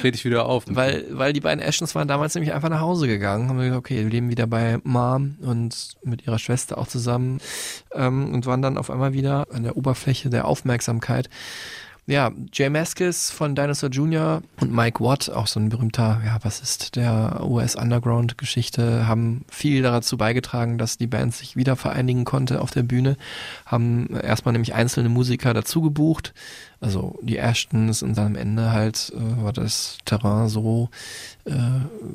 [0.00, 0.64] Trete ich wieder auf.
[0.68, 4.02] Weil, weil die beiden Ashtons waren damals nämlich einfach nach Hause gegangen, haben gesagt, okay,
[4.02, 7.38] wir leben wieder bei Mom und mit ihrer Schwester auch zusammen
[7.94, 11.30] ähm, und waren dann auf einmal wieder an der Oberfläche der Aufmerksamkeit.
[12.10, 14.42] Ja, Jay Maskis von Dinosaur Jr.
[14.60, 20.16] und Mike Watt, auch so ein berühmter, ja, was ist der US-Underground-Geschichte, haben viel dazu
[20.16, 23.16] beigetragen, dass die Band sich wieder vereinigen konnte auf der Bühne,
[23.64, 26.34] haben erstmal nämlich einzelne Musiker dazu gebucht,
[26.80, 30.88] also die Ashtons und dann am Ende halt äh, war das Terrain so,
[31.44, 31.52] äh,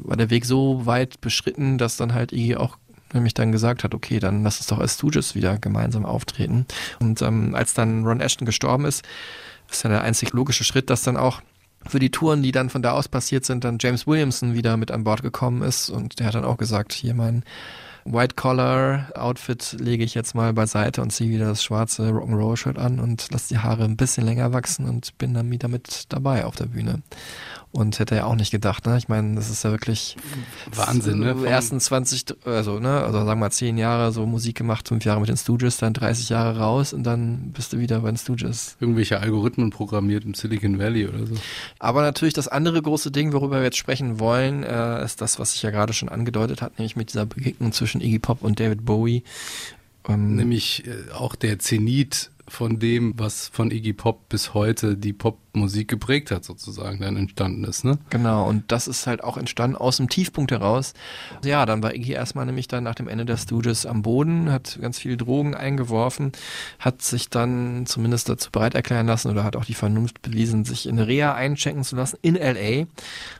[0.03, 2.75] war der Weg so weit beschritten, dass dann halt Iggy auch
[3.13, 6.65] nämlich dann gesagt hat, okay, dann lass uns doch als Stooges wieder gemeinsam auftreten.
[6.99, 9.03] Und ähm, als dann Ron Ashton gestorben ist,
[9.69, 11.41] ist ja der einzig logische Schritt, dass dann auch
[11.87, 14.91] für die Touren, die dann von da aus passiert sind, dann James Williamson wieder mit
[14.91, 17.43] an Bord gekommen ist und der hat dann auch gesagt, hier mein
[18.05, 23.49] White-Collar-Outfit lege ich jetzt mal beiseite und ziehe wieder das schwarze Rock'n'Roll-Shirt an und lasse
[23.49, 27.01] die Haare ein bisschen länger wachsen und bin dann wieder mit dabei auf der Bühne.
[27.75, 28.97] Und hätte ja auch nicht gedacht, ne?
[28.97, 30.15] Ich meine, das ist ja wirklich
[30.73, 31.35] Wahnsinn, ne?
[31.35, 35.03] Die ersten 20, also, ne, also sagen wir mal 10 Jahre so Musik gemacht, 5
[35.03, 38.15] Jahre mit den Stooges, dann 30 Jahre raus und dann bist du wieder bei den
[38.15, 38.77] Stooges.
[38.79, 41.35] Irgendwelche Algorithmen programmiert im Silicon Valley oder so.
[41.77, 45.53] Aber natürlich das andere große Ding, worüber wir jetzt sprechen wollen, äh, ist das, was
[45.53, 48.85] ich ja gerade schon angedeutet hat, nämlich mit dieser Begegnung zwischen Iggy Pop und David
[48.85, 49.23] Bowie.
[50.07, 55.13] Ähm, nämlich äh, auch der Zenit von dem, was von Iggy Pop bis heute die
[55.55, 57.97] Popmusik geprägt hat, sozusagen, dann entstanden ist, ne?
[58.09, 60.93] Genau, und das ist halt auch entstanden aus dem Tiefpunkt heraus.
[61.45, 64.77] Ja, dann war Iggy erstmal nämlich dann nach dem Ende der Stooges am Boden, hat
[64.81, 66.33] ganz viele Drogen eingeworfen,
[66.79, 70.87] hat sich dann zumindest dazu bereit erklären lassen oder hat auch die Vernunft bewiesen, sich
[70.87, 72.85] in Reha einchecken zu lassen in L.A.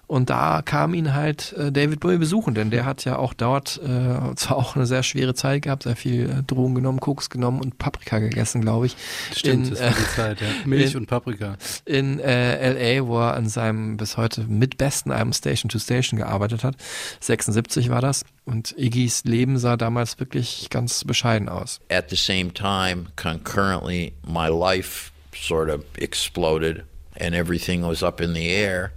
[0.08, 3.82] Und da kam ihn halt äh, David Bowie besuchen, denn der hat ja auch dort
[3.84, 7.60] äh, zwar auch eine sehr schwere Zeit gehabt, sehr viel äh, Drogen genommen, Koks genommen
[7.60, 8.96] und Paprika gegessen, glaube ich.
[9.36, 10.48] Stimmt, in, das war die Zeit, ja.
[10.66, 11.58] Milch in, und Paprika.
[11.86, 16.18] In äh, LA, wo er an seinem bis heute mit besten Album Station to Station
[16.18, 16.76] gearbeitet hat.
[17.20, 18.24] 76 war das.
[18.46, 21.80] Und Iggys Leben sah damals wirklich ganz bescheiden aus.
[21.90, 26.84] At the same time, concurrently, my life sort of exploded
[27.18, 28.92] and everything was up in the air.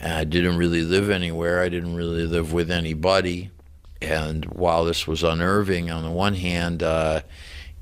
[0.00, 1.62] I didn't really live anywhere.
[1.62, 3.50] I didn't really live with anybody.
[4.00, 7.20] And while this was unnerving on the one hand, uh,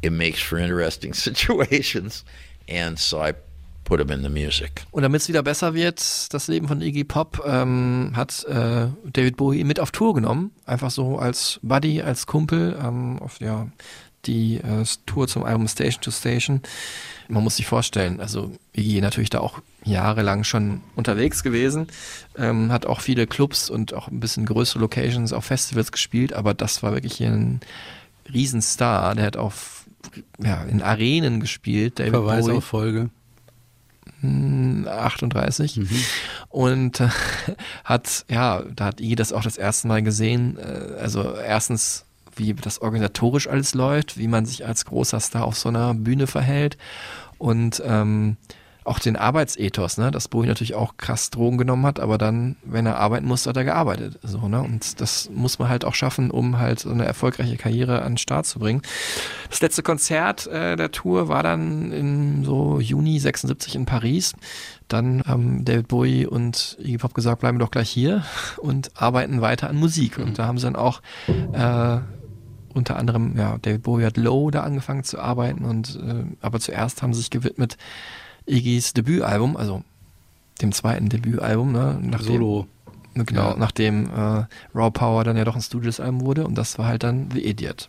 [0.02, 2.24] it makes for interesting situations.
[2.68, 3.34] And so I
[3.90, 4.84] put him in the music.
[4.92, 9.36] Und damit es wieder besser wird, das Leben von Iggy Pop, ähm, hat äh, David
[9.36, 10.52] Bowie mit auf Tour genommen.
[10.64, 13.66] Einfach so als Buddy, als Kumpel ähm, auf ja,
[14.26, 16.60] die äh, Tour zum Album Station to Station.
[17.28, 21.88] Man muss sich vorstellen, also Iggy natürlich da auch jahrelang schon unterwegs gewesen,
[22.36, 26.54] ähm, hat auch viele Clubs und auch ein bisschen größere Locations auf Festivals gespielt, aber
[26.54, 27.60] das war wirklich hier ein
[28.32, 29.16] Riesenstar.
[29.16, 29.86] Der hat auf
[30.38, 31.98] ja, in Arenen gespielt.
[31.98, 32.56] David Verweis Bowie.
[32.56, 33.10] auf Folge.
[34.86, 36.04] 38 hm, mhm.
[36.48, 37.08] und äh,
[37.84, 40.58] hat ja da hat Iggy das auch das erste Mal gesehen.
[40.58, 42.04] Äh, also erstens
[42.36, 46.26] wie das organisatorisch alles läuft wie man sich als großer Star auf so einer Bühne
[46.26, 46.78] verhält.
[47.38, 48.36] Und ähm,
[48.85, 52.86] auch den Arbeitsethos, ne, dass Bowie natürlich auch krass Drogen genommen hat, aber dann, wenn
[52.86, 54.19] er arbeiten musste, hat er gearbeitet.
[54.23, 54.62] So, ne?
[54.62, 58.19] Und das muss man halt auch schaffen, um halt so eine erfolgreiche Karriere an den
[58.19, 58.82] Start zu bringen.
[59.51, 64.35] Das letzte Konzert äh, der Tour war dann in so Juni 76 in Paris.
[64.89, 68.24] Dann haben David Bowie und Iggy Pop gesagt, bleiben wir doch gleich hier
[68.59, 70.19] und arbeiten weiter an Musik.
[70.19, 71.98] Und da haben sie dann auch äh,
[72.74, 77.02] unter anderem, ja, David Bowie hat Low da angefangen zu arbeiten und äh, aber zuerst
[77.02, 77.77] haben sie sich gewidmet
[78.51, 79.82] Iggys Debütalbum, also
[80.60, 81.98] dem zweiten Debütalbum, ne?
[82.02, 82.66] Nachdem, Solo.
[83.14, 83.56] Genau, ja.
[83.56, 84.44] nachdem äh,
[84.74, 87.89] Raw Power dann ja doch ein Studios-Album wurde und das war halt dann The Idiot.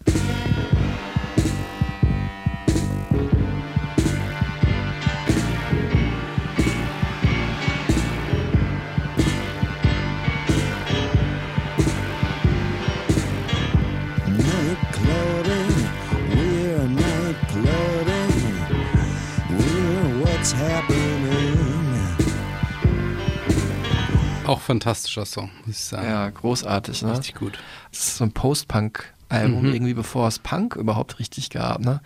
[24.52, 26.08] Auch fantastischer Song, muss ich sagen.
[26.08, 27.14] Ja, großartig, ne?
[27.14, 27.58] Richtig gut.
[27.90, 29.74] Das ist so ein Post-Punk-Album, mhm.
[29.74, 32.02] irgendwie bevor es Punk überhaupt richtig gab, ne?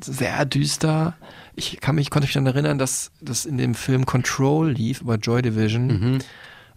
[0.00, 1.14] Sehr düster.
[1.54, 5.16] Ich kann mich, konnte mich dann erinnern, dass das in dem Film Control lief über
[5.16, 5.86] Joy Division.
[5.86, 6.18] Mhm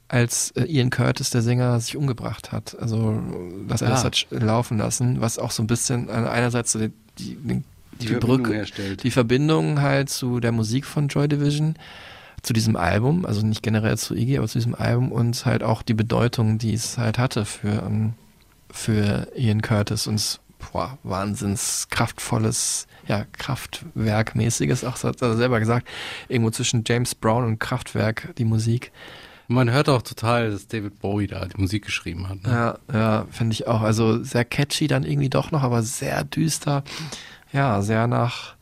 [0.08, 2.78] als äh, Ian Curtis, der Sänger, sich umgebracht hat.
[2.80, 3.20] Also,
[3.68, 3.92] dass er ah.
[3.92, 7.64] das hat laufen lassen, was auch so ein bisschen einerseits so die, die, die,
[8.06, 9.04] die Brücke, herstellt.
[9.04, 11.76] die Verbindung halt zu der Musik von Joy Division
[12.46, 15.82] zu diesem Album, also nicht generell zu Iggy, aber zu diesem Album und halt auch
[15.82, 18.14] die Bedeutung, die es halt hatte für, ähm,
[18.70, 20.40] für Ian Curtis und
[20.72, 25.88] boah, wahnsinns kraftvolles, ja, Kraftwerkmäßiges, auch hat er selber gesagt,
[26.28, 28.92] irgendwo zwischen James Brown und Kraftwerk die Musik.
[29.48, 32.44] Man hört auch total, dass David Bowie da die Musik geschrieben hat.
[32.44, 32.50] Ne?
[32.50, 33.82] Ja, ja, finde ich auch.
[33.82, 36.84] Also sehr catchy dann irgendwie doch noch, aber sehr düster.
[37.54, 38.55] Ja, sehr nach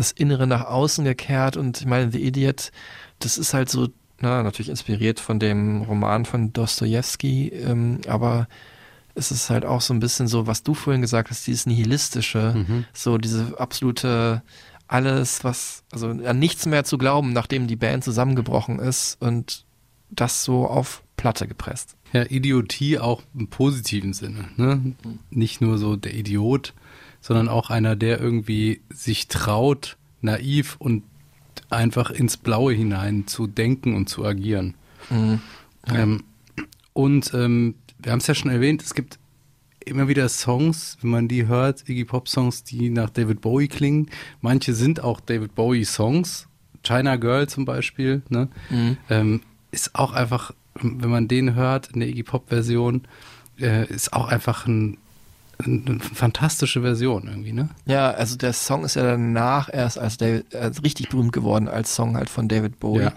[0.00, 2.72] das Innere nach außen gekehrt und ich meine, The Idiot
[3.20, 3.88] das ist halt so,
[4.20, 8.48] na, natürlich inspiriert von dem Roman von Dostoevsky, ähm, aber
[9.14, 12.54] es ist halt auch so ein bisschen so, was du vorhin gesagt hast, dieses nihilistische,
[12.56, 12.84] mhm.
[12.92, 14.42] so diese absolute
[14.88, 19.64] alles, was, also an nichts mehr zu glauben, nachdem die Band zusammengebrochen ist und
[20.10, 21.96] das so auf Platte gepresst.
[22.12, 24.48] Ja, Idiotie auch im positiven Sinne.
[24.56, 24.76] Ne?
[24.76, 24.96] Mhm.
[25.30, 26.74] Nicht nur so der Idiot,
[27.20, 31.02] sondern auch einer, der irgendwie sich traut, naiv und
[31.68, 34.74] einfach ins Blaue hinein zu denken und zu agieren.
[35.08, 35.40] Mhm.
[35.86, 36.24] Ähm,
[36.92, 39.18] und ähm, wir haben es ja schon erwähnt, es gibt
[39.84, 44.10] immer wieder Songs, wenn man die hört, Iggy Pop Songs, die nach David Bowie klingen.
[44.40, 46.46] Manche sind auch David Bowie Songs.
[46.82, 48.48] China Girl zum Beispiel, ne?
[48.70, 48.96] Mhm.
[49.10, 53.02] Ähm, ist auch einfach, wenn man den hört in der Iggy Pop Version,
[53.58, 54.98] äh, ist auch einfach ein, ein,
[55.66, 57.68] eine fantastische Version irgendwie, ne?
[57.86, 61.94] Ja, also der Song ist ja danach erst als David, äh, richtig berühmt geworden als
[61.94, 63.02] Song halt von David Bowie.
[63.02, 63.12] Ja.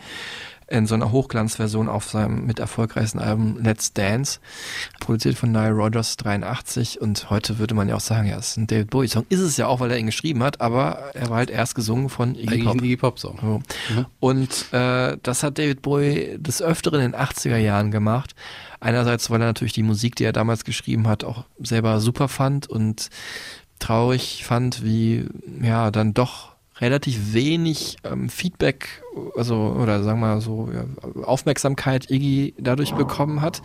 [0.68, 4.40] In so einer Hochglanzversion auf seinem mit erfolgreichsten Album Let's Dance,
[5.02, 8.58] produziert von Nile Rodgers 83 und heute würde man ja auch sagen, ja, es ist
[8.58, 9.26] ein David Bowie Song.
[9.30, 12.10] Ist es ja auch, weil er ihn geschrieben hat, aber er war halt erst gesungen
[12.10, 12.76] von Iggy Pop.
[12.76, 13.38] Iggy Pop Song.
[13.42, 13.94] So.
[13.94, 14.06] Mhm.
[14.20, 18.34] Und äh, das hat David Bowie des Öfteren in den 80er Jahren gemacht.
[18.84, 22.68] Einerseits, weil er natürlich die Musik, die er damals geschrieben hat, auch selber super fand
[22.68, 23.10] und
[23.80, 25.26] traurig fand, wie
[25.62, 26.52] ja dann doch
[26.82, 29.02] relativ wenig ähm, Feedback,
[29.38, 30.84] also oder sagen wir mal so ja,
[31.24, 33.62] Aufmerksamkeit Iggy dadurch bekommen hat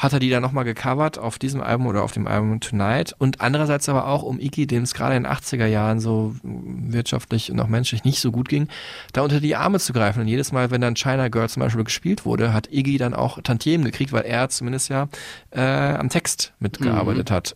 [0.00, 3.14] hat er die dann nochmal gecovert auf diesem Album oder auf dem Album Tonight.
[3.18, 7.52] Und andererseits aber auch um Iggy, dem es gerade in den 80er Jahren so wirtschaftlich
[7.52, 8.68] und auch menschlich nicht so gut ging,
[9.12, 10.22] da unter die Arme zu greifen.
[10.22, 13.42] Und jedes Mal, wenn dann China Girl zum Beispiel gespielt wurde, hat Iggy dann auch
[13.42, 15.08] Tantiemen gekriegt, weil er zumindest ja
[15.50, 17.54] äh, am Text mitgearbeitet hat.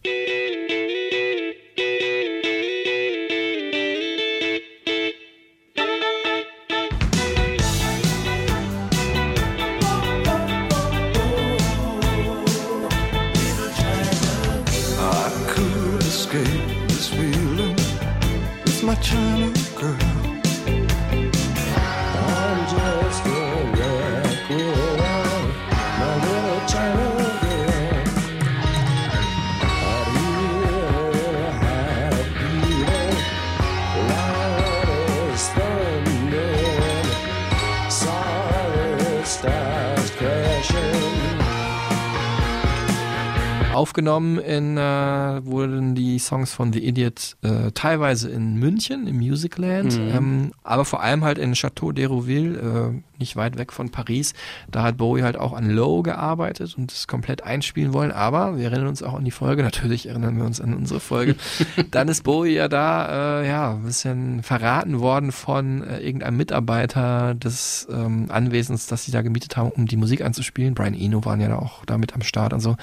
[19.04, 20.13] China girl.
[43.84, 44.80] Aufgenommen in, äh,
[45.44, 50.08] wurden die Songs von The Idiot äh, teilweise in München, im Musicland, Mhm.
[50.16, 52.56] ähm, aber vor allem halt in Château d'Hérouville,
[52.88, 54.32] äh, nicht weit weg von Paris.
[54.70, 58.64] Da hat Bowie halt auch an Low gearbeitet und es komplett einspielen wollen, aber wir
[58.64, 61.36] erinnern uns auch an die Folge, natürlich erinnern wir uns an unsere Folge.
[61.90, 67.34] Dann ist Bowie ja da, äh, ja, ein bisschen verraten worden von äh, irgendeinem Mitarbeiter
[67.34, 70.74] des ähm, Anwesens, das sie da gemietet haben, um die Musik anzuspielen.
[70.74, 72.76] Brian Eno waren ja da auch damit am Start und so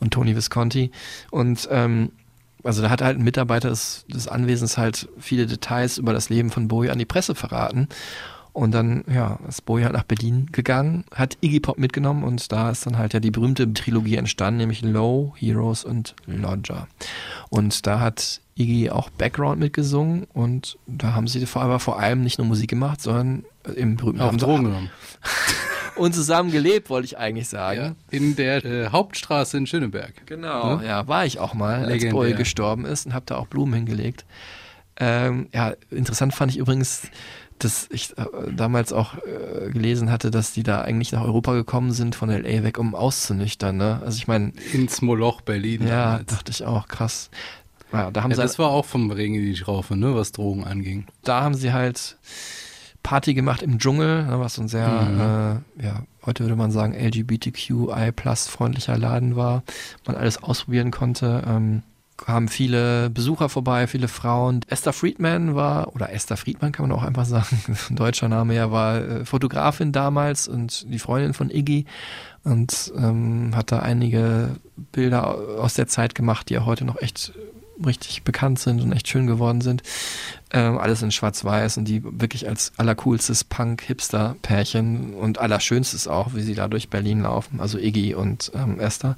[0.00, 0.90] und Tony Visconti.
[1.30, 2.12] Und ähm,
[2.64, 6.50] also da hat halt ein Mitarbeiter des, des Anwesens halt viele Details über das Leben
[6.50, 7.88] von Bowie an die Presse verraten.
[8.52, 12.70] Und dann, ja, ist Bowie halt nach Berlin gegangen, hat Iggy Pop mitgenommen und da
[12.70, 16.86] ist dann halt ja die berühmte Trilogie entstanden, nämlich Low, Heroes und Lodger.
[17.48, 22.22] Und da hat Iggy auch Background mitgesungen und da haben sie vor, aber vor allem
[22.22, 23.44] nicht nur Musik gemacht, sondern
[23.74, 24.90] im berühmten Auch Drogen genommen.
[25.96, 27.80] und zusammen gelebt, wollte ich eigentlich sagen.
[27.80, 30.12] Ja, in der äh, Hauptstraße in Schöneberg.
[30.26, 30.86] Genau, Ne?
[30.86, 32.12] ja, war ich auch mal, als Legendär.
[32.12, 34.24] Bowie gestorben ist und habe da auch Blumen hingelegt.
[34.96, 37.02] Ähm, ja, interessant fand ich übrigens,
[37.58, 38.24] dass ich äh,
[38.54, 42.62] damals auch äh, gelesen hatte, dass die da eigentlich nach Europa gekommen sind von LA
[42.62, 43.76] weg, um auszunüchtern.
[43.76, 44.00] Ne?
[44.04, 45.86] Also ich meine, Ins Moloch Berlin.
[45.86, 46.26] ja, damals.
[46.26, 47.30] dachte ich auch, krass.
[47.92, 50.32] Ja, da haben Ja, sie das war auch vom Regen in die Traufe, ne, was
[50.32, 51.06] Drogen anging.
[51.24, 52.16] da haben sie halt
[53.02, 55.20] Party gemacht im Dschungel, ne, was so ein sehr, Mhm.
[55.80, 59.62] äh, ja, heute würde man sagen, LGBTQI plus freundlicher Laden war,
[60.06, 61.42] man alles ausprobieren konnte.
[61.46, 61.82] Ähm,
[62.16, 64.60] kamen viele Besucher vorbei, viele Frauen.
[64.68, 67.58] Esther Friedman war, oder Esther Friedman kann man auch einfach sagen,
[67.90, 71.86] ein deutscher Name ja, war äh, Fotografin damals und die Freundin von Iggy
[72.44, 74.50] und ähm, hat da einige
[74.92, 77.32] Bilder aus der Zeit gemacht, die ja heute noch echt
[77.84, 79.82] richtig bekannt sind und echt schön geworden sind.
[80.52, 86.54] Ähm, alles in Schwarz-Weiß und die wirklich als allercoolstes Punk-Hipster-Pärchen und allerschönstes auch, wie sie
[86.54, 89.16] da durch Berlin laufen, also Iggy und ähm, Esther.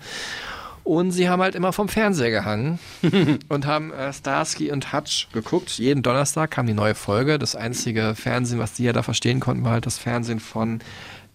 [0.85, 2.79] Und sie haben halt immer vom Fernseher gehangen
[3.49, 5.71] und haben äh, Starsky und Hutch geguckt.
[5.79, 7.39] Jeden Donnerstag kam die neue Folge.
[7.39, 10.81] Das einzige Fernsehen, was die ja da verstehen konnten, war halt das Fernsehen von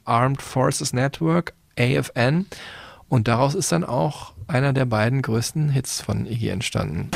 [0.06, 2.46] Armed Forces Network, AFN.
[3.10, 7.09] Und daraus ist dann auch einer der beiden größten Hits von Iggy entstanden.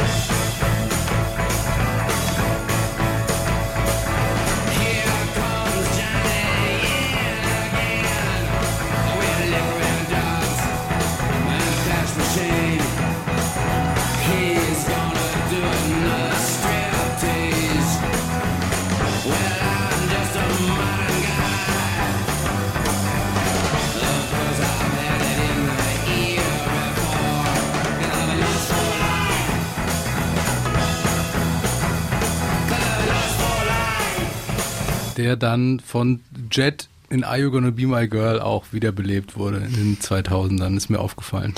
[35.24, 36.20] Der dann von
[36.52, 40.90] Jet in Are You Gonna Be My Girl auch wiederbelebt wurde in den 2000ern, ist
[40.90, 41.54] mir aufgefallen.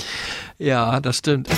[0.56, 1.48] Ja, das stimmt.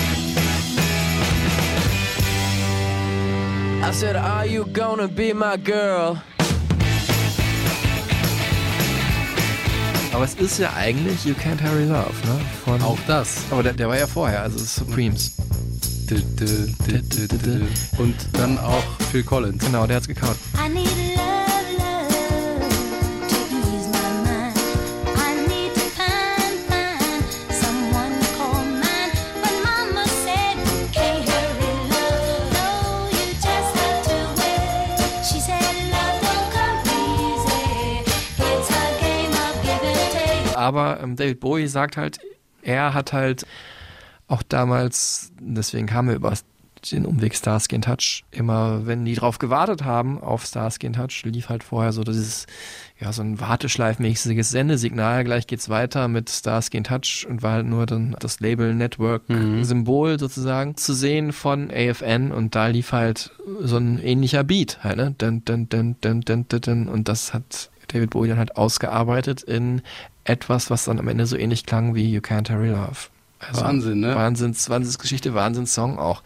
[3.82, 6.16] I said, Are you gonna be my girl?
[10.14, 12.40] Aber es ist ja eigentlich You Can't Hurry Love, ne?
[12.64, 13.42] Von, Auch das.
[13.50, 15.36] aber der, der war ja vorher, also Supremes.
[17.98, 18.82] Und dann auch
[19.12, 19.62] Phil Collins.
[19.62, 20.36] Genau, der hat's gekaut.
[20.56, 21.07] I need
[40.68, 42.18] Aber ähm, David Bowie sagt halt,
[42.60, 43.46] er hat halt
[44.26, 46.34] auch damals, deswegen kam er über
[46.92, 51.22] den Umweg Starsky in Touch, immer, wenn die drauf gewartet haben auf Starsky in Touch,
[51.24, 52.46] lief halt vorher so dieses,
[53.00, 57.66] ja, so ein warteschleifmäßiges Sendesignal, gleich geht's weiter mit Starsky in Touch und war halt
[57.66, 59.22] nur dann das Label Network
[59.64, 63.30] Symbol sozusagen zu sehen von AFN und da lief halt
[63.60, 65.14] so ein ähnlicher Beat halt, ne?
[65.16, 66.88] Dun, dun, dun, dun, dun, dun, dun.
[66.88, 69.82] Und das hat David Bowie dann halt ausgearbeitet in
[70.28, 73.08] etwas, was dann am Ende so ähnlich klang wie You Can't Hurry Love.
[73.40, 74.14] Also Wahnsinn, ne?
[74.14, 76.22] Wahnsinns, Wahnsinnsgeschichte, Wahnsinnssong auch.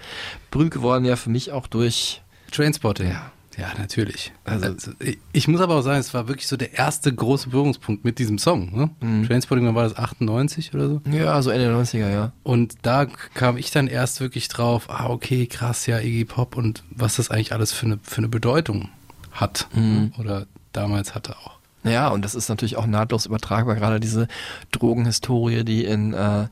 [0.51, 3.09] Berühmt geworden ja für mich auch durch, Trainspotting.
[3.09, 3.33] Ja.
[3.59, 4.33] Ja, natürlich.
[4.45, 8.05] Also, ich, ich muss aber auch sagen, es war wirklich so der erste große Berührungspunkt
[8.05, 8.75] mit diesem Song.
[8.75, 8.91] Ne?
[9.01, 9.27] Mhm.
[9.27, 11.01] Trainspotting, wann war das 98 oder so?
[11.11, 12.33] ja, so Ende der 90er, ja.
[12.43, 16.83] Und da kam ich dann erst wirklich drauf, ah, okay, krass, ja, Iggy Pop und
[16.91, 18.89] was das eigentlich alles für eine, für eine Bedeutung
[19.33, 19.69] hat.
[19.75, 20.13] Mhm.
[20.19, 21.59] Oder damals hatte auch.
[21.85, 24.29] Ja, und das ist natürlich auch nahtlos übertragbar, gerade diese
[24.71, 26.47] Drogenhistorie, die in äh,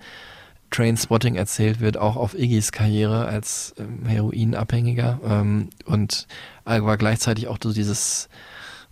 [0.71, 5.21] Trainspotting erzählt wird, auch auf Iggys Karriere als ähm, Heroinabhängiger.
[5.25, 6.27] Ähm, und
[6.65, 8.29] aber gleichzeitig auch so dieses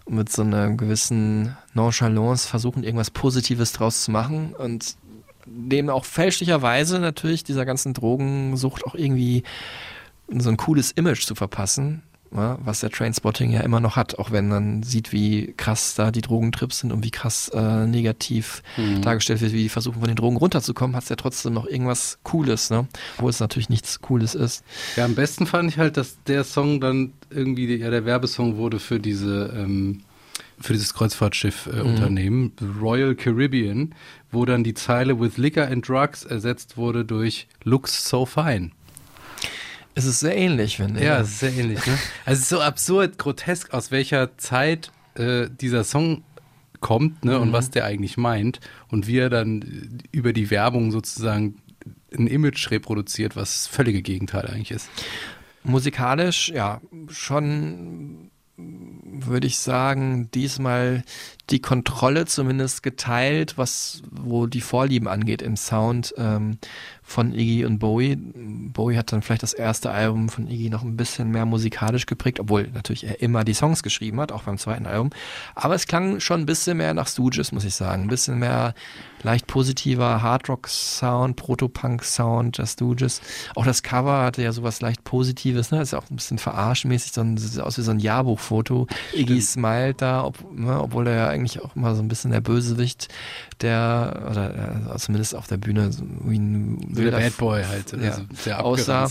[0.08, 4.96] mit so einer gewissen Nonchalance versuchen, irgendwas Positives draus zu machen und
[5.44, 9.44] dem auch fälschlicherweise natürlich dieser ganzen Drogensucht auch irgendwie
[10.28, 12.02] so ein cooles Image zu verpassen,
[12.34, 16.10] ja, was der Trainspotting ja immer noch hat, auch wenn man sieht, wie krass da
[16.10, 18.62] die Drogentrips sind und wie krass äh, negativ
[19.02, 22.18] dargestellt wird, wie die versuchen von den Drogen runterzukommen, hat es ja trotzdem noch irgendwas
[22.22, 22.86] Cooles, ne?
[23.18, 24.64] Wo es natürlich nichts Cooles ist.
[24.96, 28.78] Ja, am besten fand ich halt, dass der Song dann irgendwie ja der Werbesong wurde
[28.78, 30.02] für diese ähm,
[30.60, 33.94] für dieses Kreuzfahrtschiff-Unternehmen, Royal Caribbean,
[34.30, 38.72] wo dann die Zeile With Liquor and Drugs ersetzt wurde durch Looks so fine.
[39.98, 41.06] Es ist sehr ähnlich, finde ich.
[41.06, 41.84] Ja, es ist sehr ähnlich.
[41.84, 41.98] Ne?
[42.24, 46.22] Also es ist so absurd, grotesk, aus welcher Zeit äh, dieser Song
[46.78, 48.60] kommt ne, und was der eigentlich meint
[48.92, 51.56] und wie er dann äh, über die Werbung sozusagen
[52.16, 54.88] ein Image reproduziert, was das völlige Gegenteil eigentlich ist.
[55.64, 61.02] Musikalisch, ja, schon würde ich sagen, diesmal
[61.50, 66.58] die Kontrolle zumindest geteilt, was wo die Vorlieben angeht im Sound ähm,
[67.02, 68.16] von Iggy und Bowie.
[68.16, 72.38] Bowie hat dann vielleicht das erste Album von Iggy noch ein bisschen mehr musikalisch geprägt,
[72.38, 75.10] obwohl natürlich er immer die Songs geschrieben hat, auch beim zweiten Album.
[75.54, 78.02] Aber es klang schon ein bisschen mehr nach Stooges, muss ich sagen.
[78.02, 78.74] Ein bisschen mehr
[79.22, 83.20] leicht positiver Hardrock-Sound, Proto-Punk-Sound der Stooges.
[83.54, 85.80] Auch das Cover hatte ja sowas leicht Positives, ne?
[85.80, 88.86] Ist ja auch ein bisschen verarschmäßig, so ein, sieht aus wie so ein Jahrbuchfoto.
[89.14, 92.40] Iggy smilet da, ob, ne, obwohl er ja eigentlich auch immer so ein bisschen der
[92.40, 93.08] Bösewicht,
[93.60, 97.92] der, oder äh, zumindest auf der Bühne so wie ein wilder Bad Boy halt.
[97.92, 99.10] ja, also sehr aussah.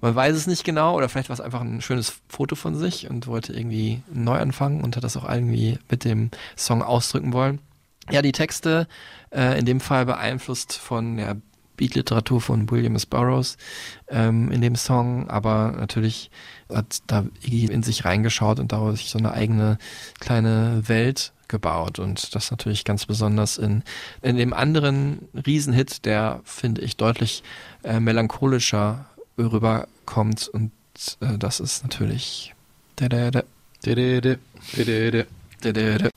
[0.00, 3.08] Man weiß es nicht genau, oder vielleicht war es einfach ein schönes Foto von sich
[3.08, 7.60] und wollte irgendwie neu anfangen und hat das auch irgendwie mit dem Song ausdrücken wollen.
[8.10, 8.88] Ja, die Texte,
[9.30, 11.36] äh, in dem Fall beeinflusst von der
[11.80, 13.06] Beatliteratur von William S.
[13.06, 13.56] Burroughs
[14.08, 16.30] ähm, in dem Song, aber natürlich
[16.68, 19.78] hat da Iggy in sich reingeschaut und daraus sich so eine eigene
[20.20, 21.98] kleine Welt gebaut.
[21.98, 23.82] Und das natürlich ganz besonders in,
[24.20, 27.42] in dem anderen Riesenhit, der finde ich deutlich
[27.82, 29.06] äh, melancholischer
[29.38, 30.48] rüberkommt.
[30.48, 30.72] Und
[31.20, 32.54] äh, das ist natürlich
[32.98, 33.30] der der
[35.72, 36.10] der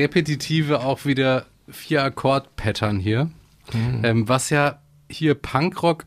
[0.00, 3.30] repetitive auch wieder vier Akkord-Pattern hier,
[4.04, 6.06] ähm, was ja hier Punkrock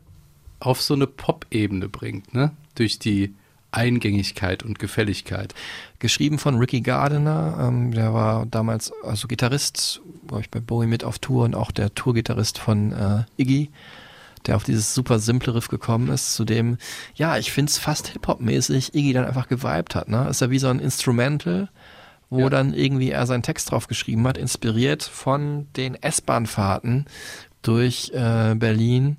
[0.60, 2.52] auf so eine Pop-Ebene bringt, ne?
[2.74, 3.34] Durch die
[3.70, 5.54] Eingängigkeit und Gefälligkeit.
[5.98, 11.04] Geschrieben von Ricky Gardiner, ähm, der war damals also Gitarrist, glaube ich, bei Bowie mit
[11.04, 13.70] auf Tour und auch der Tourgitarrist von äh, Iggy,
[14.46, 16.78] der auf dieses super simple Riff gekommen ist, zu dem,
[17.14, 20.08] ja, ich finde es fast Hip-Hop-mäßig Iggy dann einfach geweibt hat.
[20.08, 20.28] Ne?
[20.28, 21.68] Ist ja wie so ein Instrumental,
[22.34, 22.50] wo Ja.
[22.50, 27.06] dann irgendwie er seinen Text drauf geschrieben hat, inspiriert von den S-Bahn-Fahrten
[27.62, 29.16] durch äh, Berlin.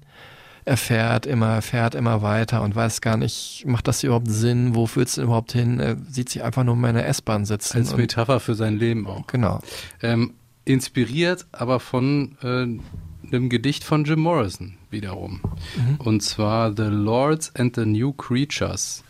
[0.67, 4.73] Er fährt immer, er fährt immer weiter und weiß gar nicht, macht das überhaupt Sinn?
[4.73, 5.79] Wo führt es denn überhaupt hin?
[5.79, 7.77] Er sieht sich einfach nur in meiner S-Bahn sitzen.
[7.77, 9.27] Als Metapher für sein Leben auch.
[9.27, 9.61] Genau.
[10.01, 10.33] Ähm,
[10.65, 15.41] inspiriert aber von äh, einem Gedicht von Jim Morrison wiederum.
[15.77, 15.95] Mhm.
[15.97, 19.03] Und zwar The Lords and the New Creatures.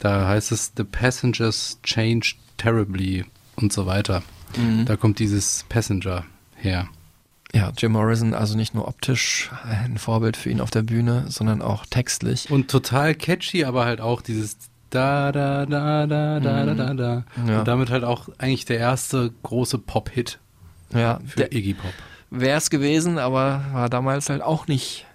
[0.00, 3.24] Da heißt es The Passengers Changed Terribly
[3.58, 4.22] und so weiter.
[4.56, 4.86] Mhm.
[4.86, 6.24] Da kommt dieses Passenger
[6.56, 6.88] her.
[7.54, 11.62] Ja, Jim Morrison also nicht nur optisch ein Vorbild für ihn auf der Bühne, sondern
[11.62, 12.50] auch textlich.
[12.50, 14.56] Und total catchy, aber halt auch dieses
[14.90, 16.76] da da da da da mhm.
[16.76, 17.24] da da.
[17.46, 17.58] Ja.
[17.60, 20.38] Und damit halt auch eigentlich der erste große Pop-Hit
[20.92, 21.92] ja, für der, Iggy Pop.
[22.30, 25.06] Wäre es gewesen, aber war damals halt auch nicht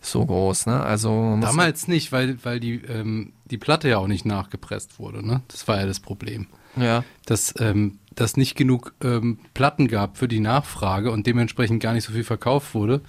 [0.00, 0.80] so groß, ne?
[0.80, 5.42] Also damals nicht, weil weil die ähm, die Platte ja auch nicht nachgepresst wurde, ne?
[5.48, 6.46] Das war ja das Problem.
[6.76, 7.04] Ja.
[7.26, 12.04] Dass ähm, dass nicht genug ähm, Platten gab für die Nachfrage und dementsprechend gar nicht
[12.04, 13.00] so viel verkauft wurde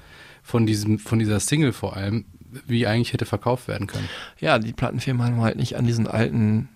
[0.41, 2.25] von diesem von dieser Single vor allem,
[2.65, 4.09] wie eigentlich hätte verkauft werden können.
[4.39, 6.69] Ja, die Plattenfirmen haben halt nicht an diesen alten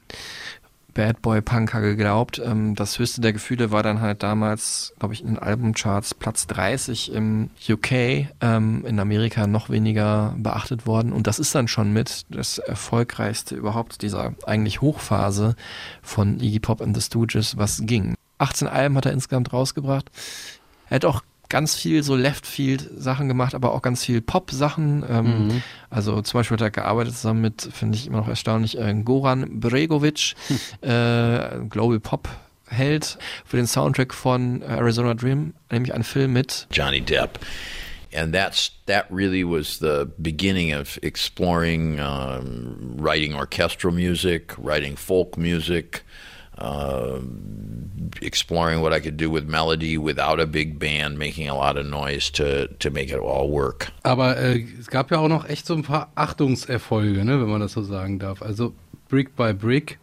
[0.99, 2.41] Bad Boy Punker geglaubt.
[2.43, 6.45] Ähm, das höchste der Gefühle war dann halt damals, glaube ich, in den Albumcharts Platz
[6.47, 11.13] 30 im UK, ähm, in Amerika noch weniger beachtet worden.
[11.13, 15.55] Und das ist dann schon mit das erfolgreichste überhaupt dieser eigentlich Hochphase
[16.01, 18.15] von Iggy Pop and the Stooges, was ging.
[18.39, 20.11] 18 Alben hat er insgesamt rausgebracht.
[20.89, 25.03] Er hat auch ganz viel so Left-Field-Sachen gemacht, aber auch ganz viel Pop-Sachen.
[25.09, 25.63] Ähm, Mhm.
[25.89, 29.59] Also zum Beispiel hat er gearbeitet zusammen mit, finde ich immer noch erstaunlich, äh, Goran
[29.59, 30.35] Bregovic,
[30.81, 37.39] äh, Global Pop-Held, für den Soundtrack von Arizona Dream, nämlich einen Film mit Johnny Depp.
[38.11, 45.37] And that's that really was the beginning of exploring um, writing orchestral music, writing folk
[45.37, 46.03] music,
[46.59, 47.49] um
[48.21, 51.85] exploring what I could do with melody without a big band, making a lot of
[51.85, 53.91] noise to to make it all work.
[54.03, 57.61] Aber äh, es gab ja auch noch echt so ein paar Achtungserfolge, ne, wenn man
[57.61, 58.41] das so sagen darf.
[58.41, 58.73] Also
[59.07, 59.99] Brick by Brick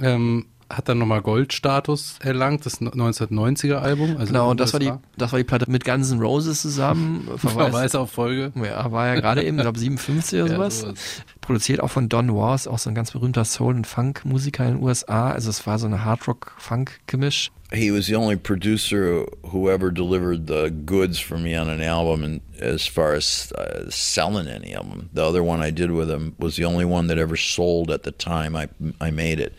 [0.00, 4.16] ähm, hat dann nochmal Goldstatus erlangt, das 1990er Album.
[4.16, 7.28] Also genau, das war die, das war die Platte mit Guns N' Roses zusammen.
[7.36, 8.52] Verweis auf Folge.
[8.54, 10.80] Ja, war ja gerade eben, ich glaube 57 oder Ja, sowas.
[10.80, 11.22] sowas.
[11.40, 14.82] Produziert auch von Don Was, auch so ein ganz berühmter Soul- und Funk-Musiker in den
[14.82, 15.32] USA.
[15.32, 17.50] Also es war so eine Hardrock-Funk-Gemisch.
[17.72, 22.24] He was the only producer who ever delivered the goods for me on an album,
[22.24, 26.10] and as far as uh, selling any of them, the other one I did with
[26.10, 28.68] him was the only one that ever sold at the time I
[29.00, 29.52] I made it.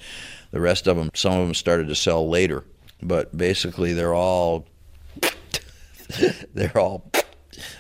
[0.52, 2.64] The rest of them, some of them started to sell later,
[3.02, 4.66] but basically they're all
[6.54, 7.04] they're all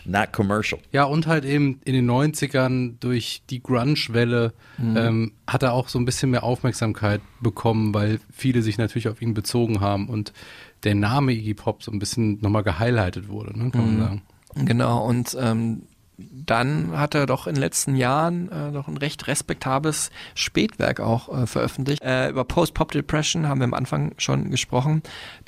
[0.06, 0.80] not commercial.
[0.91, 4.98] Ja, und halt eben in den 90ern durch die Grunge-Welle Mhm.
[4.98, 9.22] ähm, hat er auch so ein bisschen mehr Aufmerksamkeit bekommen, weil viele sich natürlich auf
[9.22, 10.34] ihn bezogen haben und
[10.84, 13.99] der Name Iggy Pop so ein bisschen nochmal gehighlightet wurde, ne, kann man Mhm.
[13.99, 14.22] sagen.
[14.65, 15.84] Genau, und ähm,
[16.31, 21.43] dann hat er doch in den letzten Jahren äh, noch ein recht respektables Spätwerk auch
[21.43, 22.02] äh, veröffentlicht.
[22.03, 25.02] Äh, über Post-Pop-Depression haben wir am Anfang schon gesprochen.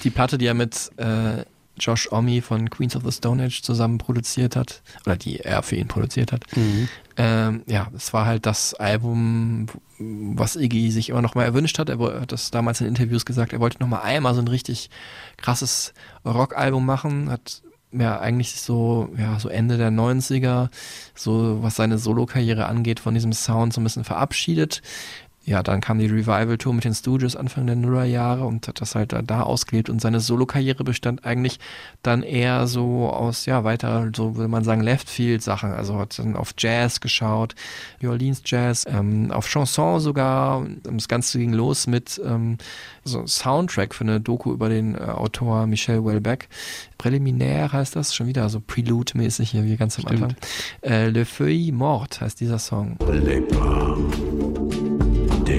[0.03, 1.43] Die Platte, die er mit äh,
[1.79, 5.75] Josh Omi von Queens of the Stone Age zusammen produziert hat, oder die er für
[5.75, 6.43] ihn produziert hat.
[7.17, 9.67] Ähm, ja, es war halt das Album,
[9.97, 11.89] was Iggy sich immer noch mal erwünscht hat.
[11.89, 14.89] Er hat das damals in Interviews gesagt, er wollte noch mal einmal so ein richtig
[15.37, 15.93] krasses
[16.25, 17.63] Rockalbum machen, hat
[17.93, 20.69] ja eigentlich so, ja, so Ende der 90er,
[21.15, 24.81] so was seine Solokarriere angeht, von diesem Sound so ein bisschen verabschiedet.
[25.45, 29.11] Ja, dann kam die Revival-Tour mit den Studios Anfang der Nullerjahre und hat das halt
[29.11, 31.59] da, da ausgelebt und seine Solokarriere bestand eigentlich
[32.01, 35.71] dann eher so aus, ja, weiter, so würde man sagen, Left-Field-Sachen.
[35.71, 37.55] Also hat dann auf Jazz geschaut,
[38.01, 40.65] New Orleans Jazz, ähm, auf Chanson sogar.
[40.83, 42.57] Das Ganze ging los mit ähm,
[43.03, 46.47] so einem Soundtrack für eine Doku über den äh, Autor Michel Houellebecq.
[46.97, 50.23] Präliminär heißt das, schon wieder so Prelude-mäßig hier wie ganz am Stimmt.
[50.23, 50.37] Anfang.
[50.83, 52.97] Äh, Le Feuille Morte heißt dieser Song.
[53.11, 54.92] Les bras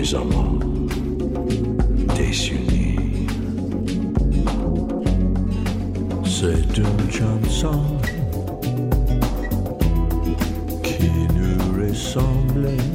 [0.04, 0.58] des amants
[2.16, 3.26] désunis.
[6.24, 7.80] C'est une chanson
[10.82, 12.86] qui nous ressemblait.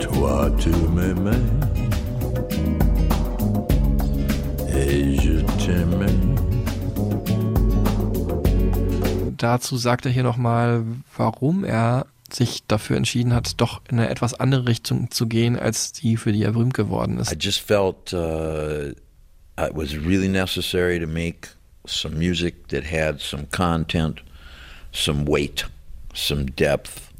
[0.00, 1.52] Toi, tu m'aimais
[9.42, 10.84] dazu sagt er hier nochmal,
[11.18, 15.92] warum er sich dafür entschieden hat, doch in eine etwas andere Richtung zu gehen, als
[15.92, 17.32] die, für die er berühmt geworden ist.
[17.32, 18.90] I just felt uh,
[19.58, 21.48] it was really necessary to make
[21.86, 24.22] some music that had some content,
[24.92, 25.66] some weight,
[26.14, 27.10] some depth.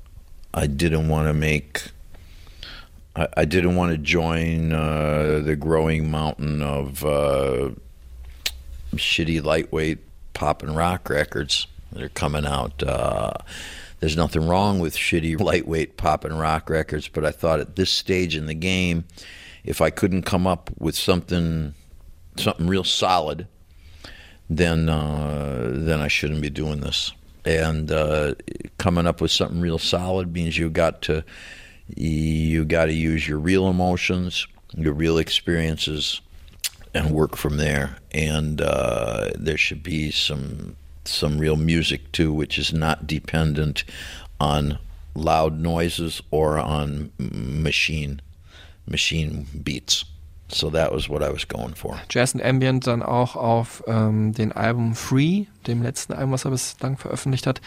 [0.55, 1.91] I didn't want to make.
[3.17, 7.71] I, I didn't want to join uh, the growing mountain of uh,
[8.95, 9.99] shitty lightweight
[10.35, 12.83] pop and rock records that are coming out.
[12.83, 13.33] Uh,
[14.03, 17.89] there's nothing wrong with shitty lightweight pop and rock records, but I thought at this
[17.89, 19.05] stage in the game,
[19.63, 21.73] if I couldn't come up with something
[22.37, 23.47] something real solid,
[24.51, 27.13] then uh, then I shouldn't be doing this.
[27.45, 28.35] And uh,
[28.77, 31.23] coming up with something real solid means you got to
[31.87, 36.21] you got to use your real emotions, your real experiences,
[36.93, 37.99] and work from there.
[38.11, 40.75] And uh, there should be some
[41.05, 43.85] some real music too, which is not dependent
[44.39, 44.79] on
[45.15, 48.21] loud noises or on machine
[48.87, 50.05] machine beats.
[50.49, 51.99] So that was what I was going for.
[52.11, 56.51] Jazz and Ambient dann auch auf ähm, den Album Free, dem letzten Album, was er
[56.51, 57.63] bislang veröffentlicht hat.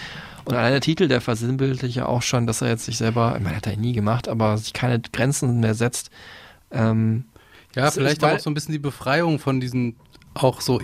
[0.46, 3.44] Und allein der Titel, der versinnbildlicht ja auch schon, dass er jetzt sich selber, ich
[3.44, 6.12] meine, hat er nie gemacht, aber sich keine Grenzen mehr setzt.
[6.72, 7.26] Ähm,
[7.76, 9.96] Ja, vielleicht ist, weil- auch so ein bisschen die Befreiung von diesen
[10.36, 10.80] auch so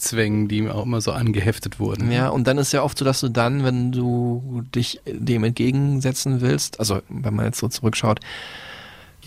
[0.00, 2.10] Image-Zwängen, die ihm auch immer so angeheftet wurden.
[2.10, 6.40] Ja, und dann ist ja oft so, dass du dann, wenn du dich dem entgegensetzen
[6.40, 8.20] willst, also wenn man jetzt so zurückschaut,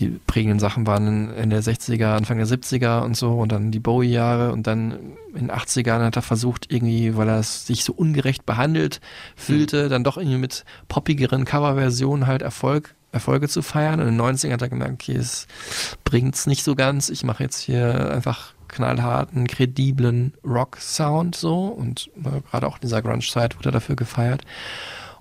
[0.00, 3.78] die prägenden Sachen waren in der 60er, Anfang der 70er und so und dann die
[3.78, 8.44] Bowie-Jahre und dann in den 80ern hat er versucht irgendwie, weil er sich so ungerecht
[8.44, 9.00] behandelt
[9.36, 14.00] fühlte, dann doch irgendwie mit poppigeren Coverversionen halt Erfolg Erfolge zu feiern.
[14.00, 15.46] Und in den 90ern hat er gemerkt, okay, es
[16.02, 17.10] bringt's nicht so ganz.
[17.10, 23.02] Ich mache jetzt hier einfach knallharten, krediblen Rock-Sound so und äh, gerade auch in dieser
[23.02, 24.42] Grunge-Zeit wurde er dafür gefeiert.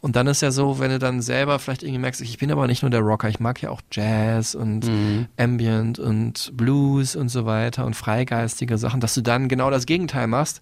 [0.02, 2.68] Und dann ist ja so, wenn du dann selber vielleicht irgendwie merkst, ich bin aber
[2.68, 4.86] nicht nur der Rocker, ich mag ja auch Jazz und
[5.38, 10.28] Ambient und Blues und so weiter und freigeistige Sachen, dass du dann genau das Gegenteil
[10.28, 10.60] machst.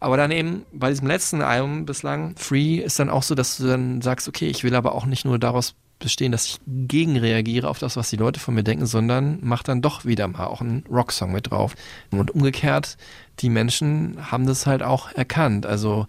[0.00, 3.68] Aber dann eben bei diesem letzten Album bislang, Free, ist dann auch so, dass du
[3.68, 7.78] dann sagst, okay, ich will aber auch nicht nur daraus bestehen, dass ich gegenreagiere auf
[7.78, 10.84] das, was die Leute von mir denken, sondern mach dann doch wieder mal auch einen
[10.90, 11.76] Rocksong mit drauf.
[12.10, 12.96] Und umgekehrt,
[13.38, 15.66] die Menschen haben das halt auch erkannt.
[15.66, 16.06] Also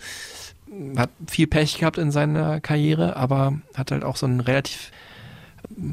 [0.97, 4.91] hat viel Pech gehabt in seiner Karriere, aber hat halt auch so einen relativ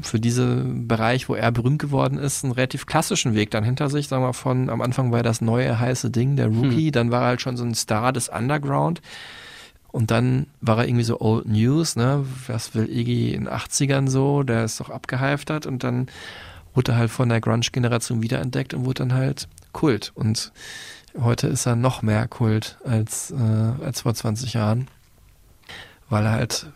[0.01, 4.07] für diesen Bereich, wo er berühmt geworden ist, einen relativ klassischen Weg dann hinter sich.
[4.07, 7.21] Sagen wir von, am Anfang war er das neue heiße Ding, der Rookie, dann war
[7.21, 9.01] er halt schon so ein Star des Underground.
[9.91, 12.25] Und dann war er irgendwie so Old News, ne?
[12.47, 14.43] Was will Iggy in den 80ern so?
[14.43, 16.07] Der ist doch abgehalftert und dann
[16.73, 20.11] wurde er halt von der Grunge-Generation wiederentdeckt und wurde dann halt Kult.
[20.13, 20.51] Und
[21.19, 23.35] heute ist er noch mehr Kult als, äh,
[23.83, 24.87] als vor 20 Jahren,
[26.09, 26.67] weil er halt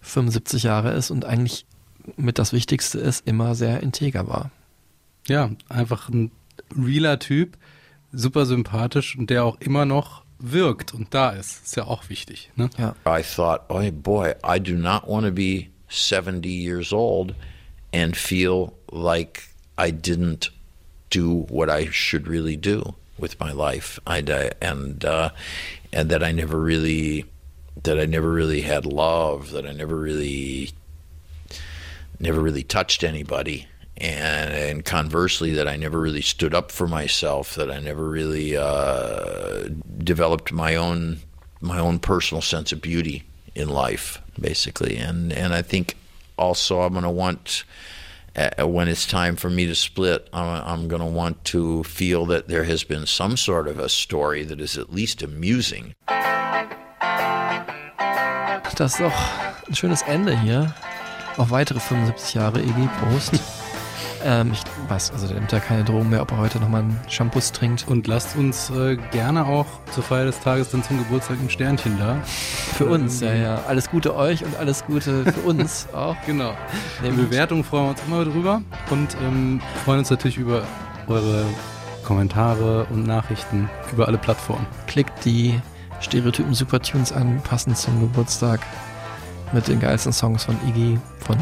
[0.00, 1.66] 75 Jahre ist und eigentlich
[2.16, 4.50] mit das Wichtigste ist, immer sehr integer war.
[5.28, 6.30] Ja, einfach ein
[6.76, 7.56] realer Typ,
[8.12, 11.64] super sympathisch und der auch immer noch wirkt und da ist.
[11.64, 12.50] Ist ja auch wichtig.
[12.56, 12.68] Ne?
[12.78, 12.94] Ja.
[13.06, 17.34] I thought, oh boy, I do not want to be 70 years old
[17.92, 19.44] and feel like
[19.78, 20.50] I didn't
[21.10, 24.00] do what I should really do with my life.
[24.06, 24.20] I
[24.60, 25.30] and uh,
[25.92, 27.26] and that I never really
[27.82, 30.72] that I never really had love, that I never really
[32.18, 33.66] never really touched anybody.
[34.02, 38.56] And, and conversely, that I never really stood up for myself, that I never really
[38.56, 39.68] uh,
[39.98, 41.20] developed my own
[41.60, 43.22] my own personal sense of beauty
[43.54, 44.96] in life, basically.
[44.96, 45.96] And and I think
[46.36, 47.62] also I'm going to want
[48.34, 52.26] uh, when it's time for me to split, I'm, I'm going to want to feel
[52.26, 55.94] that there has been some sort of a story that is at least amusing.
[58.74, 59.12] Das ist doch
[59.68, 60.74] ein schönes Ende hier.
[61.36, 63.38] Auf weitere 75 Jahre Iggy Prost.
[64.24, 67.00] ähm, ich weiß, also der nimmt ja keine Drogen mehr, ob er heute nochmal einen
[67.08, 67.86] Shampoos trinkt.
[67.88, 71.98] Und lasst uns äh, gerne auch zur Feier des Tages dann zum Geburtstag ein Sternchen
[71.98, 72.16] da.
[72.76, 73.60] Für uns, ja, ja.
[73.68, 76.16] Alles Gute euch und alles Gute für uns auch.
[76.26, 76.52] Genau.
[77.02, 80.62] Nämlich- Bewertung freuen wir uns immer drüber und ähm, freuen uns natürlich über
[81.06, 81.44] eure
[82.04, 84.66] Kommentare und Nachrichten über alle Plattformen.
[84.86, 85.60] Klickt die
[86.00, 88.60] Stereotypen Supertunes an, passend zum Geburtstag
[89.52, 91.36] mit den geilsten Songs von Iggy, von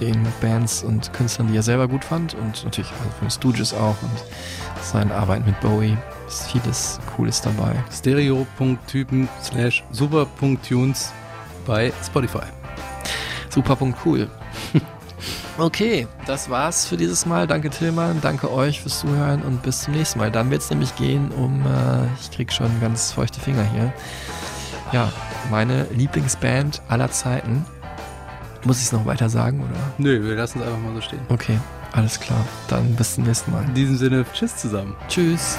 [0.00, 3.96] den Bands und Künstlern, die er selber gut fand und natürlich also von Stooges auch
[4.02, 5.96] und seinen Arbeiten mit Bowie.
[6.26, 7.74] Ist vieles Cooles dabei.
[7.92, 11.12] Stereo.typen slash super.tunes
[11.66, 12.46] bei Spotify.
[13.48, 14.28] Super.cool.
[15.58, 17.46] Okay, das war's für dieses Mal.
[17.46, 20.30] Danke Tillmann, danke euch fürs Zuhören und bis zum nächsten Mal.
[20.30, 23.92] Dann wird's nämlich gehen um, äh, ich krieg schon ganz feuchte Finger hier.
[24.92, 25.12] Ja,
[25.50, 27.66] meine Lieblingsband aller Zeiten.
[28.64, 29.80] Muss ich es noch weiter sagen, oder?
[29.98, 31.20] Nö, wir lassen es einfach mal so stehen.
[31.28, 31.58] Okay,
[31.92, 32.44] alles klar.
[32.68, 33.64] Dann bis zum nächsten Mal.
[33.64, 34.94] In diesem Sinne, tschüss zusammen.
[35.08, 35.58] Tschüss.